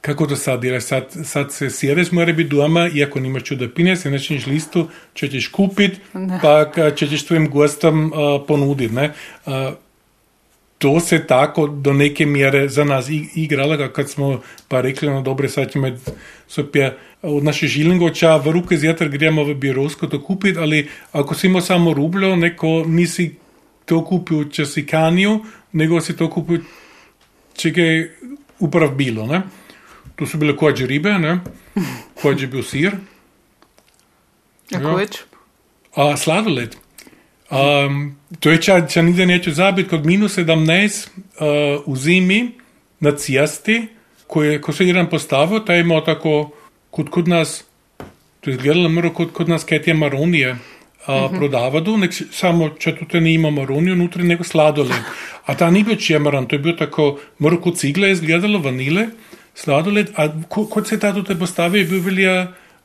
kako 0.00 0.26
to 0.26 0.36
sad 0.36 0.60
delaš? 0.60 0.84
Sad, 0.84 1.04
sad 1.24 1.52
se 1.52 1.70
sjedeš, 1.70 2.12
mora 2.12 2.32
biti 2.32 2.50
doma, 2.50 2.88
iako 2.94 3.20
nimaš 3.20 3.42
čuda 3.42 3.68
pine, 3.68 3.96
se 3.96 4.10
načiniš 4.10 4.46
listu, 4.46 4.88
čo 5.14 5.28
ćeš 5.28 5.48
kupit, 5.48 6.00
pa 6.42 6.72
čo 6.96 7.06
ćeš 7.06 7.26
tvojim 7.26 7.50
gostom 7.50 8.12
uh, 8.12 8.46
ponuditi. 8.48 8.94
Ne? 8.94 9.12
Uh, 9.46 9.52
to 10.78 11.00
se 11.00 11.26
tako 11.26 11.66
do 11.66 11.92
neke 11.92 12.26
mjere 12.26 12.68
za 12.68 12.84
nas 12.84 13.06
igralo, 13.34 13.88
kad 13.92 14.10
smo 14.10 14.40
pa 14.68 14.80
rekli, 14.80 15.10
no 15.10 15.22
dobre, 15.22 15.48
sad 15.48 15.72
ćemo 15.72 15.88
sopje 16.48 16.96
od 17.22 17.44
naše 17.44 17.66
žilingoča 17.66 18.36
v 18.36 18.50
ruke 18.50 18.76
zjutraj 18.76 19.10
gremo 19.10 19.44
v 19.44 19.54
Birovsko 19.54 20.06
to 20.06 20.22
kupiti, 20.22 20.58
ali 20.58 20.88
ako 21.12 21.34
si 21.34 21.46
imel 21.46 21.60
samo 21.60 21.92
rubljo, 21.94 22.36
neko 22.36 22.84
nisi 22.86 23.34
to 23.84 24.04
kupil, 24.04 24.48
če 24.48 24.66
si 24.66 24.86
kanil, 24.86 25.38
nego 25.72 26.00
si 26.00 26.16
to 26.16 26.30
kupil, 26.30 26.64
če 27.52 27.70
ga 27.70 27.82
je 27.82 28.16
uporabilo. 28.58 29.26
Ne? 29.26 29.42
Tu 30.20 30.26
su 30.26 30.38
bile 30.38 30.56
kođe 30.56 30.86
ribe, 30.86 31.12
ne? 31.18 31.38
Kođe 32.22 32.46
bio 32.46 32.62
sir. 32.62 32.92
A 34.74 34.78
ja. 34.78 35.06
A 35.94 36.16
sladoled. 36.16 36.76
Um, 37.50 38.16
to 38.40 38.50
je 38.50 38.62
ča, 38.62 38.86
ča 38.86 39.02
nigde 39.02 39.26
neću 39.26 39.52
zabit, 39.52 39.88
kod 39.90 40.06
minus 40.06 40.36
17 40.38 41.08
uh, 41.08 41.82
u 41.86 41.96
zimi 41.96 42.50
na 43.00 43.16
cijasti, 43.16 43.86
koje, 44.26 44.60
ko 44.60 44.72
se 44.72 44.86
jedan 44.86 45.08
postavo, 45.10 45.60
ta 45.60 45.74
je 45.74 45.80
imao 45.80 46.00
tako, 46.00 46.50
kod, 46.90 47.10
kod 47.10 47.28
nas, 47.28 47.64
to 48.40 48.50
je 48.50 48.56
gledalo 48.56 48.88
mro 48.88 49.10
kod, 49.12 49.32
kod 49.32 49.48
nas 49.48 49.64
kaj 49.64 49.80
je 49.86 49.94
maronije, 49.94 50.50
a, 51.06 51.16
uh, 51.16 51.24
mm-hmm. 51.24 51.38
prodavadu, 51.38 51.96
nek, 51.96 52.12
samo 52.30 52.68
če 52.78 52.94
tu 53.08 53.20
ne 53.20 53.34
ima 53.34 53.50
maroniju, 53.50 53.96
nutri 53.96 54.22
nego 54.22 54.44
sladoled. 54.44 55.00
A 55.46 55.56
ta 55.56 55.70
nije 55.70 55.84
bio 55.84 55.96
čemaran, 55.96 56.46
to 56.46 56.54
je 56.56 56.58
bio 56.58 56.72
tako 56.72 57.18
mrok 57.42 57.74
cigla, 57.74 58.06
je 58.06 58.12
izgledalo 58.12 58.58
vanile, 58.58 59.08
sladoled. 59.60 60.10
A 60.16 60.28
ko, 60.48 60.66
kot 60.66 60.88
se 60.88 60.94
je 60.96 61.00
ta 61.00 61.12
tudi 61.14 61.38
postavil, 61.38 61.82
je 61.82 61.88
bil 61.90 62.02
velja, 62.04 62.34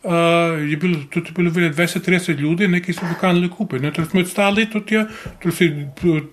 uh, 0.03 0.11
je 0.59 0.78
bil 0.78 0.97
tudi 1.13 1.34
bilo 1.36 1.51
velja 1.51 1.71
20-30 1.73 2.39
ljudi, 2.39 2.67
neki 2.67 2.93
so 2.93 3.07
bi 3.07 3.17
kanali 3.21 3.49
kupiti. 3.49 3.84
Ne, 3.86 3.93
to 3.93 4.05
smo 4.05 4.21
odstali 4.26 4.67
tudi, 4.71 4.95
ja, 4.95 5.05
to 5.43 5.51
si 5.51 5.71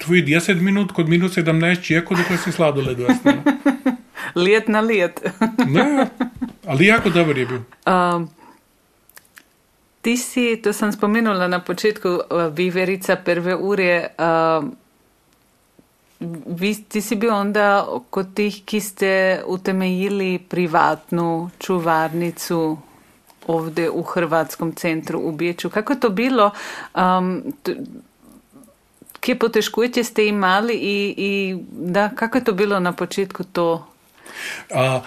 tvoj 0.05 0.27
10 0.29 0.61
minut, 0.61 0.93
kot 0.93 1.09
minus 1.09 1.39
17 1.39 1.83
čeko, 1.87 2.19
da 2.19 2.37
si 2.37 2.53
sladoled. 2.53 2.99
let 4.47 4.69
na 4.69 4.81
let. 4.81 5.21
ne, 5.75 6.07
ali 6.67 6.87
jako 6.87 7.11
dober 7.11 7.39
je 7.39 7.47
bil. 7.47 7.65
Um, 7.87 8.29
ti 10.03 10.17
si, 10.17 10.57
to 10.63 10.73
sem 10.73 10.93
spomenula 10.93 11.49
na 11.49 11.61
početku, 11.61 12.09
uh, 12.09 12.47
viverica 12.55 13.17
prve 13.17 13.57
ure. 13.57 14.09
Um, 14.19 14.77
Vi, 16.47 16.75
ti 16.85 17.01
si 17.01 17.17
bil 17.17 17.31
onda 17.35 17.87
kot 18.11 18.35
tih, 18.35 18.63
ki 18.65 18.81
ste 18.81 19.43
utemeljili 19.47 20.39
privatnu 20.39 21.51
čuvarnicu 21.59 22.79
ovdje 23.47 23.91
u 23.91 24.03
Hrvatskom 24.03 24.75
centru 24.75 25.21
u 25.21 25.33
Biječu. 25.33 25.71
Kako 25.71 25.93
je 25.93 26.01
to 26.01 26.09
bilo? 26.09 26.51
Um, 26.95 27.43
kje 29.21 29.39
poteškujete 29.39 30.05
ste 30.05 30.27
imali 30.27 30.75
i, 30.75 31.15
i 31.17 31.57
da, 31.71 32.09
kako 32.09 32.39
je 32.39 32.45
to 32.45 32.53
bilo 32.53 32.81
na 32.81 32.93
početku 32.93 33.45
to 33.45 33.93
A, 34.75 35.01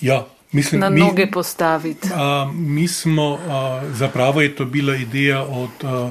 ja, 0.00 0.26
mislim, 0.52 0.80
na 0.80 0.88
noge 0.88 1.24
mi, 1.24 1.30
postaviti. 1.30 2.08
A, 2.14 2.50
mi 2.54 2.88
smo, 2.88 3.38
a, 3.48 3.82
zapravo 3.92 4.42
je 4.42 4.56
to 4.56 4.64
bila 4.64 4.96
ideja 4.96 5.42
od, 5.42 5.70
a, 5.84 6.10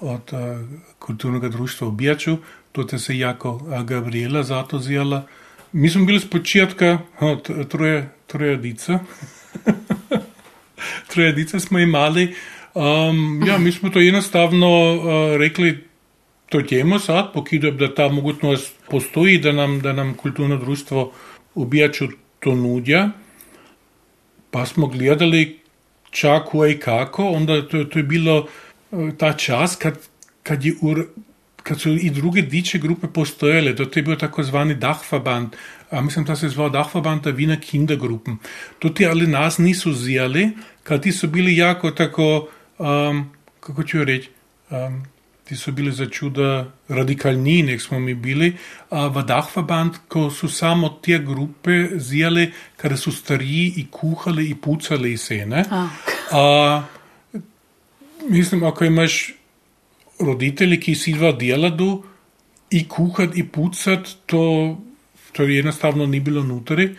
od 0.00 0.32
a, 0.32 0.64
kulturnog 0.98 1.48
društva 1.48 1.88
u 1.88 1.90
Bijaču, 1.90 2.36
to 2.72 2.98
se 2.98 3.18
jako 3.18 3.60
a, 3.70 3.82
Gabriela 3.82 4.42
zato 4.42 4.78
zjela. 4.78 5.26
Mi 5.72 5.90
smo 5.90 6.04
bili 6.04 6.20
s 6.20 6.30
početka 6.30 6.98
troje, 7.68 8.08
troje 8.26 8.56
dica 8.56 8.98
smo 11.60 11.78
imali. 11.78 12.34
Um, 12.74 13.42
ja, 13.46 13.58
mi 13.58 13.72
smo 13.72 13.90
to 13.90 14.00
jednostavno 14.00 14.94
uh, 14.94 15.02
rekli, 15.36 15.84
to 16.48 16.62
ćemo 16.62 16.98
sad, 16.98 17.32
pokidujem 17.32 17.76
da 17.76 17.94
ta 17.94 18.08
mogućnost 18.08 18.74
postoji, 18.90 19.38
da 19.38 19.52
nam, 19.52 19.80
da 19.80 19.92
nam 19.92 20.14
kulturno 20.14 20.56
društvo 20.56 21.12
ubijaču 21.54 22.08
to 22.40 22.54
nudja, 22.54 23.10
pa 24.50 24.66
smo 24.66 24.86
gledali 24.86 25.58
čak 26.10 26.42
i 26.70 26.78
kako, 26.78 27.28
onda 27.28 27.68
to, 27.68 27.84
to 27.84 27.98
je 27.98 28.02
bilo 28.02 28.46
e, 28.92 28.96
ta 29.18 29.32
čas 29.32 29.76
kad, 29.76 29.98
kad, 30.42 30.64
je 30.64 30.74
kad 31.68 31.80
su 31.80 31.90
i 31.90 32.10
druge 32.10 32.42
diče 32.42 32.78
grupe 32.78 33.06
postojale, 33.06 33.76
to 33.76 33.86
je 33.94 34.02
bio 34.02 34.16
takozvani 34.16 34.74
Dachverband, 34.74 35.48
a 35.90 36.00
mislim 36.00 36.24
da 36.24 36.36
se 36.36 36.48
zvao 36.48 36.68
Dachverband 36.68 37.22
der 37.22 37.34
Wiener 37.34 37.60
Kindergruppen. 37.60 38.36
To 38.78 38.88
ti 38.88 39.06
ali 39.06 39.26
nas 39.26 39.58
nisu 39.58 39.92
zijali, 39.92 40.50
kad 40.82 41.02
ti 41.02 41.12
su 41.12 41.28
bili 41.28 41.56
jako 41.56 41.90
tako, 41.90 42.48
um, 42.78 43.30
kako 43.60 43.82
ću 43.82 44.04
reći, 44.04 44.30
um, 44.70 45.04
ti 45.44 45.56
so 45.56 45.72
bili 45.72 45.92
za 45.92 46.06
čuda 46.06 46.72
radikalni, 46.88 47.62
nek 47.62 47.80
smo 47.80 47.98
mi 47.98 48.14
bili, 48.14 48.56
a 48.90 49.06
v 49.06 49.22
Dachverband, 49.22 49.92
ko 50.08 50.30
so 50.30 50.48
samo 50.48 50.88
te 50.88 51.18
grupe 51.18 51.88
zijali, 51.96 52.52
ker 52.76 52.96
so 52.96 53.10
stariji 53.10 53.72
in 53.76 53.86
kuhali 53.90 54.50
in 54.50 54.60
pucali 54.60 55.16
se. 55.16 55.46
Ah. 55.70 55.88
A, 56.32 56.82
mislim, 58.28 58.64
ako 58.64 58.84
imaš 58.84 59.37
roditelji, 60.20 60.80
ki 60.80 60.94
si 60.94 61.12
dva 61.12 61.32
deladu 61.32 62.02
in 62.70 62.88
kuhati 62.88 63.40
in 63.40 63.48
pucati, 63.48 64.16
to, 64.26 64.78
to 65.32 65.42
enostavno 65.42 66.06
ni 66.06 66.20
bilo 66.20 66.42
notri. 66.42 66.90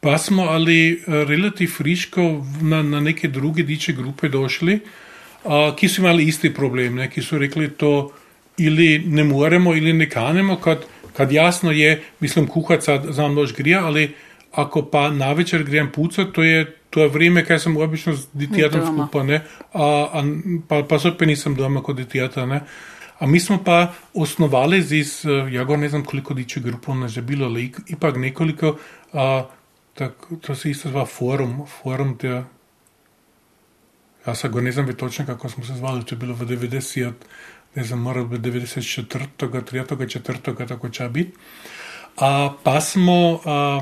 Pa 0.00 0.18
smo 0.18 0.42
ali 0.42 1.02
relativno 1.06 1.74
friško 1.74 2.22
na, 2.62 2.82
na 2.82 3.00
neke 3.00 3.28
druge 3.28 3.62
diče 3.62 3.92
grupe 3.92 4.28
došli 4.28 4.80
ki 5.76 5.88
so 5.88 6.02
imeli 6.02 6.28
isti 6.28 6.50
problem, 6.54 6.96
ne, 6.96 7.08
ki 7.10 7.22
so 7.22 7.38
rekli, 7.38 7.70
to 7.70 8.10
ili 8.58 8.98
ne 9.06 9.24
moremo 9.24 9.74
ili 9.74 9.92
ne 9.92 10.08
kanemo, 10.10 10.56
kad, 10.56 10.84
kad 11.12 11.32
jasno 11.32 11.70
je, 11.72 12.02
mislim, 12.20 12.46
kuhat 12.46 12.82
sad 12.82 13.06
znam 13.10 13.34
doći 13.34 13.54
grija, 13.56 13.84
ali 13.86 14.14
ako 14.52 14.82
pa 14.82 15.10
na 15.10 15.32
večer 15.32 15.64
grijem 15.64 15.92
pucat, 15.92 16.32
to 16.32 16.42
je 16.42 16.78
to 16.90 17.02
je 17.02 17.08
vrijeme 17.08 17.44
kad 17.44 17.62
sam 17.62 17.76
obično 17.76 18.16
s 18.16 18.28
ditijatom 18.32 18.80
skupa, 18.86 19.22
ne? 19.22 19.44
A, 19.72 20.08
a, 20.12 20.22
pa, 20.68 20.82
pa 20.88 20.96
opet 21.08 21.28
nisam 21.28 21.54
doma 21.54 21.82
kod 21.82 21.96
ditijata, 21.96 22.46
ne? 22.46 22.60
A 23.18 23.26
mi 23.26 23.40
smo 23.40 23.58
pa 23.64 23.92
osnovali 24.14 24.82
z, 24.82 25.24
ja 25.50 25.64
go 25.64 25.76
ne 25.76 25.88
znam 25.88 26.04
koliko 26.04 26.34
diče 26.34 26.60
grupov 26.60 26.96
nas 26.96 27.16
je 27.16 27.22
bilo, 27.22 27.46
ali 27.46 27.72
ipak 27.86 28.16
nekoliko, 28.16 28.76
a, 29.12 29.44
tak, 29.94 30.12
to 30.40 30.54
se 30.54 30.70
isto 30.70 30.88
zva 30.88 31.06
forum, 31.06 31.66
forum 31.82 32.18
te, 32.18 32.42
ja 34.26 34.34
sad 34.34 34.50
go 34.50 34.60
ne 34.60 34.72
znam 34.72 34.94
točno 34.94 35.26
kako 35.26 35.48
smo 35.48 35.64
se 35.64 35.74
zvali, 35.74 36.04
to 36.04 36.14
je 36.14 36.18
bilo 36.18 36.34
v 36.34 36.46
90, 36.46 37.12
ne 37.74 37.84
znam, 37.84 38.00
mora 38.00 38.24
biti 38.24 38.50
94. 38.50 39.26
3. 39.38 40.20
4. 40.20 40.68
tako 40.68 40.88
će 40.88 41.08
biti. 41.08 41.32
A 42.20 42.54
pa 42.62 42.80
smo 42.80 43.40
a, 43.44 43.80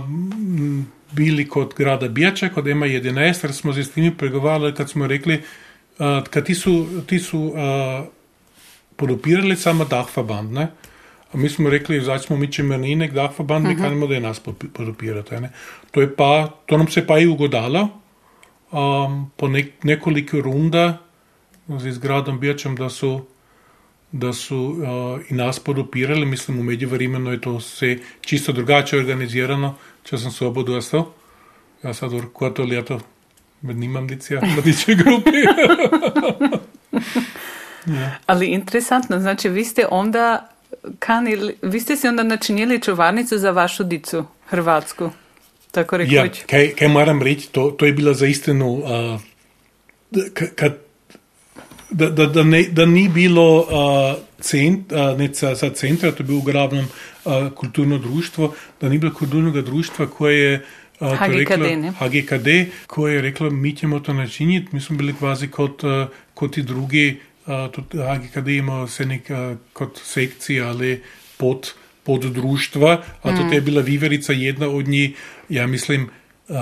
bili 1.12 1.49
kod 1.49 1.74
grada 1.76 2.09
Bijača, 2.09 2.49
kod 2.49 2.64
MA11, 2.64 3.45
jer 3.45 3.53
smo 3.55 3.72
se 3.72 3.84
s 3.84 3.97
njimi 3.97 4.16
pregovarali 4.16 4.74
kad 4.74 4.91
smo 4.91 5.07
rekli, 5.07 5.43
a, 5.99 6.22
kad 6.30 6.45
ti 6.45 6.55
su, 6.55 6.87
ti 7.07 7.18
su 7.18 7.53
a, 7.57 8.05
podupirali 8.97 9.57
samo 9.57 9.84
Dachverband, 9.84 10.53
ne? 10.53 10.68
A 11.32 11.37
mi 11.37 11.49
smo 11.49 11.70
rekli, 11.70 12.01
zdaj 12.01 12.18
smo 12.18 12.37
mi 12.37 12.53
čemerninek 12.53 13.12
Dachverband, 13.12 13.66
mi 13.66 13.76
kanimo 13.76 14.07
da 14.07 14.14
je 14.14 14.20
nas 14.20 14.41
podupirate, 14.72 15.41
ne? 15.41 15.51
To 15.91 16.01
je 16.01 16.16
pa, 16.16 16.51
to 16.66 16.76
nam 16.76 16.89
se 16.89 17.07
pa 17.07 17.18
i 17.18 17.26
ugodalo, 17.26 17.89
um, 18.72 19.30
po 19.37 19.49
nek, 19.49 19.84
nekoliko 19.84 20.41
runda 20.41 20.99
z 21.68 21.99
gradom 21.99 22.41
Bijačem, 22.41 22.76
da 22.76 22.91
su 22.91 23.24
da 24.18 24.32
su 24.32 24.58
uh, 24.58 24.76
i 25.30 25.34
nas 25.34 25.58
podupirali, 25.60 26.26
mislim 26.26 26.58
u 26.58 26.62
međuvremenu 26.62 27.30
je 27.32 27.40
to 27.40 27.60
sve 27.60 27.98
čisto 28.20 28.52
drugačije 28.52 29.00
organizirano, 29.00 29.74
če 30.04 30.18
sam 30.18 30.30
slobodu 30.30 30.74
ostao. 30.74 31.12
Ja 31.82 31.94
sad 31.94 32.10
koja 32.32 32.50
to 32.50 32.64
ljeto 32.64 33.00
nimam 33.62 34.06
dicija 34.06 34.40
na 34.40 34.60
dičoj 34.64 34.94
grupi. 35.02 35.30
Ali 38.26 38.46
interesantno, 38.46 39.20
znači 39.20 39.48
vi 39.48 39.64
ste 39.64 39.86
onda 39.90 40.48
kanili, 40.98 41.56
vi 41.62 41.80
ste 41.80 41.96
si 41.96 42.08
onda 42.08 42.22
načinili 42.22 42.82
čuvarnicu 42.82 43.38
za 43.38 43.50
vašu 43.50 43.84
dicu, 43.84 44.24
Hrvatsku. 44.46 45.10
Tako 45.70 45.96
ja, 45.96 46.22
rekoč. 46.22 46.38
kaj, 46.46 46.72
kaj 46.78 46.88
moram 46.88 47.22
reći, 47.22 47.48
to, 47.48 47.70
to 47.70 47.86
je 47.86 47.92
bila 47.92 48.14
za 48.14 48.26
istinu, 48.26 48.82
da- 50.10 50.20
ka- 50.22 50.54
kad, 50.54 50.78
da, 51.91 52.11
da, 52.11 52.26
da, 52.26 52.43
ne, 52.43 52.62
da 52.62 52.87
ni 52.87 53.09
bilo 53.09 53.61
uh, 53.61 54.16
cent, 54.41 54.93
uh, 54.93 55.18
ne 55.18 55.34
sa, 55.34 55.55
sa 55.57 55.70
centra, 55.70 56.12
to 56.12 56.22
je 56.22 56.26
bilo 56.26 56.39
uglavnom 56.39 56.84
uh, 57.24 57.32
kulturno 57.55 57.99
društvo, 57.99 58.55
da 58.80 58.89
ni 58.89 58.99
bilo 58.99 59.14
kulturnog 59.14 59.61
društva 59.62 60.07
koje 60.07 60.39
je 60.39 60.64
uh, 61.01 61.12
HGKD, 61.18 61.34
reklo, 61.34 61.57
ne? 61.57 61.93
HGKD, 61.93 62.49
koje 62.87 63.14
je 63.14 63.22
reklo, 63.22 63.51
mi 63.51 63.76
ćemo 63.76 64.01
to 64.01 64.12
načiniti, 64.12 64.68
mi 64.72 64.80
smo 64.80 64.97
bili 64.97 65.14
kvazi 65.14 65.49
kot, 65.49 65.84
uh, 65.84 65.91
kot 66.34 66.59
i 66.59 66.62
drugi, 66.62 67.20
uh, 67.47 67.53
tudi 67.72 67.99
HGKD 67.99 68.49
imao 68.49 68.89
se 68.89 69.07
nek 69.07 69.30
uh, 69.30 69.57
kot 69.72 70.01
sekcija, 70.05 70.68
ali 70.68 71.03
pod, 71.37 71.72
pod 72.03 72.20
društva, 72.20 73.03
a 73.22 73.37
to 73.37 73.55
je 73.55 73.61
bila 73.61 73.82
Viverica 73.82 74.32
jedna 74.32 74.68
od 74.68 74.89
njih, 74.89 75.11
ja 75.49 75.66
mislim, 75.66 76.09
uh, 76.49 76.57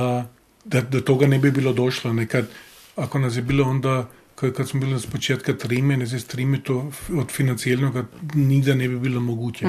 da, 0.64 0.81
da 0.81 1.01
toga 1.01 1.27
ne 1.27 1.39
bi 1.39 1.51
bilo 1.51 1.72
došlo. 1.72 2.12
Nekad, 2.12 2.49
ako 2.97 3.18
nas 3.18 3.37
je 3.37 3.43
bilo 3.43 3.64
onda, 3.70 4.09
kad 4.51 4.68
smo 4.68 4.80
bili 4.80 5.01
s 5.01 5.07
početka 5.07 5.53
trime, 5.55 5.97
ne 5.97 6.07
z 6.07 6.24
trime, 6.24 6.61
to 6.61 6.90
od 7.12 7.30
financijalnog 7.30 7.95
nigda 8.34 8.74
ne 8.74 8.88
bi 8.88 8.99
bilo 8.99 9.20
moguće. 9.20 9.66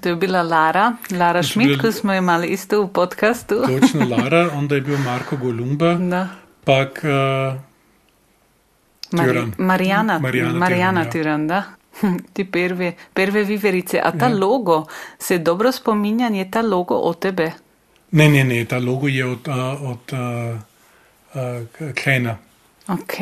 To 0.00 0.08
je 0.08 0.16
bila 0.16 0.42
Lara, 0.42 0.92
Lara 1.10 1.42
Schmidt, 1.42 1.68
bili- 1.68 1.80
koju 1.80 1.92
smo 1.92 2.14
imali 2.14 2.48
isto 2.48 2.82
u 2.82 2.88
podcastu. 2.88 3.54
Točno 3.70 4.06
Lara, 4.08 4.50
onda 4.54 4.74
je 4.74 4.80
bio 4.80 4.98
Marko 4.98 5.36
Golumba, 5.36 5.94
Da. 5.94 6.28
pak 6.64 6.98
uh, 6.98 7.60
Mari- 9.12 9.28
Tiran. 9.28 9.52
Marijana, 9.58 10.18
Marijana 10.18 10.52
Marijana 10.54 11.04
Tiran, 11.04 11.40
ja. 11.40 11.44
Tiran, 11.44 11.46
da. 11.46 11.62
Ti 12.32 12.44
prve, 12.44 12.92
prve 13.14 13.44
viverice. 13.44 14.00
A 14.00 14.10
ta 14.12 14.28
logo, 14.28 14.86
se 15.18 15.38
dobro 15.38 15.72
spominjan, 15.72 16.34
je 16.34 16.50
ta 16.50 16.60
logo 16.62 16.94
o 16.94 17.14
tebe? 17.14 17.52
ne, 18.10 18.28
ne, 18.28 18.44
ne, 18.44 18.64
ta 18.64 18.78
logo 18.78 19.08
je 19.08 19.26
od, 19.26 19.48
uh, 19.48 19.54
od 19.82 20.12
uh, 20.12 20.60
uh, 21.80 21.94
Klena, 21.94 22.36
Ok. 22.88 23.14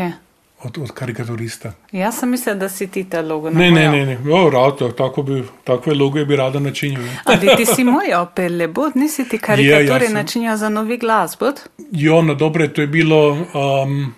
Od, 0.61 0.79
od 0.79 0.91
karikaturista. 0.91 1.73
Ja 1.93 2.13
sam 2.13 2.31
mislila 2.31 2.57
da 2.57 2.69
si 2.69 2.87
ti 2.87 3.05
ta 3.05 3.21
logo 3.23 3.51
Ne, 3.51 3.57
ne, 3.63 3.83
namojao. 3.83 3.93
ne, 4.07 4.19
ne, 4.19 4.33
o, 4.35 4.51
rado, 4.51 4.89
tako 4.89 5.23
bi, 5.23 5.43
takve 5.65 5.95
logo 5.95 6.25
bi 6.25 6.37
rada 6.37 6.61
načinio. 6.61 6.99
ne. 7.01 7.17
Ali 7.25 7.57
ti 7.57 7.67
si 7.67 7.85
mojao 7.85 8.27
pele, 8.27 8.69
bod? 8.69 8.93
Nisi 8.95 9.25
ti 9.25 9.39
karikature 9.39 10.01
sam- 10.03 10.15
načinjao 10.15 10.57
za 10.57 10.69
novi 10.69 10.97
glas, 10.99 11.37
bod? 11.41 11.61
Jo, 11.93 12.23
no 12.23 12.35
dobro, 12.35 12.69
to 12.69 12.81
je 12.81 12.87
bilo, 12.87 13.31
um, 13.31 14.15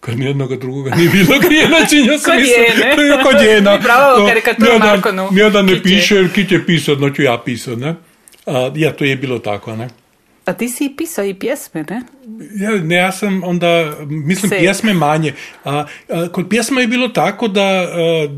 kad 0.00 0.18
nijednoga 0.18 0.56
drugoga 0.56 0.90
nije 0.90 1.10
bilo 1.10 1.38
grije 1.40 1.68
načinja 1.70 2.18
sam 2.18 2.32
Kod 2.32 2.40
mislio, 2.40 2.56
je, 2.56 2.76
ne? 2.80 2.94
to 2.96 3.02
je 3.02 3.22
kod 3.22 3.40
je, 3.42 3.60
na- 3.60 3.78
Bravo, 3.78 4.16
to- 4.18 4.26
karikatura 4.26 4.72
nije 5.30 5.50
da- 5.50 5.62
ne 5.62 5.82
piše, 5.82 6.28
ki 6.34 6.48
će 6.48 6.64
pisat, 6.66 6.98
no 6.98 7.10
ću 7.10 7.22
ja 7.22 7.38
pisat, 7.38 7.78
ne? 7.78 7.94
A, 8.46 8.70
ja, 8.74 8.92
to 8.92 9.04
je 9.04 9.16
bilo 9.16 9.38
tako, 9.38 9.76
ne? 9.76 9.88
A 10.44 10.52
ti 10.52 10.68
si 10.68 10.94
pisao 10.96 11.24
i 11.24 11.34
pjesme, 11.34 11.84
ne? 11.90 12.02
Ja, 12.54 12.70
ne, 12.70 12.96
ja 12.96 13.12
sam 13.12 13.42
onda, 13.44 13.96
mislim, 14.06 14.50
Se- 14.50 14.58
pjesme 14.58 14.94
manje. 14.94 15.34
A, 15.64 15.86
a, 16.08 16.28
kod 16.32 16.48
pjesma 16.48 16.80
je 16.80 16.86
bilo 16.86 17.08
tako, 17.08 17.48
da, 17.48 17.62
a, 17.62 18.28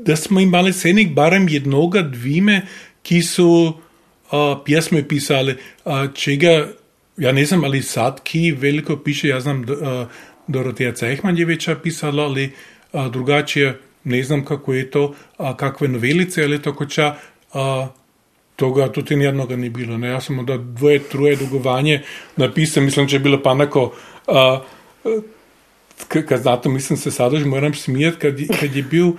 da 0.00 0.16
smo 0.16 0.40
imali 0.40 0.72
senik 0.72 1.12
barem 1.12 1.48
jednoga, 1.48 2.02
dvime, 2.02 2.66
ki 3.02 3.22
su 3.22 3.72
a, 4.30 4.62
pjesme 4.64 5.08
pisali, 5.08 5.56
a, 5.84 6.08
čega, 6.14 6.68
ja 7.16 7.32
ne 7.32 7.44
znam, 7.44 7.64
ali 7.64 7.82
sad 7.82 8.22
ki 8.22 8.52
veliko 8.52 8.96
piše, 8.96 9.28
ja 9.28 9.40
znam, 9.40 9.66
a, 9.82 10.06
Doroteja 10.46 10.92
Cehmanjevića 10.92 11.74
pisala, 11.74 12.24
ali 12.24 12.52
a, 12.92 13.08
drugačije, 13.08 13.78
ne 14.04 14.22
znam 14.22 14.44
kako 14.44 14.74
je 14.74 14.90
to, 14.90 15.14
a, 15.36 15.56
kakve 15.56 15.88
novelice, 15.88 16.44
ali 16.44 16.62
tako 16.62 16.86
ča, 16.86 17.14
a, 17.52 17.88
toga 18.60 18.90
tudi 18.92 19.16
nijednoga 19.16 19.56
ni 19.56 19.70
bilo. 19.72 19.98
Ne? 19.98 20.08
Ja 20.12 20.20
sam 20.20 20.38
onda 20.38 20.56
dvoje, 20.56 20.98
troje 21.08 21.36
dugovanje 21.36 22.00
napisao, 22.36 22.82
mislim, 22.84 23.08
če 23.08 23.16
je 23.16 23.20
bilo 23.24 23.40
pa 23.42 23.50
onako, 23.56 23.86
a, 24.28 24.60
k- 26.08 26.24
kad 26.28 26.42
znate, 26.42 26.68
mislim 26.68 26.98
se 26.98 27.10
sada 27.10 27.38
že 27.40 27.44
moram 27.48 27.74
smijeti, 27.74 28.18
kad, 28.18 28.36
kad 28.60 28.76
je 28.76 28.82
bil, 28.82 29.12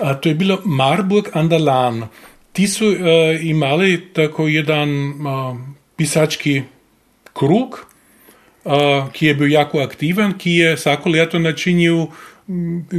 a, 0.00 0.14
to 0.14 0.28
je 0.28 0.34
bilo 0.34 0.60
Marburg 0.64 1.28
Andalan. 1.32 2.06
Ti 2.52 2.68
su 2.68 2.88
a, 2.88 3.16
imali 3.42 4.08
tako 4.16 4.48
jedan 4.48 4.88
a, 5.26 5.56
pisački 5.96 6.62
krug, 7.32 7.82
a, 8.64 8.80
ki 9.12 9.26
je 9.26 9.34
bil 9.34 9.52
jako 9.52 9.80
aktivan, 9.84 10.38
ki 10.38 10.56
je 10.62 10.74
vsako 10.76 11.12
leto 11.12 11.38
načinil 11.38 12.06
m, 12.06 12.08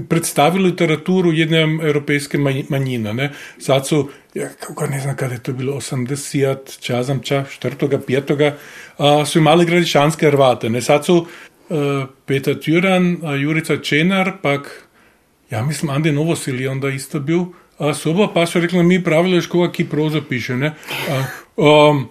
predstavil 0.09 0.63
literaturu 0.63 1.31
jedne 1.33 1.61
evropejske 1.61 2.37
manj- 2.37 2.65
manjine. 2.69 3.13
Ne. 3.13 3.31
Sad 3.59 3.87
su, 3.87 4.09
ja, 4.33 4.49
kako 4.59 4.87
ne 4.87 4.99
znam 4.99 5.15
kada 5.15 5.33
je 5.33 5.43
to 5.43 5.53
bilo, 5.53 5.73
80, 5.73 6.79
čazam 6.79 7.19
ča, 7.19 7.45
4. 7.61 7.97
5. 8.07 8.51
A, 8.97 9.25
su 9.25 9.39
imali 9.39 9.65
gradišanske 9.65 10.25
Hrvate. 10.25 10.69
Ne. 10.69 10.81
Sad 10.81 11.05
su 11.05 11.25
a, 11.69 12.05
Petar 12.25 12.55
Tjuran, 12.55 13.17
a, 13.23 13.35
Jurica 13.35 13.77
Čenar, 13.77 14.31
pak 14.41 14.87
ja 15.51 15.63
mislim 15.65 15.91
Ande 15.91 16.11
Novosil 16.11 16.61
je 16.61 16.69
onda 16.69 16.89
isto 16.89 17.19
bil, 17.19 17.39
a 17.77 17.93
su 17.93 18.11
oba 18.11 18.27
pa 18.33 18.45
su 18.45 18.59
rekli, 18.59 18.83
mi 18.83 19.03
pravilo 19.03 19.35
još 19.35 19.47
koga 19.47 19.71
ki 19.71 19.85
proza 19.85 20.21
piše, 20.29 20.55
ne. 20.55 20.73
A, 21.09 21.23
um, 21.55 22.09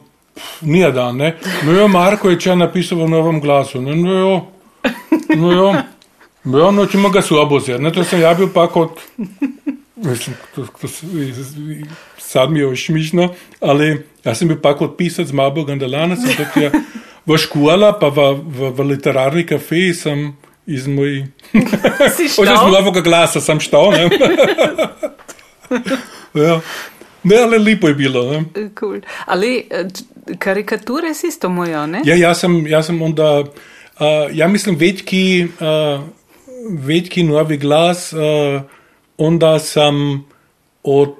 nije 0.60 0.92
dan, 0.92 1.16
ne. 1.16 1.36
No 1.64 1.72
jo, 1.72 1.88
Marko 1.88 2.30
je 2.30 2.40
ča 2.40 2.54
napisao 2.54 3.04
v 3.04 3.08
novom 3.08 3.40
glasu, 3.40 3.82
ne, 3.82 3.96
no 3.96 4.12
jo, 4.12 4.46
no 5.36 5.52
jo, 5.52 5.74
no 6.46 6.58
jo, 6.58 6.70
no 6.70 6.86
ćemo 6.86 7.10
ga 7.10 7.22
slabo 7.22 7.60
zjeti, 7.60 7.82
ne, 7.82 7.92
to 7.92 8.04
sam 8.04 8.20
ja 8.20 8.34
bil 8.34 8.48
pa 8.54 8.66
kod, 8.66 8.88
mislim, 9.96 10.36
to, 10.54 10.66
to, 10.80 10.88
sad 12.18 12.50
mi 12.50 12.58
je 12.58 12.66
ovo 12.66 12.76
šmišno, 12.76 13.34
ali 13.60 14.06
ja 14.24 14.34
sam 14.34 14.48
bil 14.48 14.60
pa 14.62 14.76
kod 14.76 14.96
pisac 14.96 15.32
Marburg 15.32 15.70
Andalana, 15.70 16.16
sem 16.16 16.36
tako 16.36 16.60
ja 16.60 16.70
v 17.26 17.38
škola, 17.38 17.92
pa 17.98 18.08
v, 18.08 18.32
v, 18.46 18.70
v 18.70 18.86
literarni 18.94 19.46
kafe 19.46 19.90
sem 19.94 20.30
iz 20.66 20.86
moj, 20.86 21.26
Si 22.16 22.26
Oče 22.26 22.50
štal? 22.50 22.56
sem 22.58 22.72
novega 22.74 23.00
glasa, 23.00 23.40
sem 23.40 23.60
štal, 23.60 23.90
ne. 23.94 24.10
ja. 26.46 26.60
Ne, 27.26 27.38
ali 27.42 27.58
lepo 27.58 27.88
je 27.90 27.94
bilo, 27.94 28.22
ne. 28.30 28.70
Cool. 28.78 29.00
Ali 29.26 29.66
eh, 29.70 29.86
karikature 30.38 31.14
si 31.14 31.26
isto 31.26 31.48
mojao, 31.48 31.86
ne? 31.86 32.02
Ja, 32.04 32.14
ja 32.14 32.34
sam, 32.34 32.66
ja 32.66 32.82
sam 32.82 33.02
onda, 33.02 33.40
uh, 33.40 34.06
ja 34.32 34.48
mislim 34.48 34.76
većki, 34.76 35.46
uh, 35.58 36.04
većki 36.70 37.22
novi 37.22 37.56
glas, 37.56 38.12
uh, 38.12 38.62
onda 39.18 39.58
sam 39.58 40.24
od, 40.82 41.14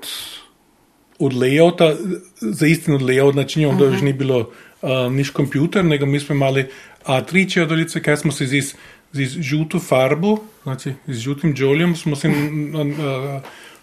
od 1.19 1.33
layouta, 1.33 1.97
za 2.41 2.67
istinu 2.67 2.97
od 2.97 3.03
layout, 3.03 3.33
znači 3.33 3.65
onda 3.65 3.85
još 3.85 4.01
nije 4.01 4.15
bilo 4.15 4.39
uh, 4.39 5.13
niš 5.13 5.31
kompjuter, 5.31 5.85
nego 5.85 6.07
mi 6.07 6.21
smo 6.21 6.35
imali 6.35 6.67
A3 7.07 7.53
čedolice, 7.53 8.03
kaj 8.03 8.17
smo 8.17 8.33
se 8.33 8.47
z, 8.47 8.75
z 9.13 9.43
žutu 9.43 9.79
farbu, 9.79 10.39
znači 10.63 10.93
z 11.07 11.19
žutim 11.19 11.55
džoljem 11.55 11.97
smo 11.97 12.17
se 12.17 12.29
uh, 12.29 12.35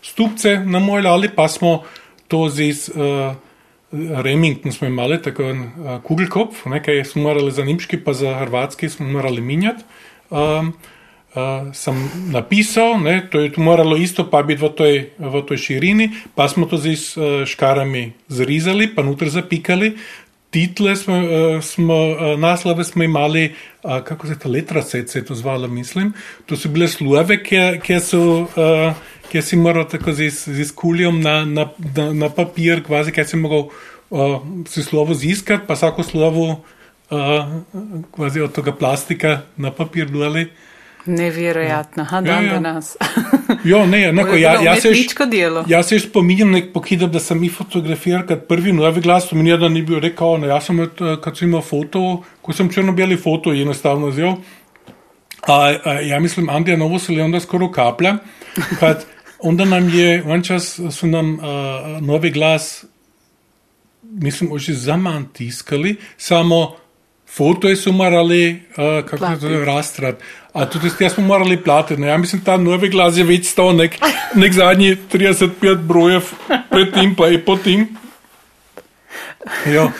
stupce 0.01 0.59
namoljali, 0.59 1.29
pa 1.35 1.47
smo 1.47 1.83
to 2.27 2.49
z 2.49 2.61
uh, 2.61 3.35
Remington 3.93 4.71
smo 4.71 4.87
imeli, 4.87 5.21
tako 5.21 5.43
en 5.43 5.61
uh, 5.61 6.01
kugelkopf, 6.03 6.65
nekaj 6.65 7.03
smo 7.05 7.21
morali 7.21 7.51
za 7.51 7.63
nemški, 7.63 7.97
pa 7.97 8.13
za 8.13 8.35
hrvatski 8.39 8.89
smo 8.89 9.07
morali 9.07 9.41
minjati. 9.41 9.83
Um, 10.29 10.73
uh, 11.35 11.73
sem 11.73 11.97
napisal, 12.31 12.99
ne, 13.01 13.21
to 13.31 13.39
je 13.39 13.51
moralo 13.57 13.97
isto 13.97 14.29
pa 14.29 14.43
biti 14.43 14.61
v 14.61 14.69
toj, 14.69 14.93
v 15.19 15.41
toj 15.47 15.57
širini, 15.57 16.09
pa 16.35 16.47
smo 16.47 16.65
to 16.65 16.77
z 16.77 16.93
uh, 16.93 17.45
škarami 17.45 18.13
zrizali, 18.27 18.87
pa 18.95 19.03
noter 19.03 19.29
zapikali. 19.29 19.95
Title 20.53 20.93
smo, 20.95 21.17
uh, 21.17 21.63
smo 21.65 21.97
uh, 22.13 22.39
naslove 22.39 22.83
smo 22.83 23.03
imeli, 23.03 23.55
uh, 23.83 24.03
kako 24.05 24.27
se 24.27 24.39
to 24.39 24.49
letra 24.49 24.81
se 24.81 25.01
je 25.01 25.25
to 25.25 25.35
zvalo, 25.35 25.67
mislim. 25.67 26.13
To 26.45 26.57
so 26.57 26.69
bile 26.69 26.87
slove, 26.87 27.43
ki 27.43 27.99
so. 27.99 28.47
Uh, 28.53 28.93
ki 29.33 29.41
si 29.41 29.57
moral 29.57 29.87
tako 29.89 30.13
z, 30.13 30.29
z 30.29 30.69
kuljom 30.77 31.17
na, 31.17 31.41
na, 31.41 31.65
na, 31.95 32.11
na 32.13 32.27
papir, 32.29 32.83
kvazi, 32.85 33.09
kaj 33.09 33.25
si 33.25 33.37
mogel 33.41 33.65
uh, 34.13 34.35
si 34.69 34.83
slovo 34.85 35.17
ziskati, 35.17 35.65
pa 35.65 35.73
vsako 35.73 36.05
slovo 36.05 36.43
uh, 36.53 37.55
kvazi 38.13 38.43
od 38.45 38.53
tega 38.53 38.75
plastika 38.77 39.41
na 39.57 39.71
papir 39.73 40.11
dali. 40.13 40.51
Neverjetno, 41.05 42.05
ja. 42.11 42.21
dan 42.21 42.45
ja, 42.45 42.53
ja. 42.53 42.59
nas. 42.59 42.97
jo, 43.63 43.85
ne, 43.85 44.03
enako, 44.09 44.35
ja, 44.35 44.53
ja 44.65 44.75
se 44.81 44.91
delo. 45.31 45.65
Jaz 45.67 45.87
se 45.87 45.99
spominjam, 45.99 46.51
nek 46.51 46.71
pokidam, 46.73 47.11
da 47.11 47.19
sem 47.19 47.43
jih 47.43 47.51
fotografiral, 47.51 48.25
kad 48.27 48.45
prvi 48.47 48.73
novi 48.73 49.01
glas, 49.01 49.29
to 49.29 49.35
mi 49.35 49.43
ni, 49.43 49.57
da 49.57 49.69
ni 49.69 49.81
bil 49.81 49.99
rekel, 49.99 50.37
ne, 50.39 50.47
jaz 50.47 50.69
sem, 50.69 50.79
kad 51.23 51.37
sem 51.37 51.49
imel 51.49 51.61
foto, 51.61 52.23
ko 52.41 52.53
sem 52.53 52.71
črno-beli 52.71 53.17
foto, 53.17 53.53
je 53.53 53.65
enostavno 53.67 54.11
vzel. 54.13 54.37
A, 55.47 55.57
a, 55.83 55.93
ja 56.01 56.19
mislim, 56.19 56.49
Andija 56.49 56.77
Novo 56.77 56.99
se 56.99 57.13
je 57.13 57.23
onda 57.23 57.39
skoro 57.39 57.71
kaplja, 57.71 58.17
kad 58.79 59.05
onda 59.39 59.65
nam 59.65 59.89
je, 59.89 60.23
on 60.27 60.43
čas 60.43 60.79
su 60.91 61.07
nam 61.07 61.33
uh, 61.35 62.01
novi 62.01 62.31
glas, 62.31 62.85
mislim, 64.01 64.51
oži 64.51 64.73
zaman 64.73 65.25
tiskali, 65.33 65.95
samo 66.17 66.75
foto 67.33 67.75
su 67.75 67.91
morali, 67.91 68.61
uh, 68.77 69.09
kako 69.09 69.35
se 69.35 69.39
to 69.41 69.65
rastrat, 69.65 70.15
a 70.53 70.65
tudi 70.69 70.89
ja 70.99 71.09
smo 71.09 71.23
morali 71.23 71.63
platiti. 71.63 72.01
Ja 72.01 72.17
mislim, 72.17 72.41
ta 72.41 72.57
novi 72.57 72.89
glas 72.89 73.17
je 73.17 73.23
već 73.23 73.49
stao 73.49 73.73
nek, 73.73 73.97
nek 74.35 74.53
zadnji 74.53 74.97
35 75.13 75.75
brojev 75.75 76.21
pred 76.69 76.93
tim 76.93 77.15
pa 77.15 77.27
i 77.27 77.37
po 77.37 77.55
tim. 77.55 77.87
Ja, 79.67 79.91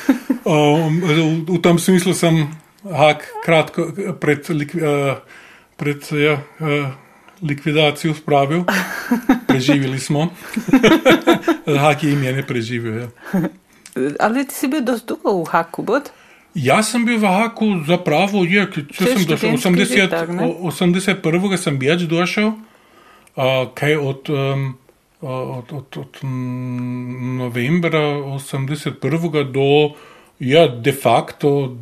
um, 0.45 1.01
v, 1.01 1.43
v 1.47 1.61
tom 1.61 1.79
smislu 1.79 2.13
sem 2.13 2.47
hak 2.83 3.25
kratko 3.45 3.91
pred, 4.19 4.49
uh, 4.49 5.17
pred 5.75 6.07
ja, 6.11 6.37
uh, 6.59 6.93
likvidacijo 7.41 8.13
spravil, 8.13 8.63
preživeli 9.47 9.99
smo. 9.99 10.29
Hak 11.83 12.03
je 12.03 12.13
ime 12.13 12.31
ne 12.31 12.43
preživel. 12.47 12.99
Ja. 12.99 13.09
Ali 14.19 14.47
ti 14.47 14.55
si 14.55 14.67
bil 14.67 14.81
dosto 14.81 15.17
dolgo 15.23 15.43
v 15.43 15.51
Haku? 15.51 15.83
Bod? 15.83 16.11
Jaz 16.53 16.91
sem 16.93 17.05
bil 17.05 17.17
v 17.17 17.25
Haku 17.25 17.81
za 17.87 17.97
pravo, 17.97 18.43
je, 18.45 18.67
če 18.69 18.83
sem 18.93 19.25
došel 19.25 19.57
80, 19.57 20.03
letak, 20.05 20.29
81. 20.29 21.57
sem 21.57 21.79
več 21.81 22.05
došel, 22.05 22.53
uh, 22.53 23.65
kaj 23.73 23.97
od, 23.97 24.29
um, 24.29 24.67
od, 25.21 25.73
od, 25.73 25.97
od 25.97 26.21
novembra 27.41 28.03
81. 28.37 29.49
do, 29.49 29.97
ja, 30.37 30.67
de 30.69 30.93
facto 30.93 31.73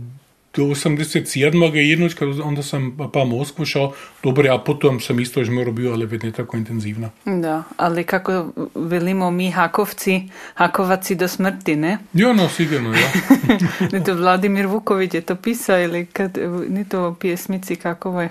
do 0.54 0.64
87. 0.64 1.76
jednoč, 1.76 2.16
onda 2.44 2.64
sam 2.64 2.98
pa 3.14 3.24
Moskvu 3.24 3.66
šao, 3.66 3.94
dobro, 4.24 4.54
a 4.54 4.60
potom 4.60 5.00
sam 5.00 5.20
isto 5.20 5.40
još 5.40 5.50
morao 5.50 5.74
bio, 5.74 5.94
ali 5.94 6.06
već 6.06 6.24
ne 6.24 6.32
tako 6.32 6.58
intenzivno. 6.58 7.10
Da, 7.26 7.64
ali 7.78 8.04
kako 8.04 8.52
velimo 8.76 9.32
mi 9.32 9.52
Hakovci, 9.52 10.22
Hakovaci 10.54 11.16
do 11.16 11.28
smrti, 11.28 11.76
ne? 11.76 11.98
Jo, 12.14 12.34
no, 12.34 12.50
sigurno, 12.50 12.94
ja. 12.94 13.12
ne 13.92 14.04
to 14.04 14.14
Vladimir 14.14 14.68
Vuković 14.68 15.14
je 15.14 15.22
to 15.22 15.36
pisao 15.36 15.82
ili 15.82 16.06
kad, 16.06 16.38
ni 16.70 16.90
to 16.90 17.16
pjesmici 17.20 17.76
kako 17.76 18.22
je? 18.22 18.30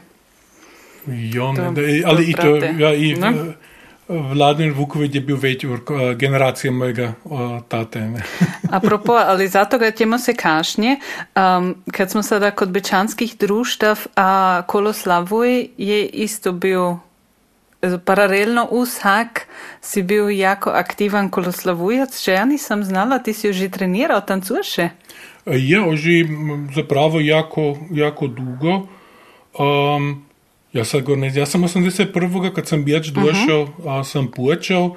Jo, 1.07 1.53
ne, 1.53 1.63
da, 1.63 2.09
ali 2.09 2.25
i 2.25 2.33
to, 2.33 2.57
ja, 2.57 2.95
i, 2.95 3.15
no? 3.15 3.53
Vladimir 4.11 4.73
Vuković 4.73 5.15
je 5.15 5.21
bil 5.21 5.37
već 5.37 5.67
generacija 6.17 6.73
mojega 6.73 7.13
tate. 7.69 8.11
Apropo, 8.77 9.13
ali 9.13 9.49
zato 9.49 9.79
ga 9.79 9.91
ćemo 9.91 10.19
se 10.19 10.35
kašnje, 10.35 10.97
um, 11.37 11.77
kad 11.93 12.11
smo 12.11 12.23
sada 12.23 12.51
kod 12.51 12.71
bečanskih 12.71 13.37
društav, 13.39 13.99
a 14.17 14.63
Koloslavuj 14.67 15.69
je 15.77 16.07
isto 16.07 16.53
bio 16.53 16.99
paralelno 18.05 18.69
uz 18.71 18.99
Hak 19.01 19.47
si 19.81 20.03
bil 20.03 20.31
jako 20.31 20.71
aktivan 20.71 21.31
koloslavujac, 21.31 22.25
že 22.25 22.33
ja 22.33 22.45
nisam 22.45 22.85
znala, 22.85 23.19
ti 23.19 23.33
si 23.33 23.51
už 23.51 23.71
trenirao, 23.73 24.21
tancuše? 24.21 24.89
Je, 25.47 25.81
oži 25.89 26.29
zapravo 26.75 27.21
jako, 27.21 27.77
jako 27.91 28.27
dugo. 28.27 28.87
Um, 29.59 30.30
Ja, 30.73 30.85
sad 30.85 31.03
go 31.03 31.17
ne, 31.17 31.33
ja 31.35 31.47
sam 31.47 31.63
81. 31.63 32.55
kad 32.55 32.69
sam 32.69 32.85
bijeć 32.85 33.09
došao, 33.09 33.63
uh 33.63 33.69
-huh. 33.69 34.01
a 34.01 34.05
sam 34.05 34.31
počeo, 34.31 34.95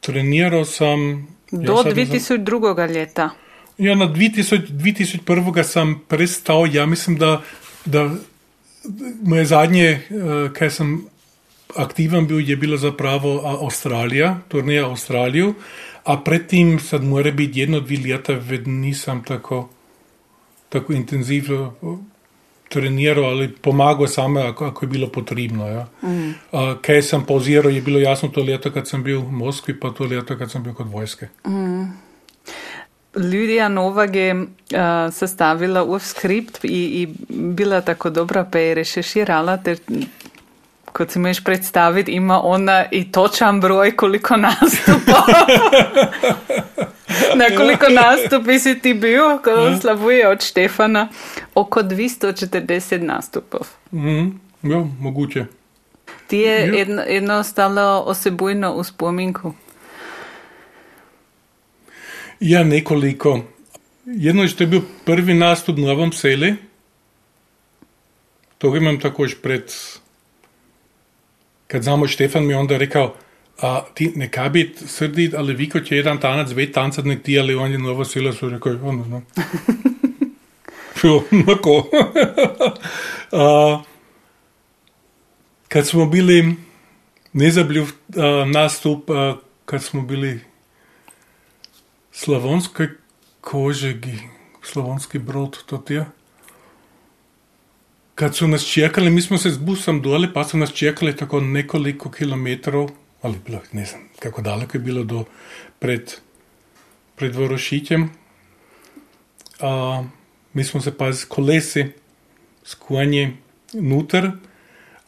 trenirao 0.00 0.64
sam... 0.64 1.28
Do 1.50 1.72
ja 1.72 1.94
2002. 1.94 2.94
ljeta. 2.94 3.30
Ja, 3.78 3.94
na 3.94 4.08
2000, 4.08 4.68
2001. 4.70 5.62
sam 5.62 6.02
prestao, 6.08 6.66
ja 6.66 6.86
mislim 6.86 7.16
da, 7.16 7.42
da 7.84 8.10
moje 9.22 9.44
zadnje, 9.44 10.00
uh, 10.10 10.52
kaj 10.52 10.70
sam 10.70 11.06
aktivan 11.76 12.26
bio, 12.26 12.38
je 12.38 12.56
bilo 12.56 12.76
zapravo 12.76 13.40
Australija, 13.44 14.38
turnija 14.48 14.86
Australiju, 14.86 15.54
a 16.04 16.20
predtim 16.24 16.80
sad 16.80 17.04
mora 17.04 17.30
biti 17.30 17.60
jedno, 17.60 17.78
ljeta, 17.78 18.32
ved 18.32 18.68
nisam 18.68 19.24
tako, 19.24 19.68
tako 20.68 20.92
intenzivno 20.92 21.74
treniral 22.68 23.24
ali 23.24 23.48
pomagal 23.48 24.06
samo, 24.06 24.40
ako, 24.40 24.66
ako 24.66 24.84
je 24.84 24.88
bilo 24.88 25.08
potrebno. 25.08 25.68
Ja. 25.68 25.86
Mm. 26.02 26.34
Uh, 26.52 26.74
kaj 26.82 27.02
sem 27.02 27.24
pauziral, 27.26 27.72
je 27.72 27.80
bilo 27.80 27.98
jasno 27.98 28.28
to 28.28 28.42
leto, 28.42 28.70
kad 28.70 28.88
sem 28.88 29.02
bil 29.02 29.20
v 29.20 29.32
Moskvi, 29.32 29.80
pa 29.80 29.90
to 29.90 30.04
leto, 30.04 30.36
kad 30.38 30.50
sem 30.50 30.62
bil 30.62 30.74
kot 30.74 30.86
vojske. 30.90 31.28
Mm. 31.46 31.88
Lidija 33.14 33.68
Novak 33.68 34.14
je 34.14 34.34
uh, 34.34 34.48
sestavila 35.12 35.82
v 35.82 35.98
skript 35.98 36.64
in 36.64 37.16
bila 37.28 37.80
tako 37.80 38.10
dobra, 38.10 38.44
pa 38.44 38.58
je 38.58 38.74
rešeširala, 38.74 39.56
ter 39.64 39.80
kot 40.92 41.10
si 41.10 41.18
možeš 41.18 41.44
predstaviti, 41.44 42.12
ima 42.12 42.40
ona 42.44 42.84
i 42.90 43.12
točan 43.12 43.60
broj 43.60 43.96
koliko 43.96 44.36
nastupa. 44.46 45.24
Na 47.40 47.56
koliko 47.56 47.88
nastupi 47.88 48.58
si 48.58 48.78
ti 48.80 48.94
bil, 48.94 49.38
ko 49.44 49.50
ja. 49.50 49.80
slavuje 49.80 50.28
od 50.28 50.42
Štefana? 50.44 51.08
Oko 51.54 51.80
240 51.80 53.02
nastupov. 53.02 53.66
Mm, 53.92 54.40
ja, 54.62 54.84
mogoče. 55.00 55.46
Ti 56.26 56.36
je 56.36 56.66
ja. 56.66 56.86
jedno 57.08 57.38
ostalo 57.38 58.02
osebujno 58.06 58.76
v 58.76 58.84
spominku? 58.84 59.54
Ja, 62.40 62.64
nekoliko. 62.64 63.40
Jedno 64.06 64.42
je 64.42 64.66
bil 64.66 64.80
prvi 65.04 65.34
nastup 65.34 65.76
v 65.76 65.80
Novem 65.80 66.12
Seli. 66.12 66.54
To 68.58 68.76
imam 68.76 69.00
takož 69.00 69.34
pred. 69.42 69.72
Kad 71.66 71.82
znamo 71.82 72.06
Štefan 72.08 72.46
mi 72.46 72.54
onda 72.54 72.78
rekao, 72.78 73.14
a 73.62 73.84
ti 73.94 74.12
neka 74.16 74.48
biti 74.48 74.88
srdi, 74.88 75.32
ali 75.36 75.54
vi 75.54 75.68
kot 75.68 75.90
jedan 75.90 76.20
tanac, 76.20 76.48
dve 76.48 76.72
tancat 76.72 77.04
nek 77.04 77.22
ti, 77.22 77.38
ali 77.38 77.54
on 77.54 77.72
je 77.72 77.78
nova 77.78 78.04
sila, 78.04 78.32
so 78.32 78.48
rekao, 78.48 78.72
ono, 78.82 79.04
no. 79.04 79.22
jo, 81.02 81.22
nako. 81.30 81.86
a, 83.32 83.82
kad 85.68 85.86
smo 85.86 86.06
bili, 86.06 86.54
nezabljiv 87.32 87.90
nastup, 88.46 89.10
a, 89.10 89.36
kad 89.64 89.82
smo 89.82 90.02
bili 90.02 90.40
slavonskoj 92.12 92.88
kožegi, 93.40 94.18
slavonski 94.62 95.18
brod, 95.18 95.58
to 95.66 95.78
ti 95.78 95.94
je. 95.94 96.06
Kad 98.14 98.36
su 98.36 98.48
nas 98.48 98.64
čekali, 98.66 99.10
mi 99.10 99.22
smo 99.22 99.38
se 99.38 99.50
s 99.50 99.58
busom 99.58 100.02
dole, 100.02 100.32
pa 100.32 100.44
su 100.44 100.58
nas 100.58 100.72
čekali 100.72 101.16
tako 101.16 101.40
nekoliko 101.40 102.10
kilometrov 102.10 102.90
ali 103.22 103.38
bilo, 103.46 103.60
ne 103.72 103.84
znam 103.84 104.08
kako 104.18 104.42
daleko 104.42 104.76
je 104.76 104.80
bilo 104.80 105.04
do 105.04 105.24
pred, 105.78 106.12
pred 107.16 107.34
Vorošićem. 107.34 108.10
A, 109.60 110.02
mi 110.52 110.64
smo 110.64 110.80
se 110.80 110.96
pa 110.96 111.12
z 111.12 111.24
kolesi 111.24 111.86
skuvanje 112.64 113.32
nutar. 113.72 114.30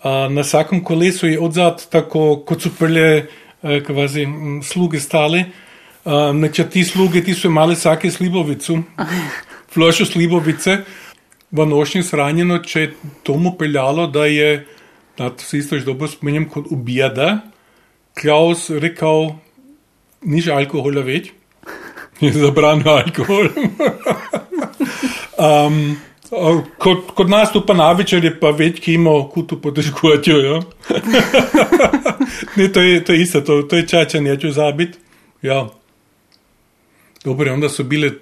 A, 0.03 0.29
na 0.31 0.41
vsakem 0.41 0.85
kolesu 0.85 1.27
je 1.27 1.41
odzad 1.41 1.89
tako, 1.91 2.43
kot 2.47 2.63
so 2.63 2.71
prle 2.79 3.27
e, 3.63 3.83
kvazi, 3.85 4.27
sluge 4.63 5.01
stale. 5.01 5.45
Neče 6.35 6.65
ti 6.71 6.81
sluge, 6.85 7.21
ti 7.25 7.35
so 7.37 7.49
imali 7.49 7.75
vsake 7.75 8.11
slibovicu, 8.11 8.79
flošo 9.75 10.07
slibovice, 10.09 10.79
v 11.51 11.67
nošnji 11.67 12.03
sranjeno, 12.03 12.59
če 12.65 12.81
je 12.81 12.93
tomu 13.23 13.53
peljalo, 13.59 14.07
da 14.07 14.25
je, 14.27 14.65
da 15.19 15.29
se 15.39 15.59
isto 15.59 15.79
že 15.79 15.85
dobro 15.85 16.09
spominjam, 16.09 16.49
kot 16.49 16.71
ubijada, 16.71 17.41
Klaus 18.15 18.69
rekel, 18.71 19.35
nič 20.27 20.49
alkohola 20.53 21.05
več, 21.07 21.33
je 22.21 22.33
zabranil 22.37 22.89
alkohol. 22.89 23.51
um, 25.39 25.83
kot, 26.31 27.11
kot 27.15 27.29
nas 27.29 27.53
tu 27.53 27.63
pa 27.67 27.75
na 27.75 27.91
večer 27.93 28.25
je 28.25 28.33
pa 28.41 28.53
več 28.55 28.81
kimo, 28.85 29.15
kot 29.33 29.49
tu 29.51 29.59
potežkujejo. 29.61 30.39
Ja? 30.47 30.61
ne, 32.59 32.69
to 32.71 32.83
je, 32.83 33.05
to 33.05 33.13
je 33.13 33.23
isto, 33.23 33.41
to, 33.41 33.63
to 33.63 33.81
je 33.81 33.87
čača, 33.89 34.21
neću 34.21 34.53
zabiti. 34.55 34.99
Ja. 35.43 35.67
Dobro, 37.25 37.53
onda 37.53 37.69
so 37.69 37.85
bile 37.85 38.13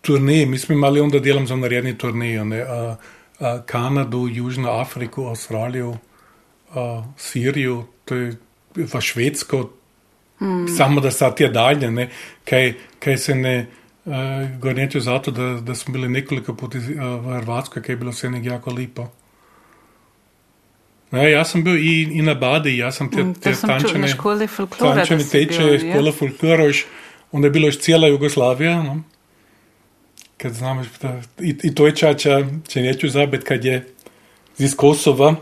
turneje, 0.00 0.46
mi 0.46 0.58
smo 0.58 0.74
imeli 0.74 1.00
onda 1.00 1.18
delam 1.18 1.46
za 1.46 1.56
naredni 1.56 1.98
turneje, 1.98 2.44
ne, 2.44 2.62
a, 2.62 2.96
a, 3.40 3.62
Kanadu, 3.66 4.28
Južno 4.32 4.70
Afriko, 4.70 5.28
Avstralijo, 5.28 5.96
a, 6.74 7.02
Sirijo, 7.18 7.84
to 8.04 8.14
je 8.14 8.36
v 8.76 9.00
Švedsko, 9.00 9.70
mm. 10.40 10.68
samo 10.76 11.00
da 11.00 11.10
sa 11.10 11.30
tja 11.34 11.48
dalje, 11.48 11.90
ne, 11.90 12.08
kaj, 12.44 12.72
kaj 12.98 13.18
se 13.18 13.34
ne, 13.34 13.66
uh, 14.04 14.12
gornječe 14.60 15.00
zato, 15.00 15.30
da, 15.30 15.60
da 15.60 15.74
smo 15.74 15.92
bili 15.92 16.08
nekoliko 16.08 16.54
poti 16.54 16.78
uh, 16.78 16.84
v 17.24 17.38
Hrvatskoj, 17.40 17.82
kaj 17.82 17.92
je 17.92 17.96
bilo 17.96 18.10
vse 18.10 18.30
nekaj 18.30 18.52
jako 18.52 18.72
lepo. 18.72 19.08
Ja, 21.12 21.28
jaz 21.28 21.50
sem 21.50 21.62
bil 21.64 21.76
i, 21.76 22.02
i 22.18 22.22
na 22.22 22.34
Badi, 22.34 22.76
jaz 22.76 22.96
sem 22.96 23.10
te, 23.10 23.22
Mm, 23.22 23.34
te 23.34 23.50
to 23.50 23.56
sam 23.56 23.68
čula 23.68 23.78
na 23.78 23.84
tančene, 23.84 24.08
školi 24.08 24.46
folklora. 24.46 24.94
da 24.94 25.00
tančene 25.00 25.24
si 25.24 25.30
teče, 25.30 25.62
bil, 25.62 25.74
ja. 25.74 25.92
škola 25.92 26.12
folkloroš, 26.12 26.84
onda 27.32 27.46
je 27.46 27.50
bilo 27.50 27.68
još 27.68 27.78
cijela 27.78 28.08
Jugoslavija, 28.08 28.82
no? 28.82 29.02
kad 30.36 30.52
znamo, 30.52 30.84
da, 31.02 31.20
i, 31.40 31.54
i 31.62 31.74
to 31.74 31.86
je 31.86 31.96
čača, 31.96 32.42
če 32.68 32.82
neću 32.82 33.08
zabiti, 33.08 33.44
kad 33.44 33.64
je 33.64 33.86
iz 34.58 34.76
Kosova, 34.76 35.34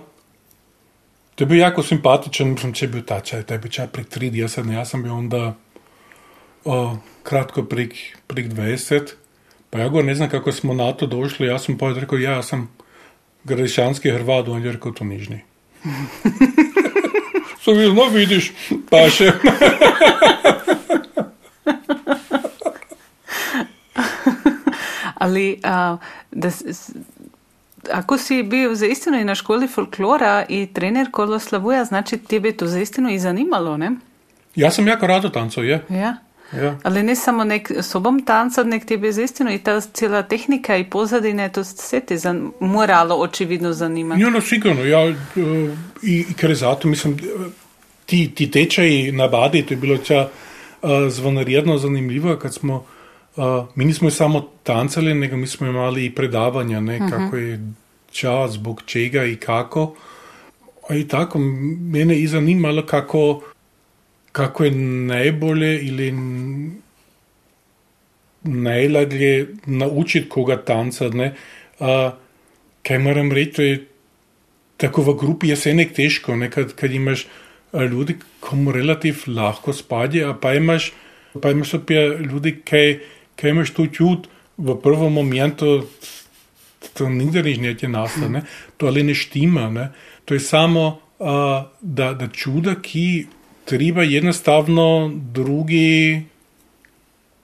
to 1.34 1.44
je 1.44 1.46
bio 1.46 1.60
jako 1.60 1.82
simpatičan, 1.82 2.48
mislim, 2.48 2.72
če 2.72 2.84
je 2.84 2.90
bil 2.90 3.02
ta 3.02 3.20
čaj, 3.20 3.42
taj 3.42 3.58
bi 3.58 3.70
čaj 3.70 3.86
prek 3.86 4.08
30, 4.08 4.72
ja 4.72 4.84
sam 4.84 5.02
bio 5.02 5.14
onda 5.14 5.54
o, 6.64 6.96
kratko 7.22 7.62
prek, 7.62 7.94
prek 8.26 8.46
20, 8.52 9.14
pa 9.70 9.78
ja 9.78 9.88
gore 9.88 10.06
ne 10.06 10.14
znam 10.14 10.30
kako 10.30 10.52
smo 10.52 10.74
na 10.74 10.92
to 10.92 11.06
došli, 11.06 11.46
ja 11.46 11.58
sam 11.58 11.78
poved 11.78 11.96
rekao, 11.96 12.18
ja, 12.18 12.42
sam 12.42 12.68
gradišanski 13.44 14.10
Hrvat, 14.10 14.48
on 14.48 14.64
je 14.64 14.72
rekao, 14.72 14.92
to 14.92 15.04
nižni. 15.04 15.40
Vidio, 17.66 17.92
no 17.98 18.08
vidiš, 18.08 18.52
paše. 18.90 19.32
Ali 25.14 25.60
a, 25.62 25.96
da, 26.30 26.50
ako 27.92 28.18
si 28.18 28.42
bil 28.42 28.74
zaistino 28.74 29.20
i 29.20 29.24
na 29.24 29.34
školi 29.34 29.68
folklora 29.68 30.44
i 30.48 30.66
trener 30.66 31.10
Koloslavuja, 31.10 31.84
znači 31.84 32.18
tebe 32.18 32.52
to 32.52 32.66
zaistino 32.66 33.10
i 33.10 33.18
zanimalo, 33.18 33.76
ne? 33.76 33.90
Ja 34.54 34.70
sam 34.70 34.88
jako 34.88 35.06
rado 35.06 35.28
tancao, 35.28 35.64
je. 35.64 35.84
Ja. 35.88 36.16
Ja. 36.52 36.76
Ali 36.82 37.02
ne 37.02 37.16
samo 37.16 37.44
nek 37.44 37.70
sobom 37.82 38.22
tancat, 38.24 38.66
nek 38.66 38.84
tebe 38.84 39.12
zaistino 39.12 39.52
i 39.52 39.58
ta 39.58 39.80
cijela 39.80 40.22
tehnika 40.22 40.76
i 40.76 40.84
pozadine, 40.84 41.48
to 41.48 41.64
se 41.64 42.00
te 42.00 42.16
zan, 42.16 42.50
moralo 42.60 43.14
očividno 43.14 43.72
zanimati. 43.72 44.20
Ja, 44.20 44.30
no, 44.30 44.40
sigurno. 44.40 44.84
Ja, 44.84 45.08
eh, 45.08 45.14
i, 46.02 46.24
i 46.30 46.34
ker 46.34 46.50
je 46.50 46.56
zato, 46.56 46.88
mislim, 46.88 47.14
eh, 47.14 47.50
ti, 48.06 48.30
ti 48.34 48.50
tečaji 48.50 49.12
na 49.12 49.28
Badi, 49.28 49.62
to 49.62 49.74
je 49.74 49.78
bilo 49.78 49.96
ča 49.96 50.28
uh, 50.82 50.90
zvonarjedno 51.08 51.78
zanimljivo, 51.78 52.36
kad 52.36 52.54
smo, 52.54 52.84
uh, 53.36 53.66
mi 53.74 53.84
nismo 53.84 54.10
samo 54.10 54.40
tancali, 54.62 55.14
nego 55.14 55.36
mi 55.36 55.46
smo 55.46 55.66
imali 55.66 56.10
predavanja, 56.14 56.80
ne, 56.80 56.98
kako 57.10 57.36
je 57.36 57.60
čas, 58.12 58.52
zbog 58.52 58.82
čega 58.86 59.24
i 59.24 59.36
kako. 59.36 59.94
I 60.90 61.08
tako, 61.08 61.38
mene 61.38 62.18
i 62.18 62.26
zanimalo 62.26 62.86
kako, 62.86 63.42
kako 64.32 64.64
je 64.64 64.70
najbolje 64.70 65.80
ili 65.82 66.14
najlažje 68.42 69.54
naučiti 69.66 70.28
koga 70.28 70.56
tancat, 70.56 71.12
ne. 71.14 71.34
A, 71.80 72.12
kaj 72.82 72.98
moram 72.98 73.32
reči, 73.32 73.52
to 73.52 73.62
je 73.62 73.86
tako 74.76 75.02
v 75.02 75.14
grupi 75.18 75.48
je 75.48 75.56
vse 75.56 75.74
nek 75.74 75.94
težko, 75.94 76.36
ne, 76.36 76.50
kad, 76.50 76.74
kad 76.74 76.92
imaš 76.92 77.26
ljudi, 77.72 78.18
komu 78.40 78.72
relativ 78.72 79.24
lahko 79.26 79.72
spadje, 79.72 80.24
a 80.28 80.34
pa 80.34 80.54
imaš, 80.54 80.92
pa 81.42 81.50
imaš 81.50 81.74
opet 81.74 82.20
ljudi, 82.20 82.56
kaj, 82.64 82.98
kaj 83.36 83.50
imaš 83.50 83.74
tu 83.74 83.86
čut 83.86 84.28
v 84.56 84.76
prvom 84.82 85.12
momentu, 85.12 85.82
to 86.94 87.08
nikdar 87.08 87.44
nič 87.44 87.58
neće 87.58 87.88
nastati, 87.88 88.32
ne, 88.32 88.42
to 88.76 88.86
ali 88.86 89.02
ne 89.02 89.14
štima, 89.14 89.70
ne, 89.70 89.88
to 90.24 90.34
je 90.34 90.40
samo, 90.40 91.00
a, 91.20 91.64
da, 91.80 92.12
da 92.14 92.28
čuda, 92.28 92.74
ki 92.82 93.26
treba 93.64 94.02
jednostavno 94.02 95.12
drugi, 95.32 96.22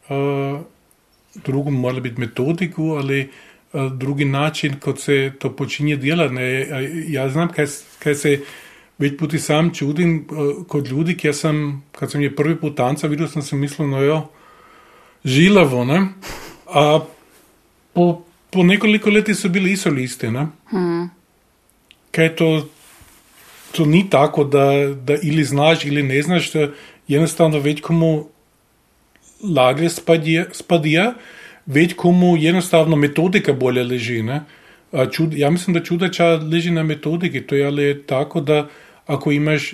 a, 0.09 0.61
drugu 1.45 1.70
mora 1.70 2.01
biti 2.01 2.20
metodiku, 2.20 2.82
ali 2.82 3.30
a, 3.72 3.88
drugi 3.88 4.24
način, 4.24 4.78
kot 4.80 5.01
se 5.01 5.32
to 5.38 5.57
počinje 5.57 5.97
delati. 5.97 6.34
Ne. 6.34 6.66
Ja 7.09 7.28
znam, 7.28 7.49
kaj, 7.49 7.66
kaj 7.99 8.14
se 8.14 8.41
več 8.99 9.16
puti 9.18 9.38
sam 9.38 9.74
čudim 9.74 10.26
a, 10.30 10.51
kot 10.68 10.88
ljudi, 10.88 11.16
ker 11.16 11.34
sem, 11.34 11.82
kad 11.93 12.11
sem 12.11 12.22
je 12.22 12.36
prvi 12.36 12.57
put 12.61 12.76
tanca 12.76 13.09
videl, 13.09 13.28
sem 13.28 13.43
si 13.43 13.57
mislil, 13.57 13.88
no 13.88 14.03
jo, 14.03 14.20
žilavo, 15.25 15.85
ne. 15.85 16.01
A 16.66 17.01
po, 17.93 18.23
po 18.51 18.62
nekoliko 18.62 19.11
leti 19.11 19.35
so 19.35 19.49
bili 19.49 19.73
i 19.73 19.77
solisti, 19.77 20.31
ne. 20.31 20.47
Kaj 22.11 22.37
to, 22.37 22.68
to 23.73 23.87
ni 23.87 24.05
tako, 24.11 24.45
da, 24.45 24.95
da 24.95 25.16
ili 25.23 25.45
znaš 25.45 25.85
ili 25.85 26.03
ne 26.03 26.23
znaš, 26.23 26.53
da 26.53 26.68
jednostavno 27.09 27.59
već 27.59 27.81
komu 27.81 28.29
laglje 29.57 29.91
spadje, 29.91 30.47
spadija, 30.53 31.14
već 31.66 31.95
komu 31.95 32.37
jednostavno 32.37 32.97
metodika 32.97 33.53
bolje 33.53 33.85
leži. 33.85 34.23
Ne? 34.23 34.43
A 34.93 35.07
čud, 35.11 35.35
ja 35.35 35.51
mislim 35.51 35.75
da 35.75 35.85
čudača 35.85 36.25
leži 36.53 36.71
na 36.71 36.83
metodiki, 36.83 37.41
to 37.41 37.55
je 37.55 37.66
ali 37.66 38.03
tako 38.07 38.41
da 38.41 38.68
ako 39.07 39.33
imaš 39.33 39.73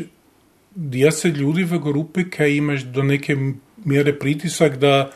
10 0.76 1.36
ljudi 1.36 1.64
v 1.64 1.78
grupi, 1.78 2.30
kaj 2.30 2.56
imaš 2.56 2.82
do 2.82 3.02
neke 3.02 3.36
mjere 3.84 4.18
pritisak 4.18 4.76
da, 4.76 5.10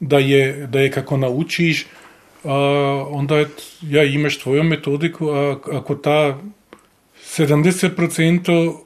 da, 0.00 0.18
je, 0.18 0.66
da 0.66 0.80
je 0.80 0.90
kako 0.90 1.16
naučiš, 1.16 1.86
a, 2.44 2.54
onda 3.10 3.36
je, 3.36 3.48
ja, 3.82 4.04
imaš 4.04 4.38
tvoju 4.38 4.62
metodiku, 4.62 5.28
a 5.28 5.58
ako 5.72 5.94
ta 5.94 6.38
70% 7.36 8.78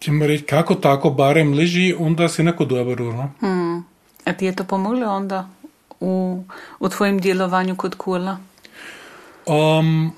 ćemo 0.00 0.26
reći 0.26 0.44
kako 0.44 0.74
tako 0.74 1.10
barem 1.10 1.54
leži, 1.54 1.94
onda 1.98 2.28
si 2.28 2.42
neko 2.42 2.64
dobro. 2.64 3.12
No? 3.12 3.32
A 4.24 4.32
ti 4.32 4.44
je 4.44 4.56
to 4.56 4.64
pomoglo 4.64 5.06
onda 5.06 5.48
u, 6.00 6.42
u 6.80 6.88
tvojem 6.88 7.18
djelovanju 7.18 7.76
kod 7.76 7.94
kula? 7.94 8.38
Um, 9.46 10.12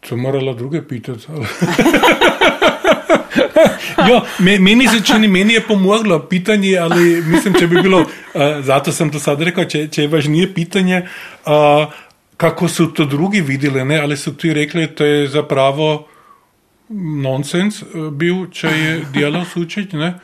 to 0.00 0.16
morala 0.16 0.54
druge 0.54 0.88
pitati. 0.88 1.26
jo, 4.08 4.20
me, 4.38 4.58
meni 4.58 4.88
se 4.88 5.00
čini, 5.04 5.28
meni 5.28 5.54
je 5.54 5.60
pomoglo 5.60 6.18
pitanje, 6.28 6.76
ali 6.78 7.22
mislim, 7.22 7.54
če 7.58 7.66
bi 7.66 7.82
bilo, 7.82 8.00
uh, 8.00 8.42
zato 8.60 8.92
sem 8.92 9.10
to 9.10 9.18
sad 9.18 9.42
rekao, 9.42 9.64
če, 9.64 9.86
če 9.88 10.02
je 10.02 10.12
važnije 10.12 10.52
pitanje, 10.54 11.02
uh, 11.46 11.92
kako 12.36 12.68
su 12.68 12.90
to 12.92 13.04
drugi 13.04 13.40
vidjeli, 13.40 13.84
ne, 13.84 14.00
ali 14.00 14.16
su 14.16 14.36
ti 14.36 14.52
rekli, 14.54 14.86
to 14.86 15.04
je 15.04 15.28
zapravo 15.28 16.06
nonsens 17.22 17.82
uh, 17.82 18.08
bil, 18.12 18.46
če 18.52 18.68
je 18.68 18.96
djelal 19.12 19.44
sučeć, 19.44 19.92
ne. 19.92 20.14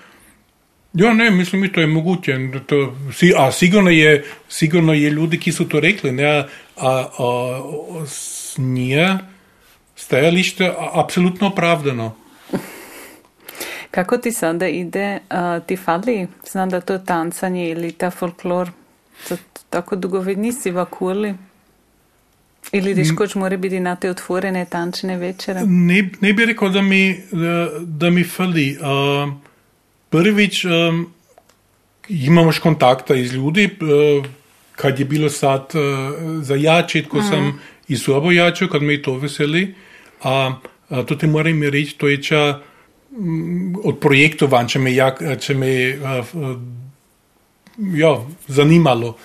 Ja, 0.92 1.14
ne, 1.14 1.30
mislim, 1.30 1.70
to 1.72 1.80
je 1.80 1.86
moguće. 1.86 2.38
da 2.52 2.60
To, 2.60 2.94
si, 3.12 3.32
a 3.36 3.52
sigurno 3.52 3.90
je, 3.90 4.24
sigurno 4.48 4.92
je 4.92 5.10
ljudi, 5.10 5.38
ki 5.40 5.52
su 5.52 5.68
to 5.68 5.80
rekli, 5.80 6.12
ne, 6.12 6.24
a, 6.26 6.44
a, 6.76 7.06
a 7.18 7.60
s 8.06 8.58
nje 8.58 9.18
stajalište 9.96 10.72
apsolutno 10.92 11.46
opravdano. 11.46 12.21
Kako 13.92 14.18
ti 14.18 14.32
sada 14.32 14.68
ide, 14.68 15.18
a, 15.28 15.60
ti 15.60 15.76
fali, 15.76 16.26
znam 16.50 16.70
da 16.70 16.80
to 16.80 16.98
tancanje 16.98 17.68
ili 17.70 17.92
ta 17.92 18.10
folklor, 18.10 18.70
to, 19.28 19.36
tako 19.70 19.96
dugo 19.96 20.20
već 20.20 20.38
nisi 20.38 20.70
v 20.70 20.84
kuli? 20.84 21.34
Ili 22.72 22.94
diškoč 22.94 23.34
mora 23.34 23.56
biti 23.56 23.80
na 23.80 23.96
te 23.96 24.10
otvorene 24.10 24.64
tančne 24.64 25.16
večere? 25.16 25.60
Ne, 25.66 26.08
ne 26.20 26.32
bi 26.32 26.46
rekel, 26.46 26.70
da 26.72 26.82
mi, 26.82 27.20
da, 27.32 27.68
da 27.80 28.10
mi 28.10 28.24
fali. 28.24 28.78
Uh, 28.80 29.32
prvič, 30.08 30.64
um, 30.64 31.06
imaš 32.08 32.58
kontakta 32.58 33.14
iz 33.14 33.34
ljudi, 33.34 33.68
uh, 33.80 34.24
kad 34.76 34.98
je 34.98 35.04
bilo 35.04 35.28
sad 35.28 35.60
uh, 35.74 36.42
za 36.42 36.54
jačit, 36.54 37.08
ko 37.08 37.22
sam 37.22 37.60
i 37.88 37.96
sobo 37.96 38.32
jačio, 38.32 38.68
kad 38.68 38.82
me 38.82 38.94
i 38.94 39.02
to 39.02 39.18
veseli. 39.18 39.74
A, 40.22 40.54
a 40.88 41.02
to 41.02 41.14
ti 41.14 41.26
moram 41.26 41.62
reći, 41.62 41.98
to 41.98 42.08
je 42.08 42.22
ča 42.22 42.60
mm, 43.12 43.74
od 43.84 44.00
projektovan, 44.00 44.68
če 44.68 44.78
me, 44.78 44.94
jak, 44.94 45.22
če 45.40 45.54
me 45.54 45.72
uh, 45.96 46.34
uh, 46.34 46.56
ja, 47.96 48.16
zanimalo. 48.48 49.16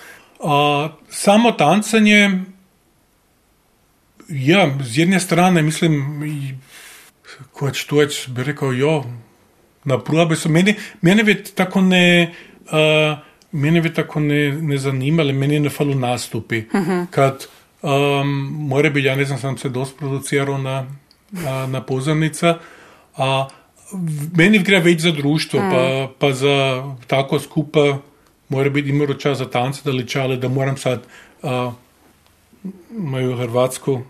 Samo 1.10 1.52
tancanje, 1.52 2.44
ja, 4.28 4.68
z 4.82 4.98
jedne 4.98 5.20
strane 5.20 5.62
mislim, 5.62 6.04
kot 7.52 7.80
tuč 7.88 8.28
bi 8.28 8.44
rekel, 8.46 8.76
jo, 8.78 8.92
na 9.84 9.98
probe 9.98 10.36
so 10.36 10.48
meni, 10.48 10.76
meni 11.02 11.24
bi 11.24 11.34
tako 11.42 11.80
ne, 11.80 12.30
uh, 12.70 13.18
meni 13.52 13.80
bi 13.80 13.92
tako 13.94 14.20
ne, 14.20 14.52
ne 14.52 14.78
zanimali, 14.78 15.32
meni 15.32 15.60
ne 15.60 15.70
falo 15.70 15.94
nastupi. 15.94 16.64
Uh 16.72 16.80
-huh. 16.80 17.06
Kad, 17.10 17.46
um, 17.82 18.28
more 18.68 18.90
bi, 18.90 19.04
ja 19.04 19.16
ne 19.16 19.24
znam, 19.24 19.38
sam 19.38 19.58
se 19.58 19.68
dost 19.68 19.98
produciral 19.98 20.62
na, 20.62 20.86
na, 21.30 21.66
na 21.66 21.82
pozornica, 21.82 22.58
a 23.16 23.48
meni 24.36 24.58
gre 24.64 24.80
več 24.80 25.00
za 25.00 25.12
društvo, 25.12 25.58
uh 25.58 25.64
-huh. 25.64 26.06
pa, 26.08 26.12
pa 26.18 26.32
za 26.32 26.84
tako 27.06 27.38
skupaj, 27.38 27.94
mora 28.48 28.70
biti 28.70 28.88
imelo 28.88 29.14
čas 29.14 29.38
za 29.38 29.50
tance, 29.50 29.80
da 29.84 29.90
ličale, 29.90 30.36
da 30.36 30.48
moram 30.48 30.76
sad 30.76 31.02
uh, 31.42 31.72
moju 32.90 33.36
hrvatsko 33.36 34.02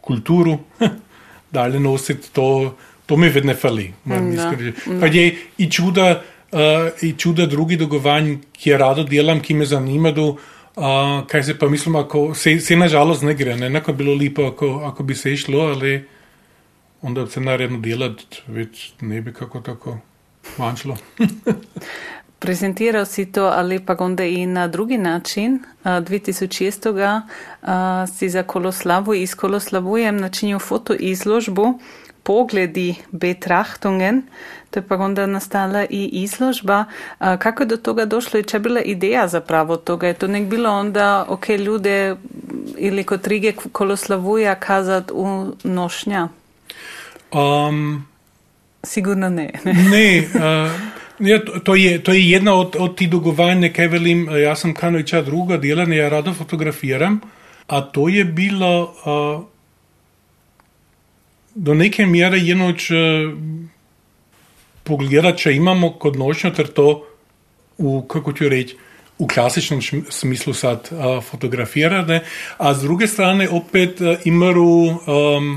kulturu 0.00 0.58
dalje 1.56 1.80
nositi, 1.80 2.32
to, 2.32 2.74
to 3.06 3.16
mi 3.16 3.28
vedno 3.28 3.54
fali. 3.54 3.92
Pa 5.00 5.06
je 5.06 5.36
i 5.58 5.70
čuda, 5.70 6.22
uh, 6.52 6.58
i 7.02 7.12
čuda 7.12 7.46
drugi 7.46 7.76
dogovanj, 7.76 8.36
ki 8.52 8.72
rado 8.72 9.04
delam, 9.04 9.40
ki 9.40 9.54
me 9.54 9.66
zanimajo. 9.66 10.36
Uh, 10.76 10.84
kaj 11.26 11.42
se 11.42 11.58
pa 11.58 11.68
mislim, 11.68 11.96
ako 11.96 12.34
se, 12.34 12.60
se 12.60 12.76
nažalost 12.76 13.22
ne 13.22 13.34
gre, 13.34 13.56
ne, 13.56 13.70
neko 13.70 13.92
bilo 13.92 14.14
lepo, 14.14 14.44
ako, 14.44 14.80
ako 14.84 15.02
bi 15.02 15.14
se 15.14 15.32
išlo, 15.32 15.58
ali 15.60 16.04
onda 17.02 17.26
se 17.26 17.40
naredno 17.40 17.78
delati, 17.78 18.42
več 18.46 18.92
ne 19.00 19.20
bi 19.20 19.32
kako 19.32 19.60
tako 19.60 19.98
manjšlo. 20.58 20.96
Prezentirao 22.38 23.04
si 23.04 23.32
to, 23.32 23.44
ali 23.44 23.80
pa 23.80 23.96
onda 23.98 24.24
i 24.24 24.46
na 24.46 24.68
drugi 24.68 24.98
način. 24.98 25.58
2006. 25.84 27.20
si 28.16 28.28
za 28.30 28.42
Koloslavu 28.42 29.14
i 29.14 29.26
s 29.26 29.34
Koloslavujem 29.34 30.16
načinio 30.16 30.58
foto 30.58 30.94
izložbu 30.94 31.80
Pogledi 32.22 32.94
betrachtungen. 33.10 34.22
To 34.70 34.78
je 34.78 34.88
pa 34.88 34.96
onda 34.96 35.26
nastala 35.26 35.84
i 35.90 36.10
izložba. 36.12 36.84
Kako 37.18 37.62
je 37.62 37.66
do 37.66 37.76
toga 37.76 38.04
došlo 38.04 38.40
i 38.40 38.42
če 38.42 38.58
bila 38.58 38.80
ideja 38.80 39.28
zapravo 39.28 39.76
toga? 39.76 40.06
Je 40.06 40.14
to 40.14 40.26
nek 40.26 40.48
bilo 40.48 40.70
onda, 40.70 41.26
ok, 41.28 41.48
ljude 41.48 42.16
ili 42.76 43.04
kod 43.04 43.26
Rige 43.26 43.52
Koloslavuja 43.72 44.54
kazat 44.54 45.10
u 45.14 45.52
nošnja? 45.64 46.28
Um, 47.32 48.06
Sigurno 48.82 49.28
ne. 49.28 49.50
ne, 49.64 50.28
uh, 50.34 50.70
Ja, 51.18 51.40
to, 51.64 51.74
je, 51.74 52.02
to 52.04 52.12
je 52.12 52.30
jedna 52.30 52.54
od, 52.54 52.76
od 52.78 52.96
tih 52.96 53.08
dogovanj, 53.10 53.70
kaj 53.72 53.88
velim. 53.88 54.26
Jaz 54.28 54.60
sem 54.66 54.74
kaj 54.76 54.92
neča 54.98 55.22
druga 55.24 55.56
delanja, 55.56 55.96
ja 55.96 56.08
rado 56.12 56.34
fotografiram. 56.36 57.20
A 57.66 57.80
to 57.80 58.08
je 58.08 58.24
bilo 58.24 58.82
uh, 58.82 59.44
do 61.54 61.74
neke 61.74 62.06
mere 62.06 62.38
enoč 62.38 62.90
uh, 62.90 63.32
pogledati, 64.84 65.42
če 65.42 65.54
imamo 65.56 65.94
kot 65.98 66.18
nočno, 66.20 66.50
ter 66.52 66.68
to 66.68 67.06
v, 67.78 68.02
kako 68.08 68.36
ti 68.36 68.50
reči, 68.52 68.76
v 69.16 69.28
klasičnem 69.32 69.80
smislu 70.12 70.52
sad 70.54 70.92
uh, 70.92 71.24
fotografirati. 71.24 72.20
A 72.58 72.74
z 72.74 72.84
druge 72.84 73.08
strane 73.08 73.48
opet 73.48 74.04
uh, 74.04 74.20
imamo 74.28 74.68
um, 74.68 75.56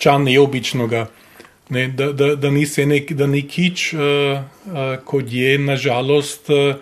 ča 0.00 0.18
neobičnega. 0.18 1.06
Ne, 1.70 1.86
da, 1.88 2.10
da, 2.12 2.34
da, 2.34 2.50
ni 2.50 2.66
nek, 2.86 3.12
da 3.14 3.26
ni 3.30 3.44
kič, 3.46 3.92
uh, 3.94 4.00
uh, 4.00 4.96
kot 5.06 5.28
je 5.30 5.58
nažalost 5.58 6.50
uh, 6.50 6.80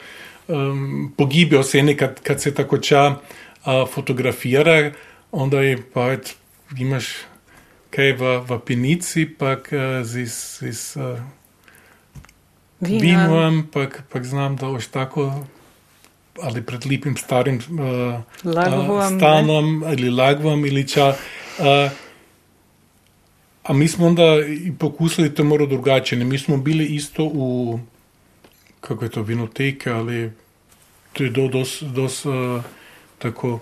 um, 0.49 1.13
pogibal 1.17 1.63
se 1.63 1.83
nekaj, 1.83 2.15
kad 2.23 2.41
se 2.41 2.55
tako 2.55 2.79
ča 2.79 3.03
uh, 3.11 3.85
fotografira, 3.91 4.93
onda 5.33 5.61
je 5.61 5.77
pa 5.93 6.17
imaš 6.79 7.11
kaj 7.91 8.13
v, 8.17 8.33
v 8.49 8.59
pinici, 8.65 9.27
pa 9.29 9.59
uh, 9.61 10.01
z, 10.03 10.25
z 10.73 10.97
uh, 10.97 11.21
vinom, 12.81 13.67
pa, 13.73 13.91
pa 14.09 14.25
znam, 14.25 14.57
da 14.57 14.73
boš 14.73 14.89
tako 14.89 15.45
ali 16.43 16.63
pred 16.63 16.87
lepim 16.87 17.17
starim 17.17 17.57
uh, 17.59 18.23
uh, 18.47 19.07
stanom 19.17 19.81
ne? 19.81 19.87
ali 19.91 20.11
lagvom 20.11 20.63
ali 20.65 20.89
ča. 20.89 21.13
Uh, 21.59 21.91
A 23.69 23.73
mi 23.73 23.89
smo 23.89 24.07
onda 24.07 24.25
i 24.65 24.73
pokusili 24.79 25.35
to 25.35 25.45
malo 25.45 25.67
drugačije. 25.67 26.25
Mi 26.25 26.39
smo 26.39 26.57
bili 26.57 26.85
isto 26.85 27.25
u, 27.25 27.79
kako 28.81 29.05
je 29.05 29.11
to, 29.11 29.23
vinoteke, 29.23 29.91
ali 29.91 30.31
to 31.13 31.25
je 31.25 31.31
do, 31.31 31.49
dos, 31.49 31.83
dos 31.83 32.25
uh, 32.25 32.63
tako 33.19 33.61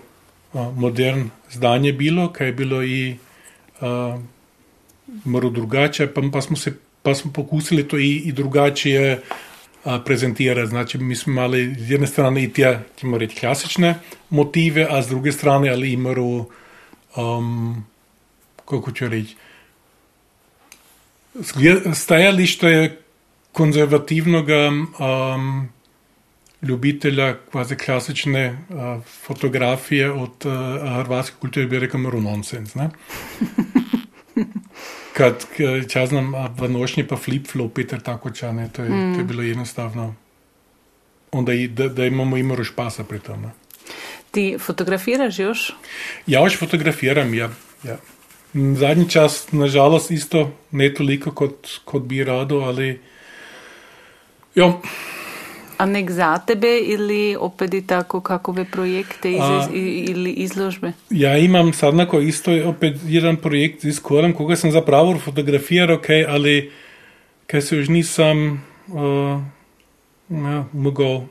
uh, 0.53 0.77
modern 0.77 1.29
zdanje 1.51 1.93
bilo, 1.93 2.33
kaj 2.33 2.47
je 2.47 2.53
bilo 2.53 2.83
i 2.83 3.17
uh, 3.81 4.21
malo 5.25 5.49
drugačije, 5.49 6.13
pa, 6.13 6.21
pa, 6.33 6.41
smo 6.41 6.55
se, 6.55 6.73
pa 7.03 7.15
smo 7.15 7.31
pokusili 7.31 7.87
to 7.87 7.97
i, 7.97 8.15
i 8.15 8.31
drugačije 8.31 9.21
prezentirati. 10.05 10.69
Znači, 10.69 10.97
mi 10.97 11.15
smo 11.15 11.31
imali 11.31 11.75
z 11.79 11.91
jedne 11.91 12.07
strane 12.07 12.43
i 12.43 12.53
te, 12.53 12.79
ćemo 12.95 13.17
reći, 13.17 13.35
klasične 13.35 13.99
motive, 14.29 14.87
a 14.89 15.01
s 15.03 15.07
druge 15.07 15.31
strane, 15.31 15.69
ali 15.69 15.91
imamo, 15.91 16.45
um, 17.17 17.85
kako 18.65 18.91
ću 18.91 19.07
reći, 19.07 19.35
stajalište 21.93 22.67
je 22.67 23.01
konzervativnog 23.51 24.47
um, 24.49 25.69
ljubitelja 26.61 27.35
kvazi 27.51 27.75
klasične 27.75 28.49
uh, 28.69 29.03
fotografije 29.25 30.11
od 30.11 30.45
uh, 30.45 30.53
hrvatske 31.03 31.35
kulture 31.39 31.65
bi 31.65 31.79
rekao 31.79 31.99
malo 31.99 32.21
nonsens. 32.21 32.75
Kad, 35.17 35.45
če 35.89 36.05
znam, 36.05 36.33
v 36.59 36.69
nošnji 36.69 37.07
pa 37.07 37.15
flip-flop, 37.17 37.87
ter 37.89 38.01
tako 38.01 38.29
čane, 38.31 38.69
to 38.73 38.83
je, 38.83 38.89
mm. 38.89 39.13
to 39.13 39.19
je 39.19 39.25
bilo 39.25 39.43
enostavno. 39.43 40.15
Onda 41.31 41.53
i, 41.53 41.67
da, 41.67 41.87
da 41.89 42.05
imamo 42.05 42.37
imamo 42.37 42.63
špasa 42.63 43.03
pri 43.03 43.19
tom. 43.19 43.41
Ne? 43.41 43.49
Ti 44.31 44.57
fotografiraš 44.59 45.39
još? 45.39 45.73
Ja 46.27 46.43
još 46.43 46.59
fotografiram, 46.59 47.33
ja. 47.33 47.49
ja. 47.83 47.97
Zadnji 48.53 49.09
čas, 49.09 49.51
nažalost, 49.51 50.11
isto 50.11 50.51
ne 50.71 50.93
toliko 50.93 51.31
kot, 51.31 51.67
kot 51.85 52.03
bi 52.03 52.23
rado, 52.23 52.59
ali 52.59 52.99
jo. 54.55 54.81
A 55.77 55.85
nek 55.85 56.11
za 56.11 56.37
tebe 56.37 56.79
ili 56.79 57.35
opet 57.39 57.73
i 57.73 57.87
tako 57.87 58.21
kakove 58.21 58.65
projekte 58.65 59.31
iz, 59.31 59.41
A, 59.41 59.67
ili 59.73 60.31
izložbe? 60.31 60.91
Ja 61.09 61.37
imam 61.37 61.73
sad 61.73 61.95
nako 61.95 62.19
isto 62.19 62.51
opet 62.65 62.95
jedan 63.05 63.35
projekt 63.35 63.83
iz 63.83 64.01
koram 64.01 64.33
koga 64.33 64.55
sam 64.55 64.71
zapravo 64.71 65.19
fotografirao, 65.19 65.97
okay, 65.97 66.25
ali 66.29 66.71
kaj 67.47 67.61
se 67.61 67.77
još 67.77 67.87
nisam 67.87 68.63
uh, 68.87 69.41
ja, 70.29 70.65
mogao, 70.73 71.25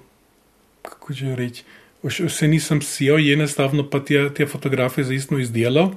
kako 0.83 1.15
ću 1.15 1.35
reći, 1.35 1.65
se 2.11 2.49
nisam 2.49 2.83
sjeo 2.83 3.19
jednostavno 3.19 3.91
pa 3.91 4.05
te, 4.05 4.31
te 4.35 4.47
fotografije 4.47 5.05
zaistno 5.05 5.39
izdelal 5.39 5.91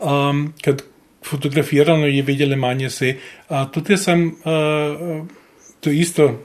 um, 0.00 0.52
kad 0.64 0.82
fotografirano 1.24 2.06
je 2.06 2.22
vidjeli 2.22 2.56
manje 2.56 2.90
se. 2.90 3.16
A 3.48 3.64
tudi 3.70 3.96
sam, 3.96 4.26
uh, 4.26 5.26
to 5.80 5.90
isto 5.90 6.44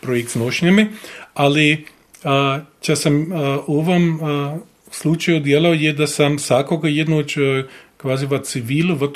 projekt 0.00 0.30
s 0.30 0.34
nošnjami, 0.34 0.86
ali 1.34 1.84
uh, 2.24 2.62
če 2.80 2.96
sem 2.96 3.20
uh, 3.22 3.38
v 3.66 3.78
ovom 3.78 4.10
uh, 4.14 4.58
slučaju 4.90 5.40
delal, 5.40 5.74
je, 5.74 5.92
da 5.92 6.06
sem 6.06 6.36
vsakoga 6.36 6.88
jednoč 6.88 7.36
kvazi 7.96 8.26
v 8.26 8.40
civilu, 8.42 8.96
v 8.96 9.12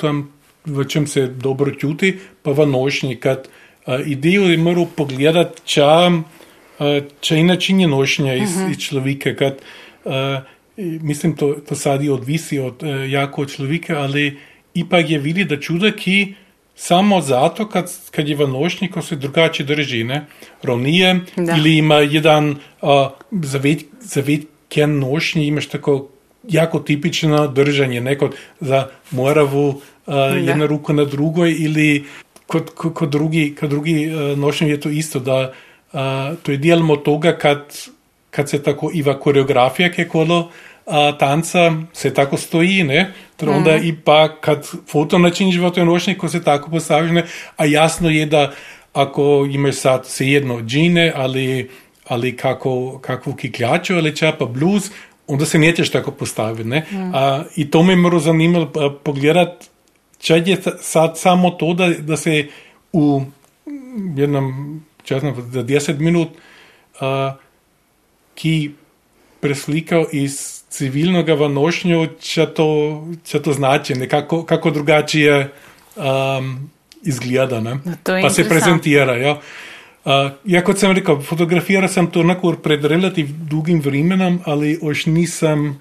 v 0.65 0.85
čem 0.89 1.07
se 1.07 1.27
dobro 1.27 1.71
čuti, 1.71 2.15
pa 2.41 2.51
v 2.51 2.65
nošnji, 2.65 3.19
uh, 3.25 4.01
idejo 4.05 4.49
je 4.49 4.57
moral 4.57 4.87
pogledati, 4.95 5.61
če, 5.65 5.81
uh, 5.83 6.44
če 7.21 7.37
je 7.37 7.43
način 7.43 7.89
nošnja 7.89 8.35
iz, 8.35 8.55
uh 8.55 8.61
-huh. 8.61 8.71
iz 8.71 8.77
človeka, 8.77 9.35
kad 9.35 9.55
uh, 10.05 10.13
mislim, 10.77 11.35
to, 11.35 11.55
to 11.67 11.75
sadi 11.75 12.09
odvisi 12.09 12.59
od 12.59 12.83
e, 12.83 13.09
jako 13.09 13.45
človeka, 13.45 13.99
ali 13.99 14.37
ipak 14.73 15.09
je 15.09 15.19
vidi, 15.19 15.45
da 15.45 15.59
čuda, 15.59 15.91
ki 15.91 16.33
samo 16.75 17.21
zato, 17.21 17.69
kad, 17.69 17.91
kad 18.11 18.27
je 18.27 18.35
v 18.35 18.47
nošnjiku 18.47 19.01
se 19.01 19.15
drugače 19.15 19.63
drži, 19.63 20.03
ne? 20.03 20.25
ravnije, 20.63 21.19
da. 21.35 21.55
ili 21.57 21.77
ima 21.77 21.95
jedan 21.95 22.55
zaved, 23.31 23.83
zavedken 24.01 24.99
nošnji, 24.99 25.47
imaš 25.47 25.67
tako 25.67 26.07
jako 26.43 26.79
tipično 26.79 27.47
držanje, 27.47 28.01
neko 28.01 28.29
za 28.59 28.87
moravu 29.11 29.81
a, 30.07 30.17
jedna 30.25 30.65
ruka 30.65 30.93
na 30.93 31.05
drugoj, 31.05 31.55
ili 31.59 32.03
kod, 32.47 32.69
kod, 32.75 32.93
kod 32.93 33.09
drugi, 33.09 33.55
kod 33.59 33.69
drugi 33.69 34.11
nošnji 34.35 34.69
je 34.69 34.81
to 34.81 34.89
isto, 34.89 35.19
da 35.19 35.53
to 36.43 36.51
je 36.51 36.57
dijelmo 36.57 36.95
toga 36.95 37.37
kad 37.37 37.63
kad 38.35 38.49
se 38.49 38.63
tako 38.63 38.91
iva 38.93 39.19
koreografija 39.19 39.91
ke 39.91 40.07
kolo 40.07 40.51
a, 40.85 41.17
tanca 41.17 41.71
se 41.93 42.13
tako 42.13 42.37
stoji, 42.37 42.83
ne? 42.83 43.13
Torej 43.37 43.55
onda 43.55 43.77
mm. 43.77 43.85
i 43.85 43.95
pa 44.03 44.35
kad 44.41 44.67
foto 44.91 45.17
načiniš 45.19 45.57
v 45.57 45.71
toj 45.71 45.85
nošnji, 45.85 46.17
ko 46.17 46.29
se 46.29 46.43
tako 46.43 46.69
postaviš, 46.69 47.11
ne? 47.11 47.23
A 47.57 47.65
jasno 47.65 48.09
je 48.09 48.25
da 48.25 48.51
ako 48.93 49.47
imaš 49.51 49.75
sad 49.75 50.05
svejedno 50.05 50.61
džine 50.61 51.11
ali, 51.15 51.69
ali 52.07 52.37
kako, 52.37 52.99
kakvu 52.99 53.33
kikljaču 53.33 53.95
ali 53.95 54.15
čapa 54.15 54.45
blues, 54.45 54.91
onda 55.27 55.45
se 55.45 55.59
nećeš 55.59 55.89
tako 55.89 56.11
postaviti, 56.11 56.69
ne? 56.69 56.85
Mm. 56.91 57.15
A, 57.15 57.43
I 57.55 57.71
to 57.71 57.83
me 57.83 57.95
mora 57.95 58.19
zanimalo 58.19 58.99
pogledat, 59.03 59.65
če 60.19 60.43
je 60.45 60.57
sad 60.81 61.17
samo 61.19 61.49
to 61.49 61.73
da, 61.73 61.89
da 61.89 62.17
se 62.17 62.47
u 62.93 63.21
jednom 64.15 64.81
časom 65.05 65.35
za 65.51 65.63
10 65.63 65.99
minut, 65.99 66.35
uh, 66.99 67.37
ki 68.35 68.73
preslikal 69.39 70.09
iz 70.11 70.65
civilnega 70.73 71.37
v 71.37 71.49
nošnjo, 71.53 71.99
če 72.19 72.49
to, 72.57 72.69
če 73.23 73.41
to 73.45 73.53
znači, 73.55 73.95
nekako 73.99 74.43
kako 74.47 74.73
drugače 74.75 75.27
um, 75.95 76.55
izgleda, 77.05 77.61
ne? 77.61 77.77
No, 77.85 78.15
je 78.15 78.25
pa 78.25 78.29
se 78.33 78.47
prezentira. 78.49 79.15
Ja. 79.21 79.37
Uh, 80.05 80.35
ja, 80.45 80.61
kot 80.65 80.81
sem 80.81 80.93
rekel, 80.93 81.21
fotografiral 81.25 81.89
sem 81.89 82.09
to 82.13 82.25
nekor 82.25 82.59
pred 82.61 82.83
relativ 82.85 83.31
dolgim 83.49 83.79
vremenom, 83.81 84.41
ali 84.45 84.75
už 84.81 85.07
nisem, 85.13 85.77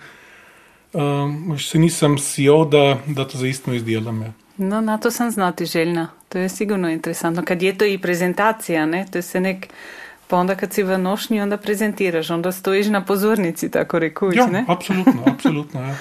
um, 0.92 1.56
se 1.60 1.80
nisem 1.80 2.16
sjel, 2.20 2.64
da, 2.70 2.84
da 3.06 3.26
to 3.28 3.40
zaistno 3.40 3.74
izdelam. 3.76 4.22
Ja. 4.28 4.32
No, 4.56 4.80
na 4.80 4.98
to 4.98 5.10
sam 5.10 5.30
znati 5.30 5.66
željna. 5.66 6.08
To 6.34 6.38
je 6.38 6.48
sigurno 6.48 6.90
interesantno. 6.90 7.42
Kad 7.44 7.62
je 7.62 7.78
to 7.78 7.84
i 7.84 7.98
prezentacija, 7.98 8.86
ne? 8.86 9.06
To 9.10 9.18
je 9.18 9.22
se 9.22 9.40
nek... 9.40 9.66
Pa 10.28 10.36
onda 10.36 10.54
kad 10.54 10.72
si 10.72 10.82
v 10.82 10.98
nošnji, 10.98 11.40
onda 11.40 11.56
prezentiraš, 11.56 12.30
onda 12.30 12.52
stojiš 12.52 12.86
na 12.86 13.04
pozornici, 13.04 13.70
tako 13.70 13.98
rekuć, 13.98 14.36
Ja, 14.36 14.46
ne? 14.46 14.64
apsolutno, 14.68 15.22
apsolutno. 15.34 15.80
Ja. 15.80 15.94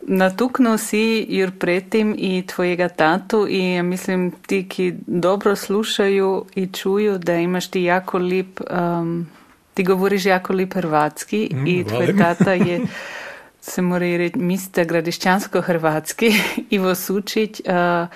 Natuknuo 0.00 0.78
si 0.78 1.26
jur 1.28 1.50
pretim 1.58 2.14
i 2.18 2.44
tvojega 2.46 2.88
tatu 2.88 3.46
i 3.50 3.74
ja 3.74 3.82
mislim 3.82 4.30
ti 4.46 4.68
ki 4.68 4.94
dobro 5.06 5.56
slušaju 5.56 6.44
i 6.54 6.66
čuju 6.66 7.18
da 7.18 7.34
imaš 7.34 7.70
ti 7.70 7.82
jako 7.82 8.18
lip, 8.18 8.60
um, 8.70 9.26
ti 9.74 9.84
govoriš 9.84 10.24
jako 10.26 10.52
lip 10.52 10.74
hrvatski 10.74 11.50
Mm, 11.52 11.66
i 11.66 11.84
tvoj 11.84 12.06
hvalim. 12.06 12.18
tata 12.18 12.52
je 12.52 12.80
se 13.60 13.82
mora 13.82 14.06
i 14.06 14.18
reći 14.18 14.38
mister 14.38 14.86
gradišćansko-hrvatski 14.86 16.32
Ivo 16.70 16.94
Sučić, 16.94 17.60
uh, 17.60 18.08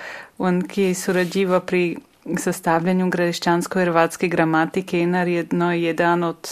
on 0.43 0.61
ki 0.61 0.81
je 0.81 0.95
surađiva 0.95 1.59
pri 1.59 1.97
sastavljanju 2.37 3.09
gradišćansko-hrvatske 3.09 4.27
gramatike 4.27 4.99
i 4.99 5.05
naredno 5.05 5.73
jedan 5.73 6.23
od 6.23 6.49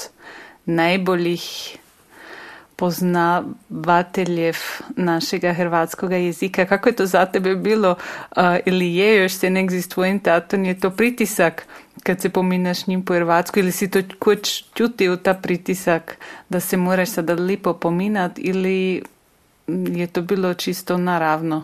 najboljih 0.66 1.78
poznavateljev 2.76 4.56
našega 4.96 5.54
hrvatskoga 5.54 6.16
jezika. 6.16 6.66
Kako 6.66 6.90
je 6.90 6.96
to 6.96 7.06
za 7.06 7.26
tebe 7.26 7.56
bilo 7.56 7.92
uh, 7.92 8.44
ili 8.66 8.96
je 8.96 9.22
još 9.22 9.34
se 9.34 9.50
nek 9.50 9.72
s 9.72 9.88
tvojim 9.88 10.20
tatom, 10.20 10.66
je 10.66 10.80
to 10.80 10.90
pritisak 10.90 11.68
kad 12.04 12.22
se 12.22 12.30
pominaš 12.30 12.88
njim 12.88 13.06
po 13.06 13.14
hrvatsku 13.14 13.60
ili 13.60 13.72
si 13.72 13.90
to 13.90 14.00
koč 14.20 14.64
čutio 14.74 15.16
ta 15.16 15.34
pritisak 15.34 16.18
da 16.50 16.60
se 16.60 16.78
moraš 16.78 17.10
sada 17.10 17.34
lipo 17.34 17.74
pominat 17.74 18.32
ili 18.38 19.04
je 19.68 20.08
to 20.08 20.22
bilo 20.22 20.54
čisto 20.54 20.98
naravno? 20.98 21.64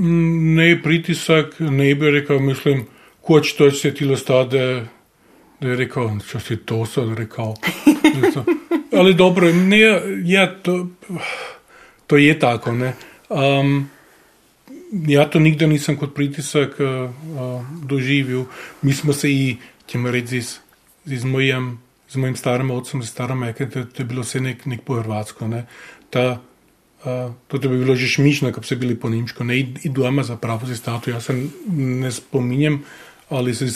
Ne 0.00 0.82
pritisak, 0.82 1.56
ne 1.60 1.94
bi 1.94 2.10
rekel, 2.10 2.38
mislim, 2.38 2.84
koč 3.22 3.52
to 3.52 3.70
se 3.70 3.94
ti 3.94 4.06
stade, 4.16 4.86
da 5.60 5.68
je 5.68 5.76
rekel, 5.76 6.20
če 6.30 6.40
si 6.40 6.56
to 6.56 6.84
sad 6.86 7.18
rekel. 7.18 7.54
Ali 8.98 9.14
dobro, 9.14 9.50
ne, 9.52 9.80
ja, 10.24 10.46
to, 10.62 10.86
to 12.06 12.16
je 12.16 12.38
tako. 12.38 12.72
Ne. 12.72 12.94
Um, 13.28 13.90
ja 14.90 15.26
to 15.30 15.38
nikdar 15.38 15.68
nisem 15.68 15.96
kot 15.98 16.14
pritisak 16.14 16.78
uh, 16.80 17.10
uh, 17.10 17.66
doživil. 17.84 18.44
Mi 18.82 18.92
smo 18.92 19.12
se 19.12 19.32
i, 19.32 19.56
ćemo 19.86 20.10
reći, 20.10 20.40
z, 20.40 20.60
z, 21.04 21.24
mojim, 21.24 21.78
z 22.08 22.16
mojim 22.16 22.36
starim 22.36 22.70
otcem, 22.70 23.02
z 23.02 23.10
starom 23.10 23.44
Eke, 23.44 23.68
to, 23.68 23.84
to 23.84 24.02
je 24.02 24.06
bilo 24.06 24.22
vse 24.22 24.40
nek, 24.40 24.66
nek 24.66 24.86
po 24.86 25.02
hrvatsko. 25.02 25.48
Ne. 25.48 25.66
Ta, 26.10 26.40
uh, 27.00 27.32
to 27.48 27.58
bi 27.58 27.68
bilo 27.68 27.96
že 27.96 28.06
šmišno, 28.08 28.52
kad 28.52 28.60
bi 28.60 28.66
se 28.66 28.76
bili 28.76 28.94
po 28.94 29.08
nemško. 29.08 29.44
Ne, 29.44 29.58
i, 29.58 29.66
i 29.82 29.88
doma 29.88 30.22
zapravo 30.22 30.66
se 30.66 30.76
statu, 30.76 31.10
ja 31.10 31.20
se 31.20 31.46
ne 31.68 32.12
spominjem, 32.12 32.82
ali 33.28 33.54
z, 33.54 33.66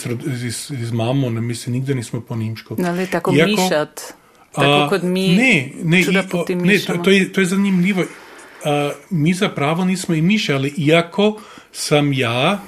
z, 0.71 0.91
mamo, 0.91 1.29
ne, 1.29 1.41
mi 1.41 1.55
se 1.55 1.71
nikdar 1.71 1.95
nismo 1.95 2.21
po 2.21 2.35
nemško. 2.35 2.75
Ali 2.79 3.07
tako 3.07 3.31
Iako- 3.31 3.47
mišat? 3.47 4.01
Tako 4.51 4.71
A, 4.71 4.89
kot 4.89 5.01
mi 5.03 5.27
ne, 5.27 5.71
ne, 5.83 6.03
čuda 6.03 6.19
i- 6.21 6.33
o, 6.33 6.45
ne 6.49 6.79
to, 6.79 6.97
to, 6.97 7.09
je, 7.09 7.33
to 7.33 7.41
je 7.41 7.45
zanimljivo. 7.45 8.03
A, 8.65 8.91
mi 9.09 9.33
zapravo 9.33 9.85
nismo 9.85 10.15
i 10.15 10.21
mišali, 10.21 10.73
iako 10.77 11.41
sam 11.71 12.13
ja 12.13 12.61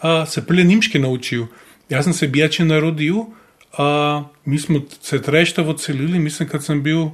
a, 0.00 0.26
se 0.26 0.46
prije 0.46 0.64
nimške 0.64 0.98
naučil. 0.98 1.46
Ja 1.88 2.02
sam 2.02 2.12
se 2.12 2.28
bijače 2.28 2.64
narodil, 2.64 3.14
a 3.72 4.24
mi 4.44 4.58
smo 4.58 4.80
se 5.02 5.22
treštavo 5.22 5.72
celili, 5.72 6.18
mislim 6.18 6.48
kad 6.48 6.64
sam 6.64 6.82
bil, 6.82 7.06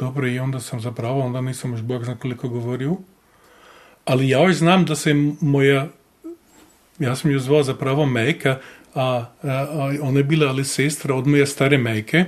dobro 0.00 0.28
i 0.28 0.38
onda 0.38 0.60
sam 0.60 0.80
zapravo, 0.80 1.20
onda 1.20 1.40
nisam 1.40 1.72
još 1.72 1.82
bog 1.82 2.04
zna 2.04 2.16
koliko 2.16 2.48
govorio, 2.48 2.96
ali 4.04 4.28
ja 4.28 4.38
još 4.46 4.56
znam 4.56 4.84
da 4.84 4.96
se 4.96 5.14
moja, 5.40 5.88
ja 6.98 7.16
sam 7.16 7.30
ju 7.30 7.38
zvao 7.38 7.62
zapravo 7.62 8.06
Mejka, 8.06 8.58
a, 8.94 9.04
a, 9.04 9.26
a 9.42 9.92
ona 10.02 10.18
je 10.18 10.24
bila 10.24 10.48
ali 10.48 10.64
sestra 10.64 11.14
od 11.14 11.26
moje 11.26 11.46
stare 11.46 11.78
Mejke, 11.78 12.24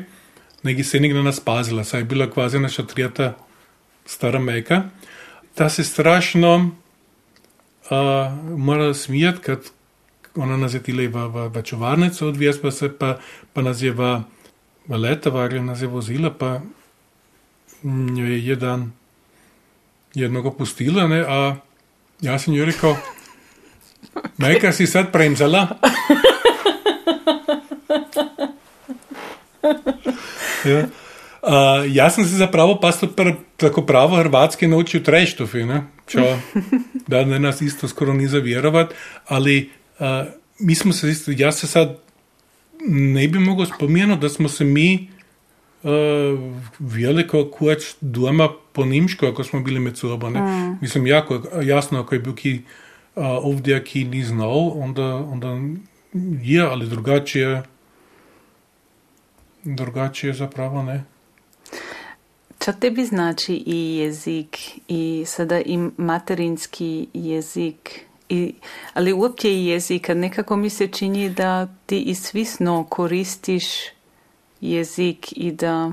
neki 0.63 0.85
se 0.85 1.01
nikda 1.01 1.23
nas 1.23 1.41
pazila, 1.41 1.85
saj 1.85 2.01
je 2.01 2.05
bila 2.05 2.31
kvazi 2.31 2.59
naša 2.59 2.87
trijata 2.87 3.35
stara 4.07 4.39
Mejka. 4.39 4.83
Ta 5.55 5.69
se 5.69 5.85
strašno 5.85 6.71
a, 7.91 8.37
mora 8.57 8.95
smijat, 8.95 9.39
kad 9.39 9.59
ona 10.35 10.57
nas 10.57 10.75
je 10.75 10.83
tile 10.83 11.09
v, 11.09 11.27
v, 11.29 11.49
v 11.49 11.63
čuvarnico 11.63 12.29
odvijest, 12.29 12.63
pa, 12.63 12.71
se, 12.71 12.93
pa, 12.99 13.19
pa 13.53 13.63
nas 13.63 13.83
je 13.83 13.93
v, 13.93 14.21
v 14.87 14.97
letovarju 14.97 15.63
nas 15.63 15.83
je 15.83 15.87
vozila, 15.87 16.31
pa 16.31 16.61
njo 17.85 18.27
je 18.27 18.47
jedan 18.47 18.93
jednoga 20.15 20.51
pustila, 20.51 21.09
ne, 21.09 21.25
a 21.29 21.57
ja 22.21 22.39
sam 22.39 22.55
joj 22.55 22.67
rekao, 22.67 22.97
Majka 24.39 24.73
si 24.73 24.87
sad 24.87 25.13
premzala. 25.13 25.69
ja. 30.65 30.87
Uh, 31.43 31.83
jaz 31.91 32.15
sem 32.15 32.25
se 32.25 32.37
zapravo 32.37 32.79
pa 32.81 32.93
sto 32.93 33.07
pr, 33.07 33.31
tako 33.57 33.83
pravo 33.83 34.17
hrvatski 34.17 34.67
naučil 34.67 35.03
treštofi, 35.03 35.65
ne? 35.65 35.83
Čo, 36.07 36.39
da 37.07 37.25
ne 37.25 37.39
nas 37.39 37.61
isto 37.61 37.89
skoro 37.89 38.15
ni 38.15 38.29
zavjerovat, 38.29 38.95
ali 39.27 39.71
uh, 39.99 40.07
mi 40.59 40.75
smo 40.75 40.93
se 40.93 41.11
isto, 41.11 41.33
jaz 41.35 41.59
se 41.59 41.67
sad 41.67 41.99
ne 42.89 43.29
bi 43.29 43.39
mogao 43.39 43.67
spomenuti 43.67 44.21
da 44.21 44.29
smo 44.29 44.49
se 44.49 44.65
mi 44.65 45.11
veliko 46.79 47.51
kuć 47.51 47.95
doma 48.01 48.49
po 48.73 48.85
nimško, 48.85 49.27
ako 49.27 49.45
smo 49.45 49.61
bili 49.61 49.81
med 49.81 49.97
sobom. 49.97 50.33
Ne? 50.33 50.77
Mislim, 50.81 51.07
jako, 51.07 51.43
jasno, 51.63 52.01
ako 52.01 52.15
je 52.15 52.19
bil 52.19 52.35
ki 52.35 52.63
uh, 53.15 53.25
ovdje, 53.25 53.85
ki 53.85 54.05
ni 54.05 54.25
znal, 54.25 54.73
onda, 54.75 55.17
onda 55.17 55.59
je, 56.43 56.63
ali 56.63 56.89
drugačije, 56.89 57.63
drugačije 59.65 60.33
zapravo 60.33 60.83
ne. 60.83 61.05
Čo 62.59 62.73
tebi 62.73 63.05
znači 63.05 63.55
i 63.67 63.97
jezik 63.97 64.59
i 64.89 65.25
sada 65.27 65.61
i 65.61 65.79
materinski 65.97 67.07
jezik 67.15 68.01
i, 68.29 68.55
ali 68.95 69.13
uopće 69.13 69.51
i 69.51 69.67
jezik, 69.67 70.11
a 70.11 70.15
nekako 70.15 70.57
mi 70.57 70.71
se 70.71 70.87
čini 70.87 71.31
da 71.31 71.69
ti 71.87 72.01
i 72.01 72.15
svisno 72.15 72.87
koristiš 72.89 73.65
jezik 74.63 75.33
i 75.37 75.53
da, 75.53 75.93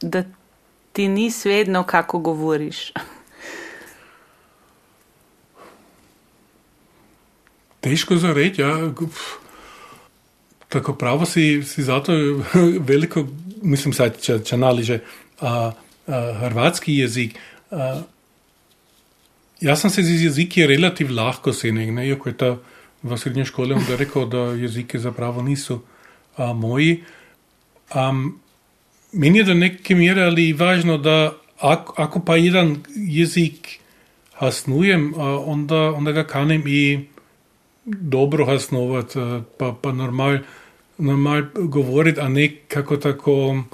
da 0.00 0.24
ti 0.92 1.08
ni 1.08 1.30
svejedno 1.30 1.82
kako 1.82 2.18
govoriš. 2.18 2.92
Teško 7.80 8.16
za 8.16 8.32
reći, 8.32 8.60
ja. 8.60 8.92
Pf, 8.98 9.46
Tako 10.68 10.92
pravo 10.92 11.26
si, 11.26 11.62
si 11.62 11.82
zato 11.82 12.12
veliko, 12.90 13.26
mislim 13.62 13.94
sad, 13.94 14.20
če, 14.20 14.40
če 14.44 14.56
naliže 14.56 14.98
a, 15.40 15.70
a, 16.06 16.20
hrvatski 16.40 16.96
jezik. 16.98 17.38
A, 17.70 18.02
ja 19.60 19.76
sam 19.76 19.90
se 19.90 20.02
z 20.02 20.24
jeziki 20.24 20.66
relativ 20.66 21.10
lahko 21.10 21.52
senig, 21.52 21.92
ne, 21.94 22.08
iako 22.08 22.28
je 22.28 22.36
ta 22.36 22.56
v 23.02 23.16
srednjoj 23.18 23.44
školi 23.44 23.74
onda 23.74 23.96
rekao 23.96 24.26
da 24.26 24.38
jezike 24.58 24.98
zapravo 24.98 25.42
nisu 25.42 25.80
a, 26.36 26.52
moji. 26.52 27.04
Um, 27.94 28.40
meni 29.12 29.38
je 29.38 29.44
do 29.44 29.54
neke 29.54 29.94
mjere 29.94 30.22
ali 30.22 30.52
važno 30.52 30.98
da 30.98 31.32
ako, 31.60 31.94
ako 31.96 32.20
pa 32.20 32.36
jedan 32.36 32.76
jezik 32.96 33.78
hasnujem, 34.34 35.14
a, 35.16 35.38
onda, 35.38 35.92
onda 35.92 36.12
ga 36.12 36.24
kanem 36.24 36.62
i 36.66 37.06
dobro 37.84 38.46
hasnovat, 38.46 39.16
a, 39.16 39.42
pa, 39.58 39.74
pa 39.82 39.92
normal, 39.92 40.38
normal 40.98 41.42
govorit, 41.54 42.18
a 42.18 42.28
ne 42.28 42.48
kako 42.68 42.96
tako 42.96 43.64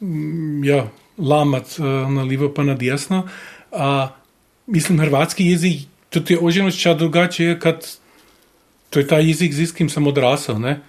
mm, 0.00 0.64
ja, 0.64 0.86
lamat 1.18 1.78
a, 1.78 1.84
na 2.10 2.22
livo 2.22 2.52
pa 2.54 2.62
na 2.62 2.74
desno. 2.74 3.28
A, 3.72 4.08
mislim, 4.66 5.00
hrvatski 5.00 5.46
jezik, 5.46 5.88
to 6.10 6.20
je 6.28 6.38
oženošća 6.40 6.94
drugačije 6.94 7.60
kad 7.60 7.86
to 8.90 8.98
je 8.98 9.06
taj 9.06 9.26
jezik 9.26 9.52
z 9.52 9.60
iskim 9.60 9.88
sam 9.88 10.06
odrasao, 10.06 10.58
ne? 10.58 10.80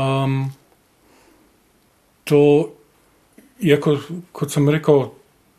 Um, 0.00 0.52
to, 2.24 2.70
iako, 3.60 3.98
kot 4.32 4.52
sam 4.52 4.68
rekao, 4.68 5.14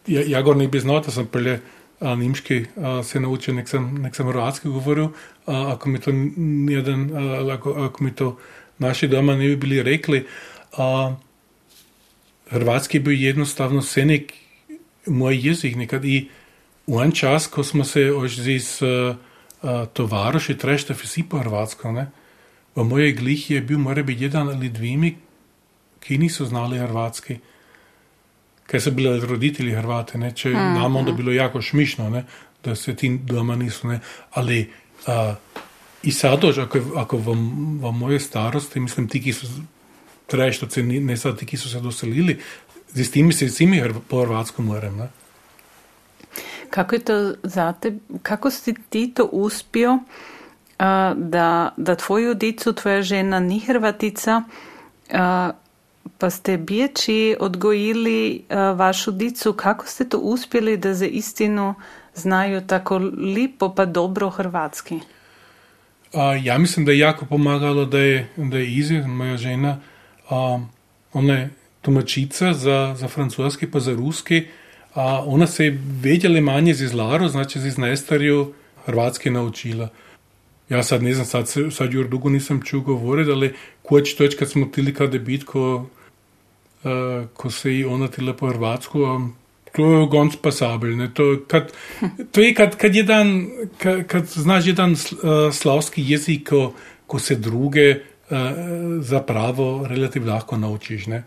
ja, 0.07 0.23
ja 0.25 0.41
ga 0.41 0.53
ne 0.53 0.67
bi 0.67 0.79
znao, 0.79 0.99
da 0.99 1.11
sam 1.11 1.27
prije 1.27 1.59
a, 1.99 2.15
nemški 2.15 2.65
a, 2.77 3.03
se 3.03 3.19
naučil, 3.19 3.55
nek 3.55 3.69
sem, 3.69 3.87
nek 4.01 4.15
sem 4.15 4.27
hrvatski 4.27 4.69
govoril, 4.69 5.11
a, 5.45 5.73
ako 5.75 5.89
mi 5.89 5.99
to 5.99 6.11
jedan, 6.73 7.09
a, 7.13 7.53
ako, 7.53 7.73
ako 7.85 8.03
mi 8.03 8.15
to 8.15 8.37
naši 8.79 9.07
doma 9.07 9.35
ne 9.35 9.47
bi 9.47 9.55
bili 9.55 9.83
rekli. 9.83 10.25
A, 10.77 11.15
hrvatski 12.49 12.97
je 12.97 13.01
bil 13.01 13.21
jednostavno 13.21 13.81
se 13.81 14.05
nek 14.05 14.33
moj 15.07 15.37
jezik 15.47 15.75
nekad 15.75 16.05
i 16.05 16.29
u 16.87 17.01
en 17.01 17.11
čas, 17.11 17.47
ko 17.47 17.63
smo 17.63 17.83
se 17.83 18.11
ožzi 18.13 18.59
s 18.59 18.81
tovaroši 19.93 20.57
trešta 20.57 20.93
vsi 20.97 21.23
po 21.29 21.37
hrvatsko, 21.37 21.91
ne, 21.91 22.07
v 22.76 22.84
mojej 22.84 23.13
glihi 23.13 23.53
je 23.53 23.61
bil 23.61 23.80
mora 23.80 24.03
biti 24.03 24.24
jedan 24.24 24.49
ali 24.49 24.69
dvimi, 24.69 25.17
ki 25.99 26.17
niso 26.17 26.45
znali 26.45 26.80
hrvatski. 26.80 27.39
Ker 28.67 28.82
so 28.82 28.91
bili 28.91 29.19
roditelji 29.19 29.76
Hrvate, 29.76 30.17
ne? 30.17 30.32
če 30.36 30.49
mm 30.49 30.55
-hmm. 30.55 30.74
nam 30.74 30.95
onda 30.95 31.11
bilo 31.11 31.32
jako 31.32 31.61
šmišno, 31.61 32.09
ne? 32.09 32.26
da 32.63 32.76
se 32.76 32.95
ti 32.95 33.17
doma 33.24 33.55
nisu, 33.55 33.88
ne? 33.88 33.99
ali 34.32 34.69
a, 35.07 35.36
i 36.03 36.11
sad, 36.11 36.45
ako, 36.45 36.80
ako 36.95 37.17
v, 37.17 37.34
v 37.82 37.91
moje 37.91 38.19
starosti, 38.19 38.80
mislim, 38.80 39.07
ti, 39.07 39.22
ki 39.22 39.34
so 39.34 39.47
treštoci, 40.28 40.84
ne 40.84 41.17
sad 41.17 41.39
ti, 41.39 41.45
ki 41.45 41.57
so 41.57 41.69
se 41.69 41.80
doselili, 41.80 42.39
z 42.93 43.11
timi 43.11 43.34
se 43.34 43.45
vsemi 43.45 43.82
po 44.07 44.22
hrvatsko 44.22 44.61
morem. 44.61 44.97
Ne? 44.97 45.07
Kako 46.69 46.95
je 46.95 46.99
to 46.99 47.34
za 47.43 47.74
te, 47.74 47.97
kako 48.22 48.51
si 48.51 48.74
ti 48.89 49.11
to 49.15 49.26
uspio, 49.26 49.99
da, 51.15 51.73
da 51.77 51.95
tvoju 51.95 52.34
dicu, 52.34 52.73
tvoja 52.73 53.01
žena 53.01 53.39
ni 53.39 53.59
Hrvatica, 53.59 54.41
uh, 55.09 55.17
pa 56.17 56.29
ste 56.29 56.57
bijeći 56.57 57.36
odgojili 57.39 58.43
uh, 58.49 58.79
vašu 58.79 59.11
dicu, 59.11 59.53
kako 59.53 59.88
ste 59.88 60.09
to 60.09 60.17
uspjeli 60.17 60.77
da 60.77 60.93
za 60.93 61.05
istinu 61.05 61.75
znaju 62.15 62.61
tako 62.67 62.97
lipo 63.17 63.73
pa 63.75 63.86
dobro 63.86 64.29
hrvatski? 64.29 64.99
A, 66.13 66.36
ja 66.43 66.57
mislim 66.57 66.86
da 66.86 66.91
je 66.91 66.99
jako 66.99 67.25
pomagalo 67.25 67.86
da 67.86 67.99
je, 67.99 68.29
da 68.36 68.57
je 68.57 68.73
Izi, 68.73 69.01
moja 69.01 69.38
žena, 69.38 69.79
a, 70.29 70.59
ona 71.13 71.34
je 71.34 71.49
tumačica 71.82 72.53
za, 72.53 72.95
za 72.97 73.07
francoski 73.07 73.71
pa 73.71 73.79
za 73.79 73.93
ruski, 73.93 74.47
a 74.93 75.23
ona 75.25 75.47
se 75.47 75.65
je 75.65 75.79
vedjela 76.01 76.41
manje 76.41 76.71
iz 76.71 76.93
Laro, 76.93 77.27
znači 77.27 77.59
iz 77.59 77.77
Nestarju, 77.77 78.53
hrvatski 78.86 79.29
naučila. 79.29 79.89
Ja 80.72 80.84
sad 80.84 81.03
ne 81.03 81.13
znam, 81.13 81.26
sad, 81.26 81.49
sad 81.72 81.93
jur 81.93 82.07
dugo 82.07 82.30
nisam 82.30 82.61
čuo 82.63 82.82
govoriti, 82.82 83.32
ali 83.32 83.53
koč 83.82 84.13
toč 84.15 84.36
kad 84.39 84.49
smo 84.49 84.65
tili 84.65 84.93
kada 84.93 85.19
bit 85.19 85.43
ko, 85.43 85.89
uh, 86.84 87.28
ko 87.34 87.51
se 87.51 87.74
i 87.78 87.84
ona 87.86 88.07
tila 88.07 88.34
po 88.34 88.47
hrvatsku, 88.47 89.01
um, 89.03 89.34
to 89.76 89.91
je 89.91 90.07
gonc 90.07 90.36
pasabel. 90.41 90.95
Ne? 90.97 91.09
To, 91.13 91.43
kad, 91.47 91.74
to 92.32 92.41
je 92.41 92.53
kad, 92.55 92.78
kad, 92.78 92.95
jedan, 92.95 93.47
kad, 93.78 94.07
kad 94.07 94.26
znaš 94.26 94.67
jedan 94.67 94.91
uh, 94.91 95.51
slavski 95.51 96.03
jezik, 96.07 96.49
ko, 96.49 96.74
ko 97.07 97.19
se 97.19 97.36
druge 97.36 97.91
uh, 97.91 98.38
zapravo 99.01 99.88
relativno 99.88 100.34
lahko 100.34 100.57
naučiš. 100.57 101.07
Ne? 101.07 101.24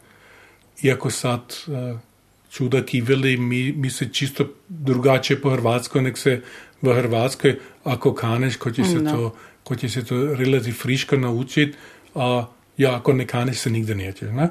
Iako 0.82 1.10
sad 1.10 1.40
uh, 1.66 2.00
čuda 2.50 2.84
kiveli, 2.84 3.36
mi, 3.36 3.72
mi 3.72 3.90
se 3.90 4.08
čisto 4.12 4.48
drugače 4.68 5.40
po 5.40 5.50
hrvatskoj, 5.50 6.02
nek 6.02 6.18
se 6.18 6.40
v 6.84 6.94
Hrvatskoj, 6.94 7.56
ako 7.84 8.14
kaneš, 8.14 8.56
ko 8.56 8.70
ti 8.70 8.84
se, 8.84 9.00
no. 9.00 9.10
to, 9.10 9.34
ko 9.64 9.76
ti 9.76 9.88
se 9.88 10.04
to 10.04 10.34
relativno 10.34 10.78
friško 10.78 11.16
naučiti, 11.16 11.78
a 12.14 12.46
ja, 12.76 12.96
ako 12.96 13.12
ne 13.12 13.26
kaneš, 13.26 13.58
se 13.58 13.70
nikde 13.70 13.94
nećeš. 13.94 14.28
Ne? 14.32 14.48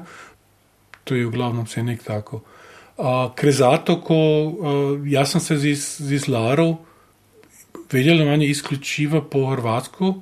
To 1.04 1.14
je 1.14 1.26
uglavnom 1.26 1.66
se 1.66 1.82
nek 1.82 2.02
tako. 2.02 2.42
A, 2.98 3.30
ker 3.36 3.52
zato, 3.52 4.00
ko 4.00 4.16
a, 4.16 4.74
ja 5.06 5.26
sam 5.26 5.40
se 5.40 5.58
z, 5.58 5.74
z 5.98 6.28
Larov 6.28 6.76
vedela 7.92 8.24
manje 8.24 8.46
isključiva 8.46 9.22
po 9.22 9.46
Hrvatsku, 9.50 10.14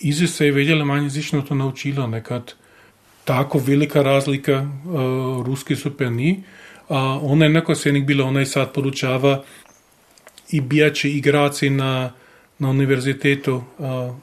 izi 0.00 0.26
se 0.26 0.46
je 0.46 0.52
vedela 0.52 0.84
manje 0.84 1.08
zišno 1.08 1.42
to 1.42 1.54
naučila, 1.54 2.06
nekad 2.06 2.54
tako 3.24 3.58
velika 3.58 4.02
razlika 4.02 4.54
a, 4.54 4.68
ruski 5.46 5.76
super 5.76 6.12
ni. 6.12 6.42
A, 6.88 7.18
ona 7.22 7.44
je 7.44 7.50
neko 7.50 7.74
se 7.74 7.92
nek 7.92 8.04
bila, 8.04 8.24
ona 8.24 8.40
je 8.40 8.46
sad 8.46 8.72
podučava 8.72 9.42
i 10.52 10.60
bijači 10.60 11.10
igraci 11.10 11.70
na, 11.70 12.12
na 12.58 12.70
univerzitetu, 12.70 13.62
a, 13.78 14.14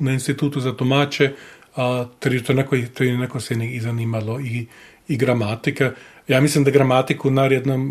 na 0.00 0.12
institutu 0.12 0.60
za 0.60 0.76
tumače, 0.76 1.32
a, 1.76 2.04
to, 2.46 2.52
neko, 2.52 2.76
to 2.94 3.04
je 3.04 3.18
neko 3.18 3.40
se 3.40 3.54
i 3.54 3.80
zanimalo 3.80 4.40
i, 4.40 4.66
i 5.08 5.16
gramatika. 5.16 5.92
Ja 6.28 6.40
mislim 6.40 6.64
da 6.64 6.70
gramatiku 6.70 7.30
narednom 7.30 7.90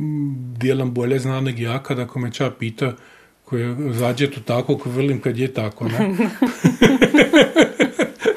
dijelom 0.58 0.94
bolje 0.94 1.20
zna 1.20 1.42
nego 1.42 1.62
ja, 1.62 1.84
kada 1.84 2.02
ako 2.02 2.20
me 2.20 2.32
ča 2.32 2.52
pita, 2.52 2.94
koje 3.46 3.76
zađe 3.94 4.32
to 4.32 4.40
tako, 4.40 4.78
ko 4.78 4.90
velim 4.90 5.22
kad 5.22 5.38
je 5.38 5.54
tako, 5.54 5.86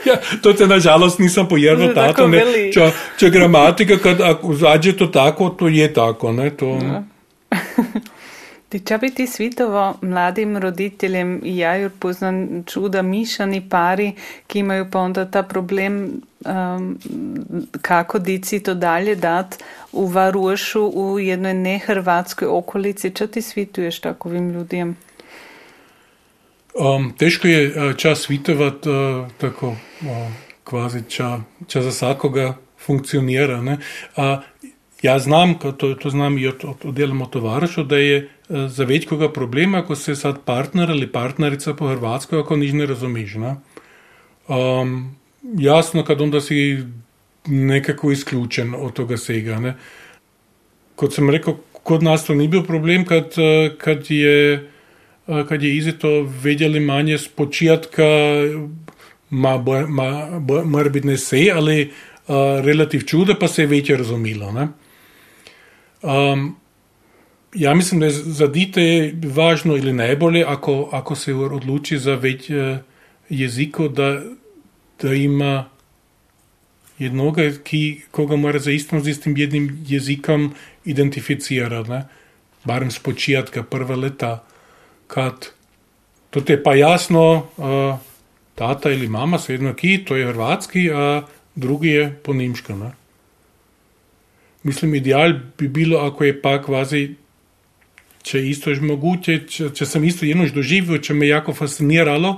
ja, 0.07 0.17
to 0.43 0.53
te 0.53 0.67
nažalost 0.67 1.19
nisam 1.19 1.49
pojerno 1.49 1.89
tato, 1.95 2.29
ne? 2.29 2.43
Ča, 2.75 2.91
ča 3.19 3.29
gramatika, 3.29 3.97
kad 3.97 4.19
zađe 4.55 4.97
to 4.97 5.07
tako, 5.07 5.49
to 5.49 5.69
je 5.69 5.95
tako, 5.95 6.33
ne? 6.33 6.51
To... 6.51 6.67
Ja. 6.67 7.05
Če 8.69 8.99
bi 9.01 9.09
ti 9.17 9.25
svitovo 9.27 9.95
mladim 10.05 10.57
roditeljem, 10.61 11.39
ja 11.45 11.71
jo 11.81 11.89
poznam 12.01 12.65
čuda 12.69 13.01
mišani 13.03 13.63
pari, 13.69 14.11
ki 14.47 14.59
imajo 14.61 14.85
pa 14.93 15.01
onda 15.01 15.25
ta 15.25 15.43
problem, 15.43 16.21
um, 16.45 16.99
kako 17.83 18.19
dici 18.19 18.61
to 18.61 18.75
dalje 18.75 19.15
dat 19.15 19.57
u 19.93 20.07
Varušu 20.07 20.83
u 20.95 21.19
jednoj 21.19 21.55
nehrvatskoj 21.55 22.49
okolici, 22.49 23.11
če 23.11 23.27
ti 23.27 23.43
svituješ 23.43 24.01
takovim 24.05 24.51
ljudem? 24.53 24.97
Um, 26.75 27.15
teško 27.19 27.49
je 27.49 27.95
čas 27.97 28.21
svitovati 28.29 28.89
uh, 28.89 29.31
tako 29.39 29.69
uh, 29.69 30.29
kvazi 30.65 31.03
ča, 31.09 31.39
ča 31.67 31.83
za 31.83 31.93
svakoga 31.93 32.55
funkcionira. 32.79 33.63
Ne? 33.63 33.79
Uh, 34.17 34.25
ja 35.03 35.19
znam, 35.19 35.55
to, 35.59 35.95
to 35.95 36.11
znam 36.11 36.39
i 36.39 36.47
od, 36.47 36.65
od, 36.65 36.77
od 36.85 36.95
delom 36.95 37.23
od 37.23 37.31
tovarašu, 37.31 37.85
da 37.85 37.97
je 37.97 38.29
za 38.49 38.85
večjega 38.85 39.33
problema, 39.33 39.83
ko 39.87 39.97
se 39.97 40.17
sad 40.17 40.41
partner 40.45 40.91
ali 40.91 41.13
partnerica 41.13 41.75
po 41.75 41.89
hrvatsko, 41.89 42.39
ako 42.39 42.57
nič 42.57 42.73
ne 42.73 42.87
razumiš. 42.87 43.35
Ne? 43.35 43.55
Um, 44.49 45.17
jasno, 45.59 46.05
kad 46.05 46.21
onda 46.21 46.41
si 46.41 46.79
nekako 47.47 48.13
izključen 48.13 48.75
od 48.75 48.93
toga 48.93 49.17
svega. 49.17 49.61
Ne? 49.61 49.77
Kot 50.97 51.15
sem 51.15 51.31
rekel, 51.31 51.55
kod 51.83 52.03
nas 52.03 52.25
to 52.27 52.35
ni 52.35 52.49
bil 52.49 52.65
problem, 52.65 53.05
kad, 53.05 53.35
kad 53.79 54.11
je, 54.11 54.69
kad 55.49 55.63
je 55.63 55.77
izito 55.77 56.09
vedeli 56.43 56.81
manje 56.81 57.19
z 57.19 57.29
početka, 57.29 58.05
ma, 59.31 59.57
ma, 59.59 59.87
ma, 59.87 60.63
mora 60.65 60.89
biti 60.89 61.07
ne 61.07 61.17
se, 61.17 61.47
ali 61.55 61.81
uh, 61.85 62.35
relativ 62.65 63.07
čude, 63.07 63.35
pa 63.41 63.49
se 63.49 63.63
je 63.63 63.67
večje 63.67 63.97
razumelo. 63.97 64.53
Um, 66.03 66.57
ja 67.55 67.75
mislim 67.75 68.01
da 68.01 68.07
je 68.07 68.13
za 68.13 68.47
dite 68.47 69.15
važno 69.25 69.77
ili 69.77 69.93
najbolje 69.93 70.45
ako, 70.49 70.89
ako 70.93 71.15
se 71.15 71.35
odluči 71.35 71.99
za 71.99 72.15
već 72.15 72.51
uh, 72.51 72.79
jeziko 73.29 73.89
da, 73.89 74.23
da 75.03 75.15
ima 75.15 75.69
jednoga 76.99 77.51
ki, 77.65 78.01
koga 78.11 78.37
mora 78.37 78.59
zaistno 78.59 79.01
z 79.01 79.09
istim 79.09 79.37
jednim 79.37 79.85
jezikom 79.87 80.55
identificirati. 80.85 81.91
Ne? 81.91 82.05
Barem 82.65 82.91
s 82.91 82.99
početka, 82.99 83.63
prva 83.63 83.97
leta, 83.97 84.45
kad 85.07 85.47
to 86.31 86.41
te 86.41 86.63
pa 86.63 86.75
jasno 86.75 87.47
uh, 87.57 87.99
tata 88.55 88.91
ili 88.91 89.09
mama, 89.09 89.39
svejedno 89.39 89.75
ki, 89.75 90.05
to 90.05 90.17
je 90.17 90.27
hrvatski, 90.27 90.91
a 90.91 91.23
drugi 91.55 91.89
je 91.89 92.11
po 92.23 92.33
nimškem. 92.33 92.79
Ne? 92.79 92.98
Mislim, 94.63 94.95
ideal 94.95 95.33
bi 95.59 95.69
bilo, 95.69 95.99
ako 95.99 96.25
je 96.25 96.41
pa 96.43 96.63
kvazi 96.63 97.09
če 98.29 98.43
isto 98.51 98.73
je 98.73 98.81
mogoče, 98.85 99.41
če, 99.49 99.73
če 99.77 99.87
sem 99.89 100.05
isto 100.09 100.27
enož 100.29 100.53
doživel, 100.57 101.01
če 101.05 101.17
me 101.17 101.29
jako 101.29 101.55
fasciniralo, 101.57 102.37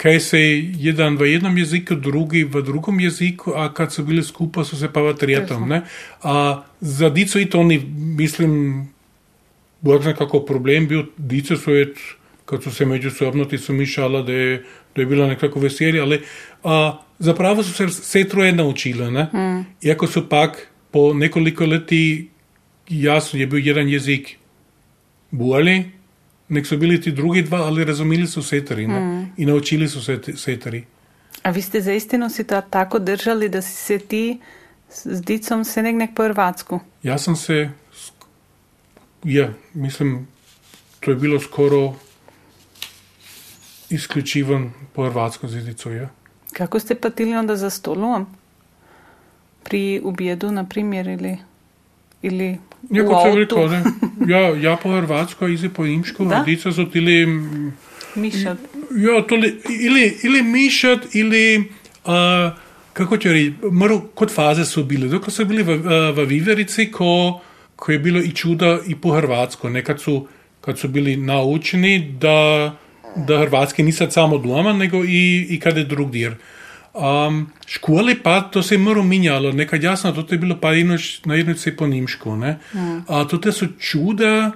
kaj 0.00 0.18
se 0.20 0.40
je 0.40 0.56
jedan 0.88 1.16
v 1.20 1.30
jednom 1.30 1.54
jeziku, 1.58 1.96
drugi 1.96 2.42
v 2.50 2.64
drugom 2.66 2.98
jeziku, 3.00 3.54
a 3.56 3.68
kad 3.74 3.94
so 3.94 4.04
bili 4.04 4.24
skupaj, 4.26 4.66
so 4.68 4.78
se 4.80 4.90
pa 4.92 5.04
v 5.06 5.14
tretjem. 5.16 5.78
A 6.26 6.34
za 6.80 7.10
dico 7.14 7.40
i 7.40 7.46
to 7.50 7.62
ni, 7.64 7.78
mislim, 8.18 8.90
bolj 9.84 10.10
nekako 10.10 10.42
problem 10.48 10.90
bil, 10.90 11.06
dice 11.16 11.56
so 11.60 11.72
je, 11.72 11.92
kad 12.44 12.64
so 12.64 12.74
se 12.74 12.84
međusobno 12.84 13.46
ti 13.48 13.58
su 13.58 13.72
mišala, 13.72 14.24
da 14.26 14.32
je, 14.32 14.58
da 14.96 15.02
je 15.02 15.08
bilo 15.08 15.30
nekako 15.30 15.62
veselje, 15.62 16.02
ali 16.02 16.20
a, 16.64 16.98
zapravo 17.18 17.62
so 17.62 17.72
se 17.72 17.86
vse 17.88 18.26
troje 18.28 18.52
naučile, 18.52 19.10
ne? 19.14 19.28
Mm. 19.32 19.64
Iako 19.86 20.10
so 20.10 20.26
pak 20.28 20.73
po 20.94 21.14
nekoliko 21.14 21.66
leti 21.66 22.30
jasno 22.88 23.38
je 23.40 23.46
bil 23.46 23.66
jedan 23.66 23.88
jezik 23.88 24.36
bolji, 25.30 25.90
nek 26.48 26.66
so 26.66 26.76
bili 26.76 27.00
ti 27.00 27.12
drugi 27.12 27.42
dva, 27.42 27.64
ali 27.66 27.84
razumeli 27.84 28.26
so 28.30 28.42
setari 28.42 28.86
mm. 28.86 29.32
in 29.36 29.48
naučili 29.48 29.88
so 29.88 30.00
se 30.00 30.20
setari. 30.36 30.84
A 31.42 31.50
vi 31.50 31.62
ste 31.62 31.80
za 31.80 31.92
istino 31.92 32.28
si 32.30 32.44
to 32.44 32.60
tako 32.70 32.98
držali, 32.98 33.48
da 33.48 33.62
si 33.62 33.72
se 33.72 33.98
ti 33.98 34.38
z 34.88 35.20
dicom 35.20 35.64
se 35.64 35.82
nek 35.82 35.96
nek 35.96 36.14
po 36.14 36.22
Hrvatsku? 36.22 36.80
Jaz 37.02 37.24
sem 37.24 37.36
se, 37.36 37.70
ja, 39.24 39.50
mislim, 39.74 40.28
to 41.00 41.10
je 41.10 41.16
bilo 41.16 41.40
skoro 41.40 41.94
isključivo 43.90 44.70
po 44.92 45.10
hrvatsko 45.10 45.48
zidico. 45.48 45.90
Je. 45.90 46.08
Kako 46.52 46.80
ste 46.80 46.94
patili 46.94 47.34
onda 47.34 47.56
za 47.56 47.70
stolom? 47.70 48.26
Pri 49.64 50.00
objedu, 50.04 50.52
na 50.52 50.64
primjer, 50.64 51.06
ili, 51.08 51.36
ili 52.22 52.58
Ja, 52.90 53.04
kot 53.04 53.22
sem 53.22 53.30
autu? 53.30 53.38
rekel, 53.38 53.68
ne. 53.70 53.82
ja, 54.32 54.40
ja 54.60 54.76
po 54.76 54.90
hrvatsko, 54.90 55.48
izi 55.48 55.68
po 55.68 55.86
imšku, 55.86 56.24
Da? 56.24 56.34
radica 56.34 56.72
so 56.72 56.84
tili, 56.84 57.26
mm, 57.26 57.72
Mišat. 58.14 58.58
ja, 58.96 59.22
toli, 59.22 59.54
ili, 59.80 60.18
ili 60.22 60.42
mišat, 60.42 61.14
ili, 61.14 61.58
uh, 62.04 62.12
kako 62.92 63.16
će 63.16 63.32
reći, 63.32 63.52
mro, 63.72 64.00
kot 64.14 64.30
faze 64.30 64.64
su 64.64 64.84
bile. 64.84 65.08
Dok 65.08 65.30
su 65.30 65.44
bili 65.44 65.62
v, 65.62 65.74
uh, 65.74 65.82
v 66.16 66.24
Viverici, 66.24 66.90
ko, 66.92 67.40
ko 67.76 67.92
je 67.92 67.98
bilo 67.98 68.20
i 68.20 68.30
čuda 68.30 68.78
i 68.86 68.94
po 68.96 69.10
hrvatsko, 69.10 69.70
ne, 69.70 69.84
kad 69.84 70.00
su, 70.00 70.26
kad 70.60 70.78
su 70.78 70.88
bili 70.88 71.16
naučeni 71.16 72.16
da, 72.20 72.72
da 73.16 73.38
hrvatski 73.38 73.82
nisam 73.82 74.10
samo 74.10 74.38
doma, 74.38 74.72
nego 74.72 75.04
i, 75.04 75.46
i 75.50 75.60
kad 75.60 75.76
je 75.76 75.84
drugdje. 75.84 76.36
Um, 76.94 77.50
škole 77.66 78.14
pa 78.22 78.40
to 78.40 78.62
se 78.62 78.74
je 78.74 78.78
malo 78.78 79.02
minjalo, 79.02 79.52
nekad 79.52 79.82
jasno, 79.82 80.12
to 80.12 80.34
je 80.34 80.38
bilo 80.38 80.54
pa 80.60 80.72
inoč, 80.74 81.20
na 81.24 81.34
jednoj 81.34 81.56
se 81.56 81.76
po 81.76 81.86
nimšku, 81.86 82.36
ne. 82.36 82.58
A 83.08 83.24
to 83.24 83.52
su 83.52 83.66
čuda, 83.78 84.52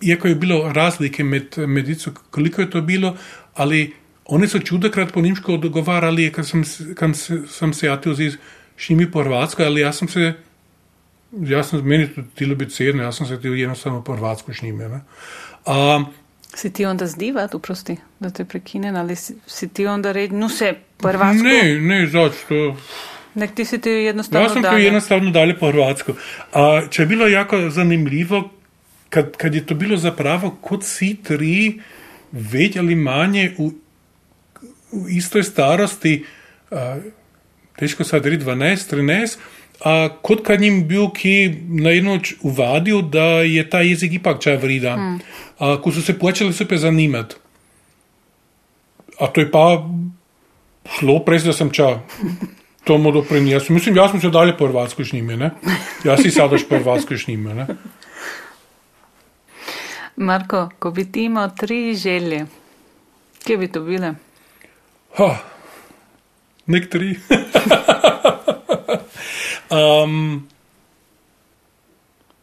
iako 0.00 0.28
je 0.28 0.34
bilo 0.34 0.72
razlike 0.72 1.24
med, 1.24 1.58
med 1.58 1.88
ico, 1.88 2.12
koliko 2.30 2.60
je 2.60 2.70
to 2.70 2.80
bilo, 2.80 3.16
ali 3.54 3.94
oni 4.24 4.48
su 4.48 4.58
čudakrat 4.58 5.12
po 5.12 5.20
nimšku 5.20 5.54
odgovarali, 5.54 6.32
kad 6.32 6.46
sam, 6.48 6.64
se- 6.64 6.94
kad 6.94 7.16
se, 7.16 7.42
sam 7.48 7.72
se 7.72 7.86
jatio 7.86 8.14
z 8.14 8.36
šimi 8.76 9.10
po 9.10 9.22
hrvatsko, 9.22 9.62
ali 9.62 9.80
ja 9.80 9.92
sam 9.92 10.08
se, 10.08 10.32
ja 11.32 11.64
sam, 11.64 11.80
meni 11.82 12.08
to 12.14 12.22
tilo 12.34 12.54
biti 12.54 12.72
cedno, 12.72 13.02
ja 13.02 13.12
sam 13.12 13.26
se 13.26 13.36
htio 13.36 13.54
jednostavno 13.54 14.04
po 14.04 14.14
hrvatsko 14.16 14.52
šnime, 14.52 14.88
ne. 14.88 15.00
A, 15.66 16.04
Si 16.54 16.72
ti 16.72 16.84
onda 16.86 17.06
zdivat, 17.06 17.54
uprosti, 17.54 17.96
da 18.20 18.30
te 18.30 18.44
prekinem, 18.44 18.96
ali 18.96 19.16
si, 19.16 19.34
si 19.46 19.68
ti 19.68 19.86
onda 19.86 20.12
reći, 20.12 20.34
nu 20.34 20.48
se, 20.48 20.74
po 20.98 21.08
hrvatsku, 21.08 21.44
ne, 21.46 21.80
ne, 21.80 22.06
zašto, 22.06 22.76
nek 23.38 23.54
ti 23.54 23.64
si 23.64 23.78
ti 23.78 23.90
jednostavno 23.90 24.46
Ja 24.46 24.48
sam 24.48 24.62
to 24.62 24.68
dalje. 24.68 24.84
jednostavno 24.84 25.30
dalje 25.30 25.58
po 25.58 25.70
hrvatsko. 25.70 26.14
A, 26.52 26.80
če 26.90 27.02
je 27.02 27.06
bilo 27.06 27.26
jako 27.26 27.70
zanimljivo, 27.70 28.50
kad, 29.08 29.36
kad 29.36 29.54
je 29.54 29.66
to 29.66 29.74
bilo 29.74 29.96
zapravo 29.96 30.50
kot 30.60 30.84
si 30.84 31.14
tri 31.22 31.78
več 32.32 32.76
ali 32.76 32.94
manje 32.94 33.52
v, 33.58 33.70
v 34.92 35.04
istoj 35.16 35.46
starosti, 35.46 36.24
a, 36.70 36.98
težko 37.78 38.04
sad 38.04 38.26
reči 38.26 38.44
12, 38.44 38.90
13, 38.90 39.38
a 39.86 40.08
kot 40.22 40.42
kad 40.46 40.60
njim 40.60 40.82
bil 40.90 41.12
ki 41.14 41.34
na 41.78 41.94
enoč 41.94 42.34
uvadil, 42.42 43.02
da 43.02 43.46
je 43.46 43.62
ta 43.70 43.84
jezik 43.86 44.18
ipak 44.18 44.42
čaj 44.42 44.58
vrida. 44.58 44.96
Hmm. 44.98 45.20
A, 45.58 45.76
ko 45.82 45.94
so 45.94 46.02
se 46.02 46.18
počeli 46.18 46.52
se 46.52 46.66
zanimati. 46.70 47.38
A 49.18 49.26
to 49.26 49.40
je 49.40 49.50
pa 49.50 49.82
šlo, 50.96 51.20
prej 51.24 51.52
sem 51.52 51.70
ča 51.70 52.00
to 52.88 52.98
mu 52.98 53.12
doprinesel. 53.12 53.74
Mislim, 53.74 53.96
jaz 53.96 54.10
sem 54.10 54.20
se 54.20 54.30
dalje 54.30 54.56
po 54.56 54.66
hrvatsko 54.66 55.04
šnime, 55.04 55.36
ne? 55.36 55.50
Jaz 56.04 56.22
si 56.22 56.30
sadaš 56.30 56.64
po 56.68 56.78
hrvatsko 56.78 57.16
šnime, 57.20 57.54
ne? 57.54 57.66
Marko, 60.16 60.70
ko 60.78 60.90
bi 60.90 61.04
ti 61.12 61.24
imel 61.28 61.50
tri 61.56 61.94
želje, 61.94 62.46
kje 63.44 63.56
bi 63.56 63.68
to 63.72 63.80
bile? 63.84 64.14
Ha, 65.18 65.28
nek 66.66 66.88
tri. 66.90 67.12
um, 69.78 70.48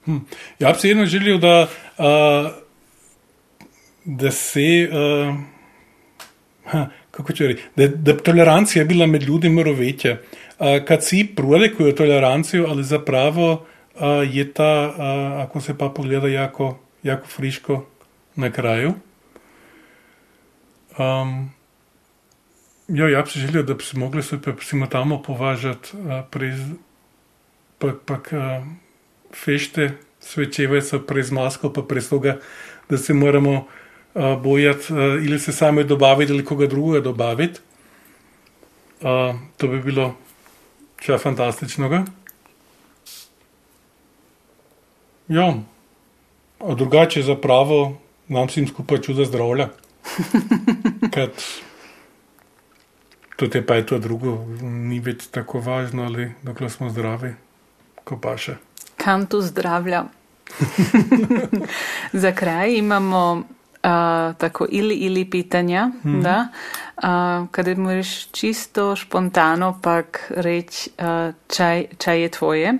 hm. 0.05 0.19
Ja 0.59 0.71
bi 0.71 0.79
si 0.79 0.91
eno 0.91 1.05
želel, 1.05 1.39
da, 1.41 1.67
uh, 1.97 2.51
da 4.05 4.31
se, 4.31 4.89
uh, 4.91 5.35
ha, 6.71 6.87
kako 7.15 7.33
če 7.33 7.47
reči, 7.47 7.63
da, 7.75 7.87
da 7.87 8.17
tolerancija 8.17 8.85
bila 8.85 9.07
med 9.07 9.23
ljudmi 9.23 9.49
malo 9.49 9.73
večja. 9.73 10.17
Uh, 10.59 10.83
kad 10.87 11.03
si 11.03 11.23
prolekujo 11.35 11.95
tolerancijo, 11.95 12.67
ali 12.69 12.83
zapravo 12.83 13.51
uh, 13.53 14.01
je 14.27 14.45
ta, 14.53 14.71
uh, 14.89 15.43
ako 15.47 15.61
se 15.61 15.77
pa 15.77 15.89
pogleda, 15.89 16.27
jako, 16.27 16.79
jako 17.03 17.27
friško 17.27 17.85
na 18.35 18.51
kraju. 18.51 18.93
Um, 20.99 21.51
Ja, 22.87 23.07
ja 23.09 23.23
bi 23.25 23.29
želel, 23.33 23.63
da 23.65 23.73
bi 23.73 23.83
se 23.83 23.97
mogli 23.97 24.21
se 24.23 24.37
recimo 24.45 24.85
tamo 24.87 25.17
považati, 25.21 25.97
uh, 25.97 26.21
prez, 26.29 26.59
pa, 27.81 27.95
pa 28.05 28.13
uh, 28.13 28.61
fešte 29.33 29.91
svečeve 30.19 30.81
so 30.81 30.99
prez 30.99 31.31
masko, 31.31 31.73
pa 31.73 31.81
prez 31.81 32.09
toga, 32.09 32.37
da 32.89 32.97
se 32.97 33.13
moramo 33.13 33.65
bojati 34.43 34.93
ili 35.25 35.39
se 35.39 35.53
sami 35.53 35.83
dobaviti 35.83 36.31
ali 36.31 36.45
koga 36.45 36.67
drugega 36.67 37.03
dobaviti. 37.03 37.59
Uh, 39.01 39.35
to 39.57 39.67
bi 39.67 39.81
bilo 39.81 40.15
ča 41.05 41.17
fantastičnega. 41.17 42.05
Ja, 45.27 45.53
a 46.59 46.75
drugače 46.75 47.21
zapravo 47.21 47.97
nam 48.27 48.47
vsem 48.47 48.67
skupaj 48.67 49.01
čuda 49.01 49.25
zdravlja. 49.25 49.69
Kad 51.13 51.31
Tudi 53.35 53.61
pa 53.61 53.75
je 53.75 53.85
to 53.85 53.97
drugo, 53.99 54.45
ni 54.63 55.01
več 55.03 55.27
tako 55.27 55.59
važno, 55.59 56.05
ali 56.07 56.29
dokler 56.43 56.71
smo 56.71 56.87
zdravi, 56.89 57.33
ko 58.07 58.15
pa 58.15 58.37
še. 58.39 58.55
Kam 58.95 59.25
tu 59.27 59.41
zdravlja? 59.43 60.05
Za 62.23 62.31
kraj 62.31 62.77
imamo 62.77 63.43
a, 63.85 64.33
tako 64.37 64.65
ili 64.69 64.95
ili 64.95 65.29
pitanja, 65.29 65.91
da, 66.03 66.47
a, 66.97 67.45
kada 67.51 67.75
možeš 67.75 68.27
čisto 68.31 68.95
špontano 68.95 69.79
pak 69.83 70.31
reći 70.35 70.89
a, 70.97 71.31
čaj, 71.47 71.85
čaj 71.97 72.21
je 72.21 72.29
tvoje. 72.29 72.73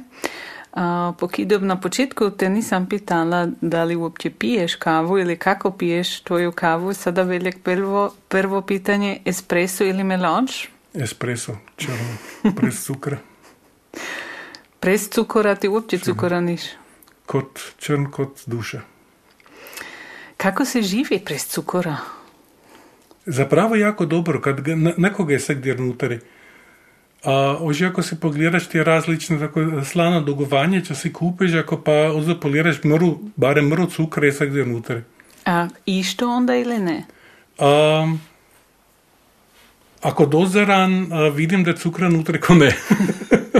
A, 0.73 1.14
pokidom 1.19 1.68
na 1.68 1.80
početku 1.82 2.30
te 2.30 2.49
nisam 2.49 2.90
pitala 2.90 3.48
da 3.61 3.84
li 3.84 3.95
uopće 3.95 4.30
piješ 4.30 4.76
kavu 4.76 5.18
ili 5.19 5.38
kako 5.38 5.72
piješ 5.72 6.19
tvoju 6.19 6.52
kavu. 6.52 6.94
Sada 6.94 7.23
veljak 7.23 7.56
prvo, 7.64 8.14
prvo 8.27 8.61
pitanje 8.61 9.19
espresso 9.26 9.84
ili 9.84 10.03
melange? 10.03 10.53
Espresso, 10.94 11.57
črno, 11.77 12.18
brez 12.44 12.86
cukra, 12.86 13.18
Prez 14.80 15.10
cukora 15.10 15.56
ti 15.56 15.68
uopće 15.68 15.98
cukora 15.98 16.41
niš. 16.41 16.61
kot 17.26 17.60
črn 17.77 18.11
kot 18.11 18.40
duša. 18.45 18.95
Kako 20.46 20.66
se 20.66 20.82
živi 20.82 21.20
prez 21.26 21.46
cukora? 21.48 21.98
Zapravo 23.26 23.76
jako 23.76 24.06
dobro, 24.06 24.42
kad 24.42 24.62
ga, 24.62 24.76
nekoga 24.98 25.34
je 25.34 25.40
vsak 25.40 25.58
dirnutari. 25.58 26.20
A 27.24 27.58
ože 27.60 27.88
ako 27.88 28.04
si 28.04 28.20
pogledaš 28.20 28.68
te 28.68 28.84
različne 28.84 29.40
tako 29.40 29.64
slano 29.86 30.22
dogovanje, 30.22 30.84
če 30.86 30.96
si 30.96 31.14
kupiš, 31.14 31.56
ako 31.64 31.80
pa 31.82 31.92
ozapoliraš 32.14 32.84
mru, 32.84 33.10
barem 33.36 33.66
mru 33.74 33.88
cukra 33.90 34.26
je 34.26 34.36
vsak 34.36 34.54
dirnutari. 34.54 35.02
A 35.46 35.68
išto 35.86 36.30
onda 36.30 36.56
ili 36.56 36.78
ne? 36.80 37.06
Um, 37.58 38.22
ako 40.02 40.26
dozaran, 40.26 41.08
a, 41.12 41.28
vidim 41.28 41.64
da 41.64 41.74
je 41.74 41.78
cukra 41.78 42.10
nutra, 42.10 42.38
ko 42.40 42.54
ne. 42.54 42.70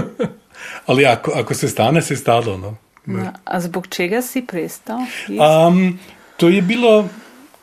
Ali 0.86 1.06
ako, 1.06 1.32
ako 1.34 1.54
se 1.54 1.68
stane, 1.68 2.02
se 2.02 2.16
stalo. 2.16 2.58
No. 2.58 2.76
No, 3.06 3.32
a 3.44 3.60
zbog 3.60 3.86
čega 3.86 4.22
si 4.22 4.46
prestao? 4.46 4.98
Um, 5.30 5.98
to 6.36 6.48
je 6.48 6.62
bilo, 6.62 7.08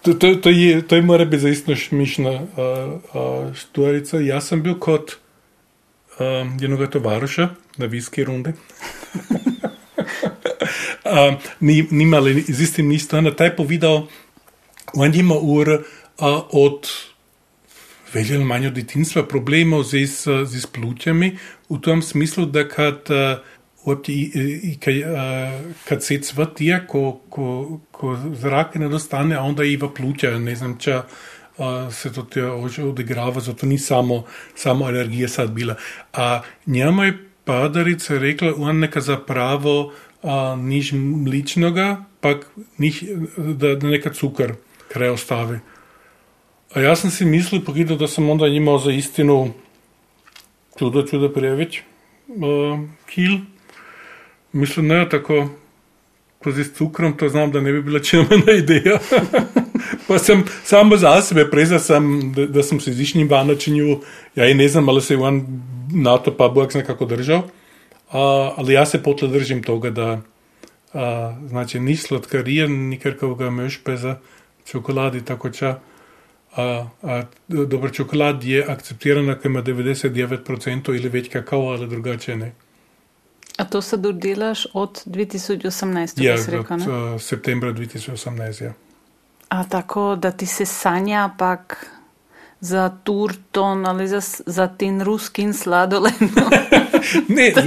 to, 0.01 0.13
to, 0.13 0.35
to, 0.35 0.49
je, 0.49 0.81
to 0.87 0.95
je 0.95 1.01
mora 1.01 1.25
biti 1.25 1.41
zaistno 1.41 1.75
šmišna 1.75 2.31
uh, 2.31 2.47
uh, 3.13 3.55
štorica. 3.55 4.19
Jaz 4.19 4.47
sem 4.47 4.61
bil 4.63 4.79
kot 4.79 5.15
um, 6.19 6.57
jednoga 6.61 6.89
tovaruša 6.89 7.49
na 7.77 7.85
viski 7.85 8.23
runde. 8.23 8.53
um, 11.05 11.37
ni, 11.59 11.87
nimali 11.91 12.41
z 12.41 12.61
istim 12.61 12.91
isto, 12.91 13.21
na 13.21 13.31
taj 13.31 13.55
povedal, 13.55 14.07
on 14.93 15.15
ima 15.15 15.35
ur 15.35 15.69
uh, 15.69 15.81
od 16.51 16.89
veljelo 18.13 18.45
manj 18.45 18.67
od 18.67 18.73
detinstva 18.73 19.23
problemov 19.25 19.83
z, 19.83 20.05
z, 20.05 20.45
z 20.45 20.65
plutjami, 20.65 21.37
v 21.69 21.79
tom 21.81 22.01
smislu, 22.01 22.45
da 22.45 22.67
kad 22.69 23.09
uh, 23.09 23.41
uopće 23.85 24.11
i, 24.11 24.31
i 24.63 24.77
kad, 24.79 24.95
uh, 24.95 25.75
kad 25.87 26.03
se 26.03 26.21
cvrtija, 26.21 26.87
ko, 26.87 27.19
ko, 27.29 27.79
ko 27.91 28.17
zrak 28.33 28.75
ne 28.75 28.89
dostane, 28.89 29.35
a 29.35 29.41
onda 29.41 29.63
i 29.63 29.77
v 29.77 29.89
pluća, 29.95 30.39
ne 30.39 30.55
znam 30.55 30.77
če 30.79 30.95
uh, 30.95 31.93
se 31.93 32.13
to 32.13 32.21
te 32.23 32.45
odigrava, 32.83 33.41
zato 33.41 33.65
ni 33.65 33.77
samo, 33.77 34.23
samo 34.55 34.85
alergija 34.85 35.27
sad 35.27 35.51
bila. 35.51 35.75
A 36.13 36.41
njama 36.65 37.05
je 37.05 37.17
padarica 37.43 38.17
rekla, 38.17 38.53
on 38.57 38.79
neka 38.79 39.01
zapravo 39.01 39.93
uh, 40.21 40.31
niž 40.57 40.91
mličnoga, 40.93 42.03
pak 42.19 42.47
niž, 42.77 43.03
da, 43.37 43.75
da 43.75 43.87
neka 43.87 44.13
cukar 44.13 44.53
kraj 44.87 45.09
ostavi. 45.09 45.59
A 46.73 46.79
ja 46.79 46.95
sam 46.95 47.11
si 47.11 47.25
mislil, 47.25 47.61
pogledal, 47.61 47.97
da 47.97 48.07
sem 48.07 48.29
onda 48.29 48.47
imao 48.47 48.77
za 48.79 48.91
istinu 48.91 49.53
čudo, 50.79 51.03
čudo 51.07 51.29
uh, 51.29 52.79
kil. 53.05 53.52
Mislim, 54.53 54.87
ne 54.87 55.09
tako 55.09 55.49
z 56.51 56.73
cukrom, 56.73 57.17
to 57.17 57.29
znam, 57.29 57.51
da 57.51 57.61
ne 57.61 57.71
bi 57.71 57.81
bila 57.81 57.99
čemena 57.99 58.51
ideja. 58.63 58.99
pa 60.07 60.19
sem 60.19 60.43
samo 60.63 60.97
za 60.97 61.21
sebe 61.21 61.49
prezal, 61.51 61.79
da, 62.35 62.45
da 62.45 62.63
sem 62.63 62.79
se 62.79 62.93
z 62.93 63.01
išnim 63.01 63.29
vanočenju, 63.29 63.99
ja 64.35 64.49
in 64.49 64.57
ne 64.57 64.67
znam, 64.67 64.89
ali 64.89 65.01
se 65.01 65.13
je 65.13 65.19
on 65.19 65.61
na 65.93 66.17
to 66.17 66.37
pa 66.37 66.49
Bog 66.49 66.75
nekako 66.75 67.05
držal. 67.05 67.37
Uh, 67.39 68.19
ali 68.57 68.73
jaz 68.73 68.91
se 68.91 69.03
potle 69.03 69.27
držim 69.27 69.63
toga, 69.63 69.89
da 69.89 70.11
uh, 70.13 71.01
znači, 71.47 71.79
ni 71.79 71.95
sladkarija, 71.95 72.67
nikakvega 72.67 73.49
mešpeza, 73.49 74.17
čokoladi 74.65 75.25
tako 75.25 75.49
ča. 75.49 75.79
A, 76.55 76.85
a 77.01 77.21
dobro, 77.47 77.89
čokolad 77.89 78.43
je 78.43 78.65
akceptirana, 78.69 79.35
ker 79.39 79.51
ima 79.51 79.63
99% 79.63 80.89
ali 80.89 81.09
več 81.09 81.29
kakao, 81.33 81.71
ali 81.73 81.87
drugače 81.89 82.35
ne. 82.35 82.51
A 83.57 83.65
to 83.65 83.81
se 83.81 83.97
dodelaš 83.97 84.67
od 84.73 85.01
2018, 85.05 86.23
Ja, 86.23 86.37
si 86.37 86.51
rekel, 86.51 86.77
od 86.77 86.87
ne? 86.87 87.13
uh, 87.13 87.21
septembra 87.21 87.73
2018. 87.73 88.63
Ja. 88.63 88.73
A 89.49 89.63
tako, 89.63 90.15
da 90.15 90.31
ti 90.31 90.45
se 90.45 90.65
sanja 90.65 91.29
pak 91.37 91.87
za 92.59 92.97
turton 93.03 93.85
ali 93.85 94.07
za, 94.07 94.21
za 94.45 94.67
ten 94.67 95.01
ruskin 95.01 95.53
sladoled. 95.53 96.13
Ne, 97.27 97.51
za, 97.55 97.61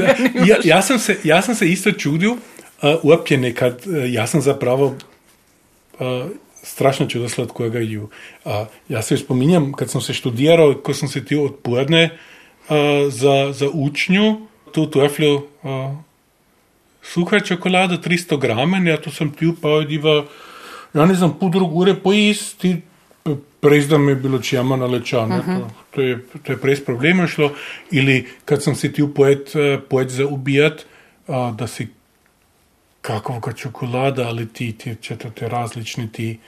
ja, 0.46 0.56
jaz, 0.64 0.86
sem 0.86 0.98
se, 0.98 1.16
jaz 1.24 1.44
sem 1.44 1.54
se 1.54 1.68
isto 1.68 1.92
čudil, 1.92 2.32
uh, 2.32 2.38
uopće 3.02 3.36
nekad, 3.36 3.82
uh, 3.86 4.12
jaz 4.12 4.30
sem 4.30 4.40
zapravo 4.40 4.86
uh, 4.86 6.30
strašno 6.62 7.06
čudo 7.06 7.28
sladkega 7.28 7.78
ju. 7.78 8.08
Uh, 8.44 8.52
jaz 8.88 9.06
se 9.06 9.16
spominjam, 9.16 9.72
kad 9.72 9.90
sem 9.90 10.00
se 10.00 10.14
študiral, 10.14 10.74
ko 10.82 10.94
sem 10.94 11.08
se 11.08 11.24
ti 11.24 11.36
odpovedne 11.36 12.10
uh, 12.68 12.76
za, 13.12 13.52
za 13.52 13.68
učnju, 13.72 14.46
tu 14.77 14.85
teflju 14.93 15.32
uh, 15.36 15.94
suha 17.03 17.40
čokolada, 17.40 17.97
300 18.03 18.36
gramen, 18.40 18.86
ja 18.86 18.98
to 19.01 19.11
sem 19.11 19.31
pil, 19.32 19.55
pa 19.62 19.81
odiva, 19.81 20.19
ja 20.94 21.07
ne 21.09 21.16
znam, 21.16 21.39
pol 21.40 21.57
ure 21.73 21.97
pojisti, 21.97 22.77
Prej 23.61 23.86
da 23.90 23.98
mi 23.98 24.12
je 24.12 24.16
bilo 24.23 24.39
čema 24.39 24.77
nalečano, 24.77 25.39
uh 25.39 25.47
-huh. 25.47 25.59
to, 25.59 25.70
to, 25.90 26.03
je, 26.03 26.19
to 26.43 26.53
je 26.53 26.59
prej 26.61 26.77
s 26.77 26.85
problemom 26.85 27.27
šlo. 27.27 27.51
Ali 27.93 28.27
kad 28.44 28.62
sem 28.62 28.74
si 28.74 28.93
ti 28.93 29.03
poet, 29.15 29.53
poet 29.89 30.11
za 30.11 30.27
ubijat, 30.27 30.85
a, 31.27 31.55
da 31.59 31.66
si 31.66 31.89
kakvoga 33.01 33.53
čokolada 33.53 34.28
ali 34.28 34.47
ti, 34.48 34.73
ti 34.73 34.94
če 35.01 35.16
to 35.16 35.31
te 35.31 35.48
različni 35.48 36.12
ti 36.12 36.39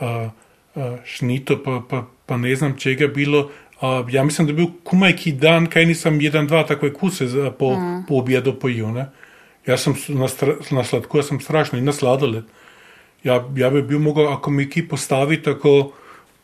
a, 0.00 0.30
a, 0.74 0.96
šnito, 1.04 1.62
pa, 1.64 1.82
pa, 1.90 2.06
pa 2.26 2.36
ne 2.36 2.56
znam 2.56 2.78
čega 2.78 3.06
bilo. 3.06 3.50
A, 3.80 4.04
ja 4.10 4.24
mislim 4.24 4.46
da 4.46 4.52
je 4.52 4.56
bil 4.56 4.66
kumajki 4.84 5.32
dan, 5.32 5.66
kaj 5.66 5.86
nisem 5.86 6.20
jedan, 6.20 6.46
dva 6.46 6.64
takve 6.66 6.92
kuse 6.92 7.26
za, 7.26 7.50
po, 7.50 7.66
uh 7.66 7.78
-huh. 7.78 8.02
po 8.08 8.14
objedu 8.14 8.54
pojil. 8.54 8.92
Ne? 8.92 9.06
Jaz 9.66 9.80
sem 9.80 9.94
na, 10.08 10.28
stra, 10.28 10.54
na 10.70 10.84
sladko, 10.84 11.18
jaz 11.18 11.26
sem 11.26 11.40
strašno 11.40 11.78
in 11.78 11.84
na 11.84 11.92
sladoled. 11.92 12.44
Ja, 13.24 13.44
ja 13.56 13.70
bi 13.70 13.82
bil 13.82 13.98
mogel, 13.98 14.28
ako 14.28 14.50
mi 14.50 14.70
ki 14.70 14.88
postavi 14.88 15.42
tako 15.42 15.92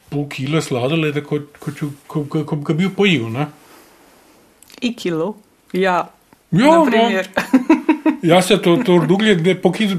pol 0.09 0.29
kila 0.29 0.61
sladoleda, 0.61 1.21
kot 1.21 1.43
ko, 1.59 1.71
ko, 2.07 2.25
ko, 2.25 2.45
ko 2.45 2.57
bi 2.57 2.65
ga 2.65 2.75
bil 2.75 2.91
pojil. 2.97 3.31
Ne? 3.31 3.47
I 4.81 4.97
kilo. 4.97 5.35
Ja. 5.73 6.11
Ja, 6.51 6.67
na 6.67 6.85
no. 6.85 7.23
Ja, 8.23 8.43
se 8.43 8.63
to, 8.63 8.77
to 8.77 8.99
rduglje, 8.99 9.35
gde 9.35 9.55
po 9.55 9.73
kilu, 9.73 9.99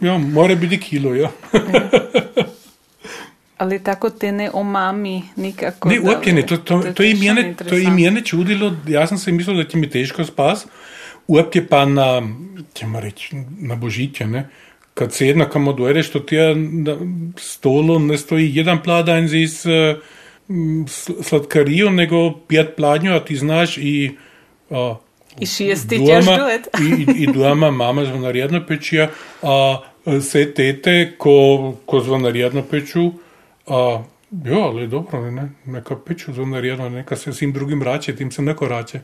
ja, 0.00 0.18
mora 0.18 0.54
biti 0.54 0.80
kilo, 0.80 1.14
ja. 1.14 1.30
Ali 3.62 3.78
tako 3.78 4.10
te 4.10 4.32
ne 4.32 4.50
omami 4.52 5.22
nikako. 5.36 5.88
Ne, 5.88 6.00
uopće 6.00 6.32
ne, 6.32 6.46
to, 6.46 6.56
to, 6.56 6.82
to, 6.94 7.02
je 7.02 7.14
mene, 7.14 7.34
to 7.34 7.40
je 7.40 7.46
interesantno. 7.48 7.94
mene 7.94 8.24
čudilo, 8.24 8.76
jaz 8.88 9.08
sem 9.08 9.18
se 9.18 9.32
mislil, 9.32 9.56
da 9.56 9.64
ti 9.68 9.78
mi 9.78 9.90
težko 9.90 10.24
spas, 10.24 10.66
uopće 11.26 11.66
pa 11.66 11.84
na, 11.84 12.22
ćemo 12.74 13.00
reći, 13.00 13.36
na 13.58 13.76
božiće, 13.76 14.26
ne, 14.26 14.48
kad 14.94 15.12
se 15.12 15.26
jednako 15.26 15.72
dojedeš, 15.78 16.10
to 16.10 16.20
ti 16.20 16.34
je 16.34 16.54
na 16.56 16.96
stolu 17.36 17.98
ne 17.98 18.18
stoji 18.18 18.50
jedan 18.54 18.82
pladanj 18.82 19.28
z 19.28 19.66
uh, 19.66 20.02
sladkarijom, 21.22 21.96
nego 21.96 22.32
pet 22.48 22.74
pladnjo, 22.76 23.12
a 23.12 23.24
ti 23.24 23.36
znaš 23.36 23.78
i 23.78 24.10
a, 24.70 24.96
I 25.40 25.46
šesti 25.46 25.98
ćeš 26.06 26.24
duet. 26.24 26.68
i, 26.80 27.02
i, 27.02 27.22
i 27.22 27.26
doma 27.32 27.70
mama 27.70 28.04
zvonarjedno 28.04 28.66
pečija, 28.66 29.08
a 29.42 29.78
se 30.20 30.54
tete 30.54 31.12
ko, 31.18 31.74
ko 31.86 32.00
zvonarjedno 32.00 32.62
peču, 32.62 33.12
a 33.66 34.02
ja, 34.44 34.58
ali 34.58 34.88
dobro, 34.88 35.20
ne, 35.20 35.30
ne, 35.30 35.50
neka 35.66 35.96
peču 35.96 36.32
zvonarjedno, 36.32 36.88
neka 36.88 37.16
se 37.16 37.32
svim 37.32 37.52
drugim 37.52 37.82
rače, 37.82 38.16
tim 38.16 38.30
se 38.30 38.42
neko 38.42 38.68
rače. 38.68 39.00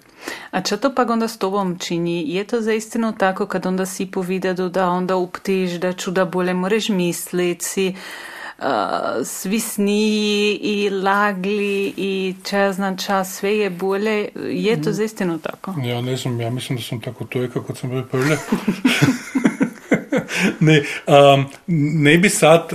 A 0.51 0.63
čo 0.63 0.77
to 0.77 0.95
pak 0.95 1.11
onda 1.11 1.29
s 1.29 1.39
tobom 1.39 1.79
čini? 1.79 2.25
Je 2.35 2.45
to 2.45 2.61
zaistinu 2.61 3.13
tako 3.19 3.47
kad 3.47 3.67
onda 3.67 3.87
si 3.87 4.07
povedado 4.07 4.69
da 4.69 4.89
onda 4.89 5.17
uptiš 5.17 5.71
da 5.71 5.93
čuda 5.93 6.25
bolje 6.25 6.55
moreš 6.55 6.89
misliti 6.89 7.65
si 7.65 7.95
uh, 8.59 8.65
svi 9.25 9.61
sniji 9.61 10.59
i 10.63 10.91
lagli 10.91 11.95
i 11.97 12.35
čas 12.45 12.79
na 12.79 12.97
čas 12.97 13.37
sve 13.37 13.59
je 13.59 13.71
bolje. 13.71 14.29
Je 14.51 14.83
to 14.83 14.93
zaistinu 14.93 15.39
tako? 15.39 15.75
Ja, 15.85 16.01
ne 16.01 16.17
znam, 16.17 16.41
ja 16.41 16.51
mislim 16.51 16.79
da 16.79 16.85
sam 16.85 17.01
tako 17.01 17.25
tojka 17.25 17.63
kot 17.63 17.79
sam 17.79 17.91
bil 17.91 18.03
prve. 18.03 18.39
ne, 20.61 20.83
um, 21.07 21.47
ne 22.03 22.19
bi 22.19 22.29
sad 22.31 22.73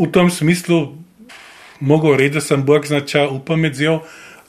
u 0.00 0.06
tom 0.06 0.30
smislu 0.30 0.96
mogao 1.80 2.16
reći 2.16 2.34
da 2.34 2.40
sam 2.40 2.64
Bog 2.64 2.86
znača 2.86 3.28
upamedzio, 3.28 4.00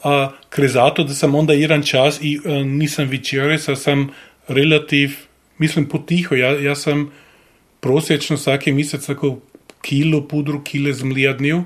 a 0.04 0.30
ker 0.50 0.68
zato, 0.68 1.04
da 1.04 1.14
sam 1.14 1.36
onda 1.36 1.54
jedan 1.54 1.84
čas 1.84 2.20
i 2.22 2.40
uh, 2.40 2.66
nisam 2.66 3.08
večeraj, 3.08 3.58
sa 3.58 3.76
sam 3.76 4.10
relativ, 4.48 5.18
mislim 5.58 5.86
potiho, 5.90 6.36
ja, 6.36 6.52
ja 6.60 6.76
sam 6.76 7.12
prosječno 7.80 8.38
svaki 8.38 8.72
mjesec 8.72 9.06
tako 9.06 9.40
kilo, 9.82 10.28
pudru 10.28 10.64
kile 10.64 10.94
zmlijadnil. 10.94 11.62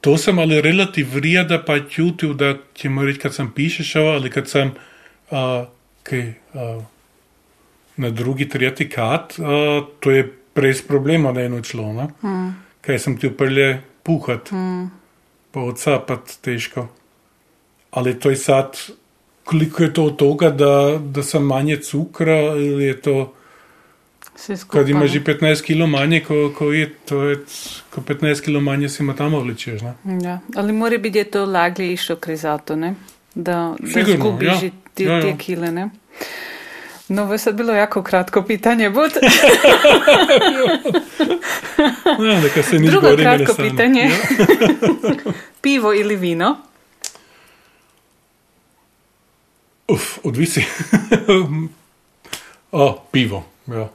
To 0.00 0.16
sem 0.18 0.38
ali 0.38 0.60
relativ 0.60 1.18
rijada 1.18 1.62
pa 1.62 1.78
čutil, 1.88 2.34
da 2.34 2.56
ćemo 2.74 3.04
reći 3.04 3.20
kad 3.20 3.34
sam 3.34 3.52
pišešao, 3.54 4.06
ali 4.06 4.30
kad 4.30 4.48
sam 4.48 4.74
a, 5.30 5.66
kaj, 6.02 6.34
a, 6.54 6.80
na 7.96 8.10
drugi, 8.10 8.48
tretji 8.48 8.88
kat, 8.88 9.38
a, 9.38 9.82
to 10.00 10.10
je 10.10 10.32
brez 10.54 10.82
problema 10.82 11.32
na 11.32 11.40
eno 11.40 11.60
člo, 11.60 11.92
ne? 11.92 12.04
Mm. 12.30 12.63
Kaj 12.86 12.98
sem 12.98 13.16
ti 13.16 13.26
uprlje 13.26 13.80
puhat, 14.02 14.50
mm. 14.52 14.90
pa 15.50 15.60
odcapat 15.60 16.36
težko. 16.44 16.88
Ali 17.90 18.18
to 18.20 18.30
je 18.30 18.36
sad, 18.36 18.76
koliko 19.44 19.82
je 19.82 19.92
to 19.92 20.04
od 20.04 20.16
toga, 20.16 20.50
da, 20.50 20.98
da 20.98 21.22
sam 21.22 21.46
manje 21.46 21.76
cukra, 21.76 22.38
ili 22.56 22.84
je 22.84 23.00
to... 23.00 23.32
Kad 24.68 24.88
imaš 24.88 25.14
i 25.14 25.20
15 25.20 25.62
kilo 25.62 25.86
manje, 25.86 26.20
ko, 26.20 26.52
ko 26.58 26.72
je, 26.72 26.90
to 27.04 27.22
je, 27.22 27.36
ko 27.90 28.00
15 28.00 28.44
kilo 28.44 28.60
manje 28.60 28.88
si 28.88 29.02
ima 29.02 29.14
tamo 29.14 29.40
vlečeš? 29.40 29.82
Ja, 30.22 30.40
ali 30.56 30.72
mora 30.72 30.98
biti 30.98 31.24
to 31.24 31.44
laglje 31.44 31.92
išlo 31.92 32.16
krizato, 32.16 32.76
ne? 32.76 32.94
Da, 33.34 33.76
da 33.80 33.86
Sigurno, 33.86 34.16
zgubiš 34.16 34.62
ja. 34.62 34.70
ti, 34.94 35.04
Ja, 35.04 35.12
ja. 35.12 35.22
te 35.22 35.36
kile, 35.38 35.72
ne? 35.72 35.90
No, 37.08 37.22
ovo 37.22 37.32
je 37.32 37.38
sad 37.38 37.54
bilo 37.54 37.72
jako 37.72 38.02
kratko 38.02 38.42
pitanje. 38.42 38.84
Ja, 38.84 38.90
neka 42.42 42.62
se 42.62 42.78
nič 42.78 42.90
Drugo 42.90 43.16
kratko 43.16 43.54
pitanje. 43.54 44.00
Ja. 44.00 44.16
Pivo 45.62 45.94
ili 45.94 46.16
vino? 46.16 46.56
Uf, 49.88 50.18
odvisi. 50.22 50.64
o, 52.72 53.02
pivo, 53.12 53.44
ja. 53.66 53.88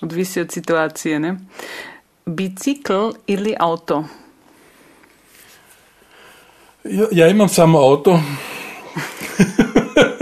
Odvisi 0.00 0.40
od 0.40 0.52
situacije, 0.52 1.20
ne? 1.20 1.36
Bicikl 2.26 3.10
ili 3.26 3.54
auto? 3.58 4.04
ja. 6.84 7.06
Ja 7.12 7.28
imam 7.28 7.48
samo 7.48 7.78
avto. 7.78 8.20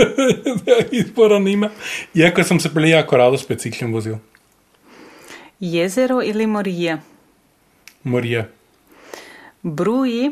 izbora 0.93 1.39
nima. 1.39 1.71
Iako 2.15 2.43
sam 2.43 2.61
se 2.61 2.75
prije 2.75 2.91
jako 2.91 3.17
rado 3.17 3.39
s 3.39 3.49
biciklom 3.49 3.93
vozil. 3.93 4.17
Jezero 5.61 6.23
ili 6.23 6.47
morje? 6.47 6.99
Morje. 8.05 8.51
Bruji 9.63 10.31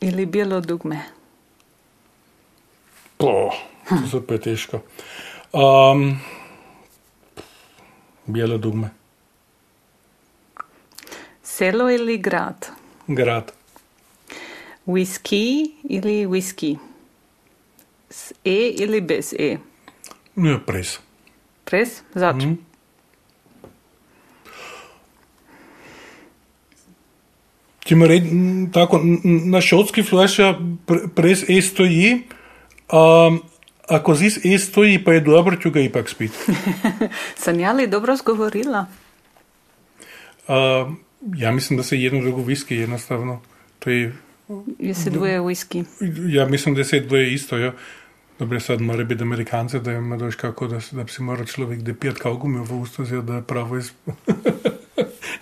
ili 0.00 0.26
bijelo 0.26 0.60
dugme? 0.60 1.00
Po, 3.16 3.50
to 4.26 4.34
je 4.34 4.40
teško. 4.40 4.80
Um, 5.52 6.20
bijelo 8.26 8.58
dugme. 8.58 8.90
Selo 11.42 11.90
ili 11.90 12.18
grad? 12.18 12.66
Grad. 13.06 13.52
Whisky 14.86 15.70
ili 15.88 16.26
whisky? 16.26 16.76
S 18.16 18.32
E 18.44 18.72
ili 18.78 19.00
bez 19.00 19.34
E? 19.38 19.56
Ja, 20.36 20.58
pres. 20.66 20.98
Pres? 21.64 22.00
Zač. 22.14 22.36
Mhm. 22.36 22.52
Ćemo 27.84 28.06
reći, 28.06 28.26
tako, 28.72 29.00
na 29.24 29.60
šotski 29.60 30.02
flaša 30.02 30.54
pr- 30.86 31.08
pres 31.14 31.48
E 31.48 31.60
stoji, 31.62 32.22
um, 32.92 33.42
ako 33.88 34.14
zis 34.14 34.44
e 34.44 34.58
stoji, 34.58 35.04
pa 35.04 35.12
je 35.12 35.20
dobro, 35.20 35.56
če 35.56 35.70
ga 35.70 35.80
ipak 35.80 36.08
spit. 36.08 36.32
Sanjali 37.44 37.86
dobro 37.86 38.16
zgovorila. 38.16 38.86
Uh, 40.48 40.54
ja 41.36 41.52
mislim 41.52 41.76
da 41.76 41.82
se 41.82 41.98
jedno 41.98 42.20
drugo 42.20 42.42
viski 42.42 42.76
jednostavno. 42.76 43.40
To 43.78 43.90
je, 43.90 44.12
Je 44.78 44.94
se 44.94 45.10
dvoje 45.10 45.40
whisky. 45.40 45.84
ja 46.28 46.46
mislim 46.46 46.74
da 46.74 46.84
se 46.84 47.00
dvoje 47.00 47.32
isto, 47.34 47.58
ja. 47.58 47.72
Dobre, 48.38 48.60
sad 48.60 48.80
mora 48.80 49.04
biti 49.04 49.22
Amerikance, 49.22 49.78
da 49.78 49.92
ima 49.92 50.16
doš 50.16 50.34
kako 50.34 50.66
da, 50.66 50.80
da 50.90 51.04
bi 51.04 51.12
si 51.12 51.22
mora 51.22 51.44
človek 51.44 51.80
da 51.80 51.94
pijat 51.94 52.18
kaugumi 52.18 52.60
v 52.68 52.80
usta, 52.80 53.04
zjo, 53.04 53.22
da 53.22 53.34
je 53.34 53.42
pravo 53.42 53.78
iz... 53.78 53.90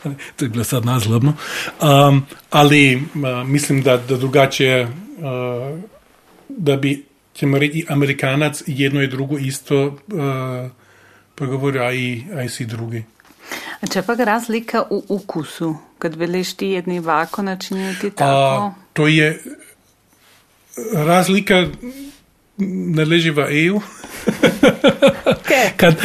to 0.36 0.44
je 0.44 0.48
bilo 0.48 0.64
sad 0.64 0.84
nazlobno. 0.84 1.34
Um, 1.82 2.26
ali 2.50 2.96
uh, 2.96 3.48
mislim 3.48 3.82
da, 3.82 3.96
da 3.96 4.16
drugače, 4.16 4.86
uh, 5.18 5.80
da 6.48 6.76
bi, 6.76 7.04
ćemo 7.34 7.58
reći, 7.58 7.86
Amerikanac 7.88 8.62
jedno 8.66 9.02
i 9.02 9.08
drugo 9.08 9.38
isto 9.38 9.86
uh, 9.86 9.94
progovorio, 11.34 11.82
a 11.82 11.92
i, 11.92 12.24
a 12.36 12.42
i 12.42 12.48
svi 12.48 12.66
drugi. 12.66 13.04
A 13.80 13.86
če 13.86 14.02
pa 14.02 14.14
razlika 14.14 14.84
v 14.90 15.00
ukusu, 15.08 15.76
kad 15.98 16.14
veliš 16.14 16.54
ti 16.54 16.66
jedni 16.66 17.00
vako 17.00 17.42
načinjeni 17.42 17.94
ti 18.00 18.06
A, 18.06 18.10
tako? 18.10 18.74
to 18.92 19.06
je 19.06 19.42
razlika 20.92 21.66
ne 22.58 23.04
leži 23.04 23.30
v 23.30 23.46
EU. 23.66 23.80
Okay. 25.24 25.74
Kad, 25.80 25.96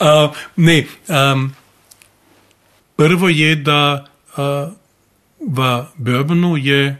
a, 0.00 0.32
ne, 0.56 0.84
um, 1.08 1.54
prvo 2.96 3.28
je 3.28 3.56
da 3.56 4.06
a, 4.36 4.70
v 5.40 5.86
bourbonu 5.96 6.56
je 6.56 6.96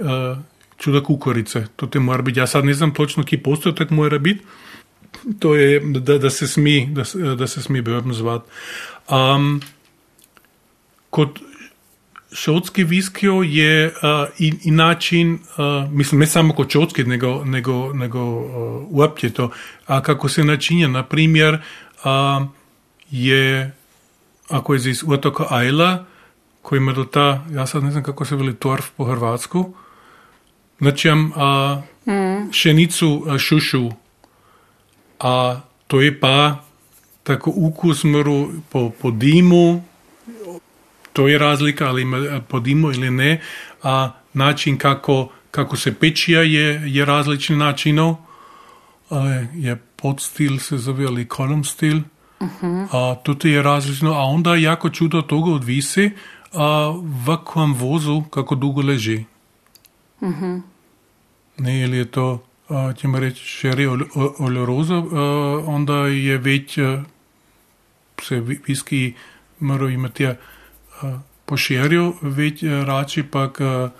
a, 0.00 0.36
čuda 0.76 1.02
kukorice. 1.04 1.66
To 1.76 1.86
te 1.86 2.00
mora 2.00 2.22
biti. 2.22 2.40
Ja 2.40 2.46
sad 2.46 2.64
ne 2.64 2.74
znam 2.74 2.94
točno 2.94 3.24
ki 3.24 3.42
postotak 3.42 3.90
mora 3.90 4.18
biti. 4.18 4.40
To 5.38 5.54
je 5.54 5.80
da, 5.80 6.18
da 6.18 6.30
se 6.30 6.48
smi, 6.48 6.88
da, 6.90 7.04
da 7.34 7.46
se 7.46 7.62
smi 7.62 7.82
bourbon 7.82 8.14
zvat. 8.14 8.42
Um, 9.10 9.60
kod 11.10 11.38
šotski 12.32 12.84
viskio 12.84 13.32
je 13.32 13.86
uh, 13.86 14.28
i, 14.38 14.54
i 14.64 14.70
način, 14.70 15.34
uh, 15.34 15.92
mislim 15.92 16.20
ne 16.20 16.26
samo 16.26 16.54
kod 16.54 16.70
šotski, 16.70 17.04
nego, 17.04 17.44
nego, 17.44 17.92
nego 17.92 18.20
uh, 18.20 18.86
uopće 18.90 19.30
to, 19.30 19.50
a 19.86 20.02
kako 20.02 20.28
se 20.28 20.44
načinja, 20.44 20.88
na 20.88 21.02
primjer, 21.02 21.54
uh, 21.54 22.46
je, 23.10 23.72
ako 24.48 24.74
je 24.74 24.90
iz 24.90 25.04
otoka 25.08 25.46
Ajla, 25.50 26.04
koji 26.62 26.76
ima 26.76 26.92
do 26.92 27.04
ta, 27.04 27.44
ja 27.52 27.66
sad 27.66 27.84
ne 27.84 27.90
znam 27.90 28.02
kako 28.02 28.24
se 28.24 28.36
veli 28.36 28.54
torf 28.54 28.86
po 28.96 29.04
hrvatsku, 29.04 29.74
znači 30.78 31.10
uh, 31.10 31.16
šenicu 32.52 33.24
uh, 33.26 33.38
šušu, 33.38 33.90
a 35.20 35.60
to 35.86 36.00
je 36.00 36.20
pa 36.20 36.64
tako 37.22 37.52
ukus 37.56 38.04
mru 38.04 38.48
po, 38.70 38.90
po 38.90 39.10
dimu, 39.10 39.84
to 41.20 41.28
je 41.28 41.38
razlika, 41.38 41.88
ali 41.88 42.02
ima 42.02 42.16
e, 42.16 42.40
po 42.48 42.60
dimu 42.60 42.90
ili 42.90 43.10
ne, 43.10 43.40
a 43.82 44.10
način 44.32 44.78
kako, 44.78 45.28
kako 45.50 45.76
se 45.76 45.94
pečija 45.94 46.42
je, 46.42 46.80
je 46.86 47.04
različni 47.04 47.56
načinov. 47.56 48.16
A, 49.10 49.18
je 49.54 49.76
podstil 49.96 50.58
se 50.58 50.78
zove, 50.78 51.04
ali 51.06 51.28
kolom 51.28 51.64
stil. 51.64 52.00
A, 52.92 53.14
to 53.22 53.48
je 53.48 53.62
različno, 53.62 54.12
a 54.12 54.24
onda 54.24 54.54
jako 54.56 54.90
čudo 54.90 55.18
od 55.18 55.26
toga 55.26 55.50
odvisi 55.52 56.10
a, 56.52 56.92
v 57.26 57.36
kom 57.44 57.74
vozu, 57.74 58.22
kako 58.30 58.54
dugo 58.54 58.80
leži. 58.82 59.24
Ne, 61.58 61.80
ili 61.82 61.96
je 61.96 62.04
to, 62.04 62.42
a, 62.68 62.92
ćemo 62.96 63.18
reći, 63.20 63.44
šeri 63.44 63.86
ol- 63.86 64.08
oloroza, 64.38 64.96
a, 64.96 65.04
onda 65.66 65.94
je 66.06 66.38
već 66.38 66.78
a, 66.78 67.02
se 68.22 68.40
vi- 68.40 68.60
viski 68.66 69.12
mora 69.60 69.90
imati 69.90 70.26
a, 71.02 71.18
po 71.46 71.56
šerju, 71.56 72.14
već 72.22 72.62
a, 72.62 72.84
rači 72.84 73.22
pak 73.22 73.60
a, 73.60 73.90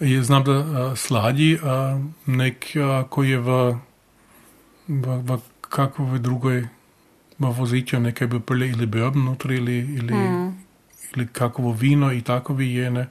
je 0.00 0.22
znam 0.22 0.44
da 0.44 0.52
a, 0.52 0.96
sladji 0.96 1.58
a, 1.64 2.00
nek 2.26 2.66
a, 2.76 3.04
koji 3.10 3.30
je 3.30 3.38
v, 3.38 3.76
v, 4.88 5.22
v 5.22 5.38
kakvoj 5.60 6.18
drugoj 6.18 6.68
v 7.38 7.50
voziću 7.58 8.00
nekaj 8.00 8.26
bi 8.26 8.40
prle 8.40 8.68
ili 8.68 8.86
bourbon 8.86 9.24
nutri 9.24 9.56
ili, 9.56 9.78
ili, 9.78 10.14
ili 11.14 11.26
kakvo 11.32 11.72
vino 11.72 12.12
i 12.12 12.22
takovi 12.22 12.74
je 12.74 12.90
ne 12.90 13.06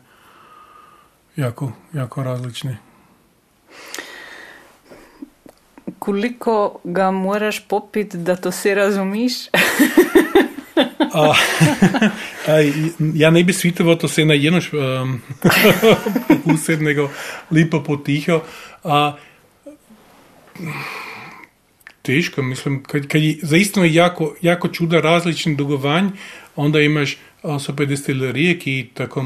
jako, 1.35 1.71
jako 1.93 2.23
različni. 2.23 2.77
Koliko 5.99 6.79
ga 6.83 7.11
moraš 7.11 7.67
popiti, 7.67 8.17
da 8.17 8.35
to 8.35 8.51
se 8.51 8.75
razumiš? 8.75 9.33
A, 11.13 11.33
a, 12.47 12.59
ja 13.13 13.31
ne 13.31 13.43
bi 13.43 13.53
svitoval 13.53 13.97
to 13.97 14.07
se 14.07 14.25
na 14.25 14.33
jedno 14.33 14.59
um, 14.59 15.21
pokusiti, 16.27 16.83
nego 16.83 17.09
lepo 17.51 17.83
potiho. 17.83 18.41
A, 18.83 19.17
teško, 22.01 22.41
mislim, 22.41 22.83
kad 22.83 23.21
je 23.21 23.37
zaistino 23.41 23.85
jako, 23.85 24.35
jako 24.41 24.67
čuda 24.67 25.01
različni 25.01 25.55
dugovanj, 25.55 26.09
onda 26.55 26.79
imaš 26.81 27.17
a, 27.43 27.59
super 27.59 27.87
destilerije, 27.87 28.59
ki 28.59 28.89
tako 28.93 29.25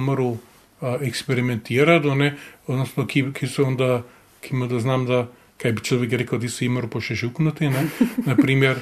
a, 0.81 0.97
eksperimentirati, 1.01 2.07
one, 2.07 2.35
odnosno 2.67 3.07
ki, 3.07 3.25
ki 3.33 3.47
so 3.47 3.63
onda, 3.63 4.03
ki 4.41 4.55
mu 4.55 4.67
da 4.67 4.79
znam 4.79 5.05
da, 5.05 5.27
kaj 5.57 5.71
bi 5.71 5.83
človek 5.83 6.11
rekel, 6.11 6.39
da 6.39 6.49
so 6.49 6.65
imeli 6.65 6.89
pošešuknuti, 6.89 7.69
ne, 7.69 7.87
naprimer, 8.25 8.77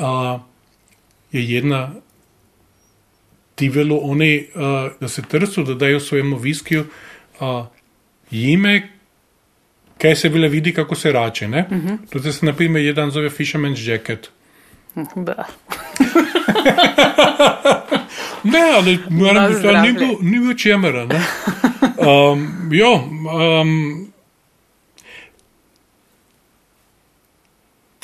a, 0.00 0.40
je 1.32 1.44
jedna 1.50 1.92
tivelo 3.56 3.96
oni 3.96 4.46
uh, 4.54 4.60
da 5.00 5.08
se 5.08 5.22
trsu, 5.22 5.62
da 5.64 5.74
dajo 5.74 6.00
svojemu 6.00 6.36
viskiju 6.36 6.84
uh, 7.40 7.66
ime, 8.30 8.88
kaj 9.98 10.16
se 10.16 10.28
bile 10.30 10.48
vidi 10.48 10.72
kako 10.74 10.94
se 10.94 11.12
rače. 11.12 11.48
Ne? 11.48 11.66
Uh 11.70 11.76
-huh. 11.76 11.98
To 12.10 12.32
se 12.32 12.46
na 12.46 12.52
primjer 12.52 12.84
jedan 12.84 13.10
zove 13.10 13.30
Fisherman's 13.30 13.90
Jacket. 13.90 14.30
Da. 15.16 15.44
Ne, 18.44 18.60
ali 18.76 18.98
moram 19.10 19.52
to 19.52 19.58
zdravje. 19.58 19.92
ni, 19.92 19.98
bilo- 19.98 20.18
ni 20.22 20.38
bilo 20.38 20.54
čemera. 20.54 21.08
Um, 21.98 22.68
jo, 22.72 22.92
um, 22.94 24.12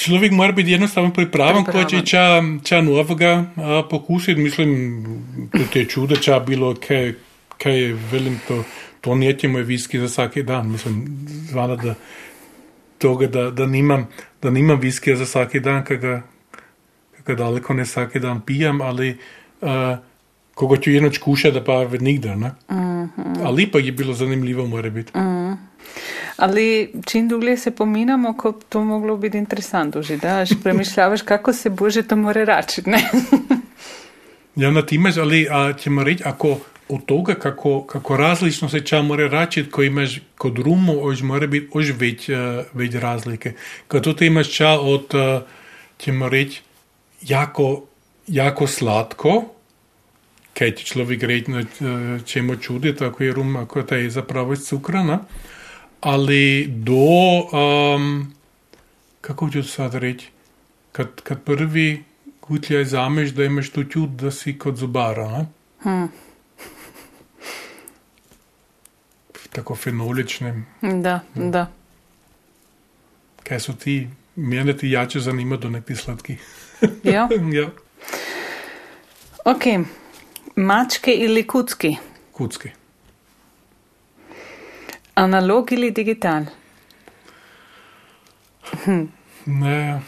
človek 0.03 0.33
mora 0.33 0.53
biti 0.53 0.71
jednostavno 0.71 1.13
pripraven, 1.13 1.65
ko 1.65 1.85
će 1.85 2.03
ča, 2.07 2.43
ča 2.65 2.81
novega 2.81 3.45
a, 3.57 3.83
pokusiti. 3.91 4.41
Mislim, 4.41 4.71
to 5.73 5.79
je 5.79 5.89
čudo, 5.89 6.17
ča 6.17 6.41
bilo, 6.41 6.75
kaj, 6.75 7.15
kaj 7.59 7.79
je, 7.79 7.97
velim, 8.13 8.41
to, 8.49 8.65
to 9.01 9.15
nije 9.15 9.49
moj 9.49 9.63
viski 9.63 9.99
za 9.99 10.09
svaki 10.09 10.43
dan. 10.43 10.71
Mislim, 10.71 11.05
zvana 11.51 11.77
da 11.77 11.95
toga 12.99 13.27
da, 13.27 13.51
da 13.51 13.67
nimam, 13.67 14.09
da 14.43 14.51
nimam 14.51 14.81
viskija 14.81 15.17
za 15.17 15.27
svaki 15.27 15.61
dan, 15.61 15.85
kad 15.85 15.99
ga, 15.99 16.23
ga 17.27 17.35
daleko 17.35 17.75
ne 17.75 17.87
svaki 17.87 18.21
dan 18.21 18.41
pijem, 18.41 18.81
ali 18.81 19.17
uh, 19.61 19.69
koga 20.55 20.77
ću 20.81 20.91
jednoć 20.91 21.19
kuša 21.19 21.51
da 21.51 21.65
pa 21.65 21.83
ved 21.83 22.03
nigdar, 22.03 22.39
ne? 22.39 22.51
Ali 23.45 23.63
ipak 23.63 23.85
je 23.85 23.93
bilo 23.93 24.15
zanimljivo, 24.15 24.67
mora 24.67 24.91
biti. 24.91 25.13
Ali 26.37 26.93
čim 27.07 27.29
dulje 27.29 27.57
se 27.57 27.71
pominamo, 27.71 28.37
ko 28.37 28.53
to 28.69 28.85
moglo 28.85 29.17
biti 29.17 29.39
interesantno 29.39 30.03
že, 30.03 30.17
da, 30.17 30.45
že 30.45 30.55
premišljavaš 30.63 31.23
kako 31.23 31.53
se 31.53 31.71
bože 31.71 32.03
to 32.03 32.17
more 32.17 32.45
račiti, 32.45 32.91
ne? 32.91 33.11
Ja, 34.57 34.71
na 34.71 34.83
time, 34.87 35.13
ali 35.21 35.49
a, 35.51 35.73
ćemo 35.73 36.05
reći, 36.05 36.23
ako 36.27 36.59
od 36.89 37.05
toga 37.05 37.35
kako, 37.35 37.85
kako 37.87 38.17
različno 38.17 38.69
se 38.69 38.81
ča 38.81 39.03
mora 39.03 39.29
račiti, 39.29 39.71
ko 39.71 39.83
imaš 39.83 40.21
kod 40.39 40.59
rumu, 40.59 41.07
ož 41.07 41.23
mora 41.23 41.47
biti 41.47 41.69
ož 41.73 41.91
već, 41.99 42.29
uh, 42.29 42.37
već 42.73 42.95
razlike. 42.95 43.53
Kad 43.89 44.03
tu 44.03 44.25
imaš 44.25 44.51
ča 44.51 44.71
od, 44.71 45.15
uh, 45.15 45.43
ćemo 45.99 46.29
reći, 46.29 46.61
jako, 47.23 47.83
jako 48.27 48.67
slatko, 48.67 49.45
kaj 50.59 50.75
će 50.75 50.85
človek 50.85 51.23
reći 51.23 51.51
uh, 51.51 51.63
čemu 52.25 52.57
čuditi, 52.57 53.05
ako 53.05 53.23
je 53.23 53.33
rum, 53.33 53.57
ako 53.57 53.95
je 53.95 54.11
zapravo 54.11 54.53
iz 54.53 54.61
cukrana, 54.61 55.19
ali 56.03 56.67
do, 56.67 56.95
um, 57.95 58.35
kako 59.21 59.51
ću 59.51 59.63
sad 59.63 59.95
reći, 59.95 60.29
kad, 60.93 61.21
kad 61.21 61.43
prvi 61.43 62.05
gutljaj 62.49 62.85
zameš, 62.85 63.31
da 63.31 63.45
imaš 63.45 63.71
tu 63.71 63.85
čut 63.85 64.11
da 64.11 64.31
si 64.31 64.59
kod 64.59 64.77
zubara, 64.77 65.47
ne? 65.85 66.09
Tako 69.53 69.75
fenolične. 69.75 70.63
Da, 70.83 71.21
da. 71.35 71.67
Kaj 73.43 73.61
so 73.61 73.73
ti, 73.73 74.09
mene 74.37 74.77
ti 74.77 74.91
jače 74.91 75.21
zanima 75.21 75.57
do 75.57 75.71
nekih 75.71 75.99
sladkih. 75.99 76.41
Ja. 77.05 77.29
ja, 77.61 77.69
Ok, 79.45 79.63
mačke 80.57 81.13
ili 81.13 81.47
kucki? 81.47 81.97
kucki. 82.33 82.71
Analog 85.23 85.73
ili 85.73 85.91
digital? 85.91 86.45
Hm. 88.85 89.05
Ne. 89.47 90.01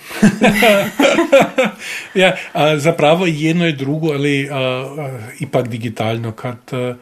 ja, 2.23 2.37
zapravo 2.77 3.27
jedno 3.27 3.67
je 3.67 3.73
drugo, 3.73 4.13
ali 4.13 4.49
a, 4.51 4.57
a, 4.57 5.19
ipak 5.41 5.69
digitalno. 5.69 6.33
Kad, 6.33 6.59
a, 6.73 6.95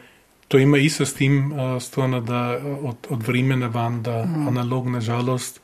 to 0.47 0.57
ima 0.57 0.77
isto 0.77 1.05
s 1.05 1.13
tim, 1.13 1.53
a, 1.53 1.79
stvarno, 1.79 2.21
da 2.21 2.59
od, 2.81 2.95
od 3.09 3.23
vremena 3.27 3.67
van, 3.67 4.01
da 4.03 4.25
mm. 4.25 4.47
analog, 4.47 4.87
nažalost, 4.87 5.61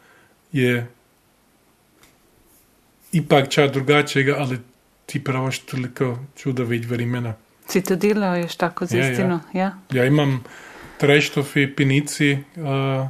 je 0.51 0.87
ipak 3.11 3.49
čas 3.49 3.71
drugačijega, 3.71 4.35
ali 4.37 4.59
ti 5.05 5.23
praviš 5.23 5.59
toliko 5.59 6.17
čuda 6.37 6.63
več 6.63 6.85
vremena. 6.85 7.33
Si 7.69 7.81
to 7.81 7.95
delaš 7.95 8.55
tako 8.55 8.85
z 8.85 8.97
istino? 8.97 9.39
Ja, 9.53 9.59
ja. 9.61 9.71
ja. 9.89 10.01
ja 10.01 10.05
imam 10.05 10.43
treštofi, 10.99 11.67
pinici, 11.75 12.37
uh, 12.55 13.07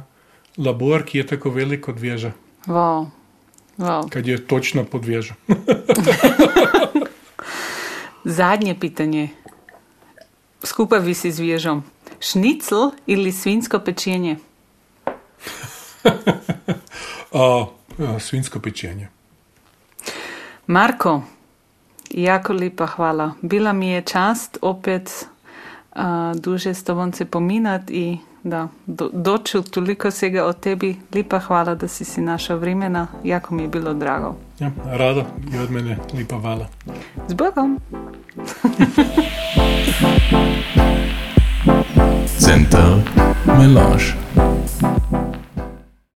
labor, 0.56 1.04
ki 1.04 1.18
je 1.18 1.26
tako 1.26 1.50
velik 1.50 1.84
kot 1.84 1.98
veža. 1.98 2.32
Wow. 2.66 3.06
Wow. 3.78 4.08
Kad 4.10 4.26
je 4.26 4.46
točno 4.46 4.84
pod 4.84 5.04
vežo. 5.04 5.34
Zadnje 8.24 8.80
pitanje. 8.80 9.28
Skupaj 10.64 11.00
vi 11.00 11.14
si 11.14 11.32
z 11.32 11.40
vežom. 11.40 11.82
Šnicl 12.20 12.92
ali 13.08 13.32
svinsko 13.32 13.80
pečenje? 13.80 14.36
uh, 17.32 17.66
svinsko 18.18 18.60
pečenje. 18.60 19.08
Marko, 20.66 21.22
jako 22.10 22.52
lepa 22.52 22.86
hvala. 22.86 23.32
Bila 23.42 23.72
mi 23.72 23.88
je 23.88 24.02
čast 24.02 24.58
opet 24.62 25.26
uh, 25.96 26.40
duže 26.40 26.74
s 26.74 26.84
tobom 26.84 27.12
se 27.12 27.24
pominati 27.24 27.94
in 27.94 28.18
da 28.42 28.68
do, 28.86 29.10
dočul 29.12 29.62
toliko 29.62 30.08
vsega 30.08 30.44
o 30.44 30.52
tebi. 30.52 30.96
Lepa 31.14 31.38
hvala, 31.38 31.74
da 31.74 31.88
si 31.88 32.04
si 32.04 32.20
našel 32.20 32.58
vremena. 32.58 33.06
Jako 33.24 33.54
mi 33.54 33.62
je 33.62 33.68
bilo 33.68 33.94
drago. 33.94 34.34
Ja, 34.58 34.70
rado 34.92 35.24
je 35.52 35.60
od 35.60 35.70
mene, 35.70 35.98
lepa 36.14 36.40
hvala. 36.40 36.66
Z 37.28 37.34
Bogom. 37.34 37.80
Center 42.38 43.02
Melange. 43.46 44.04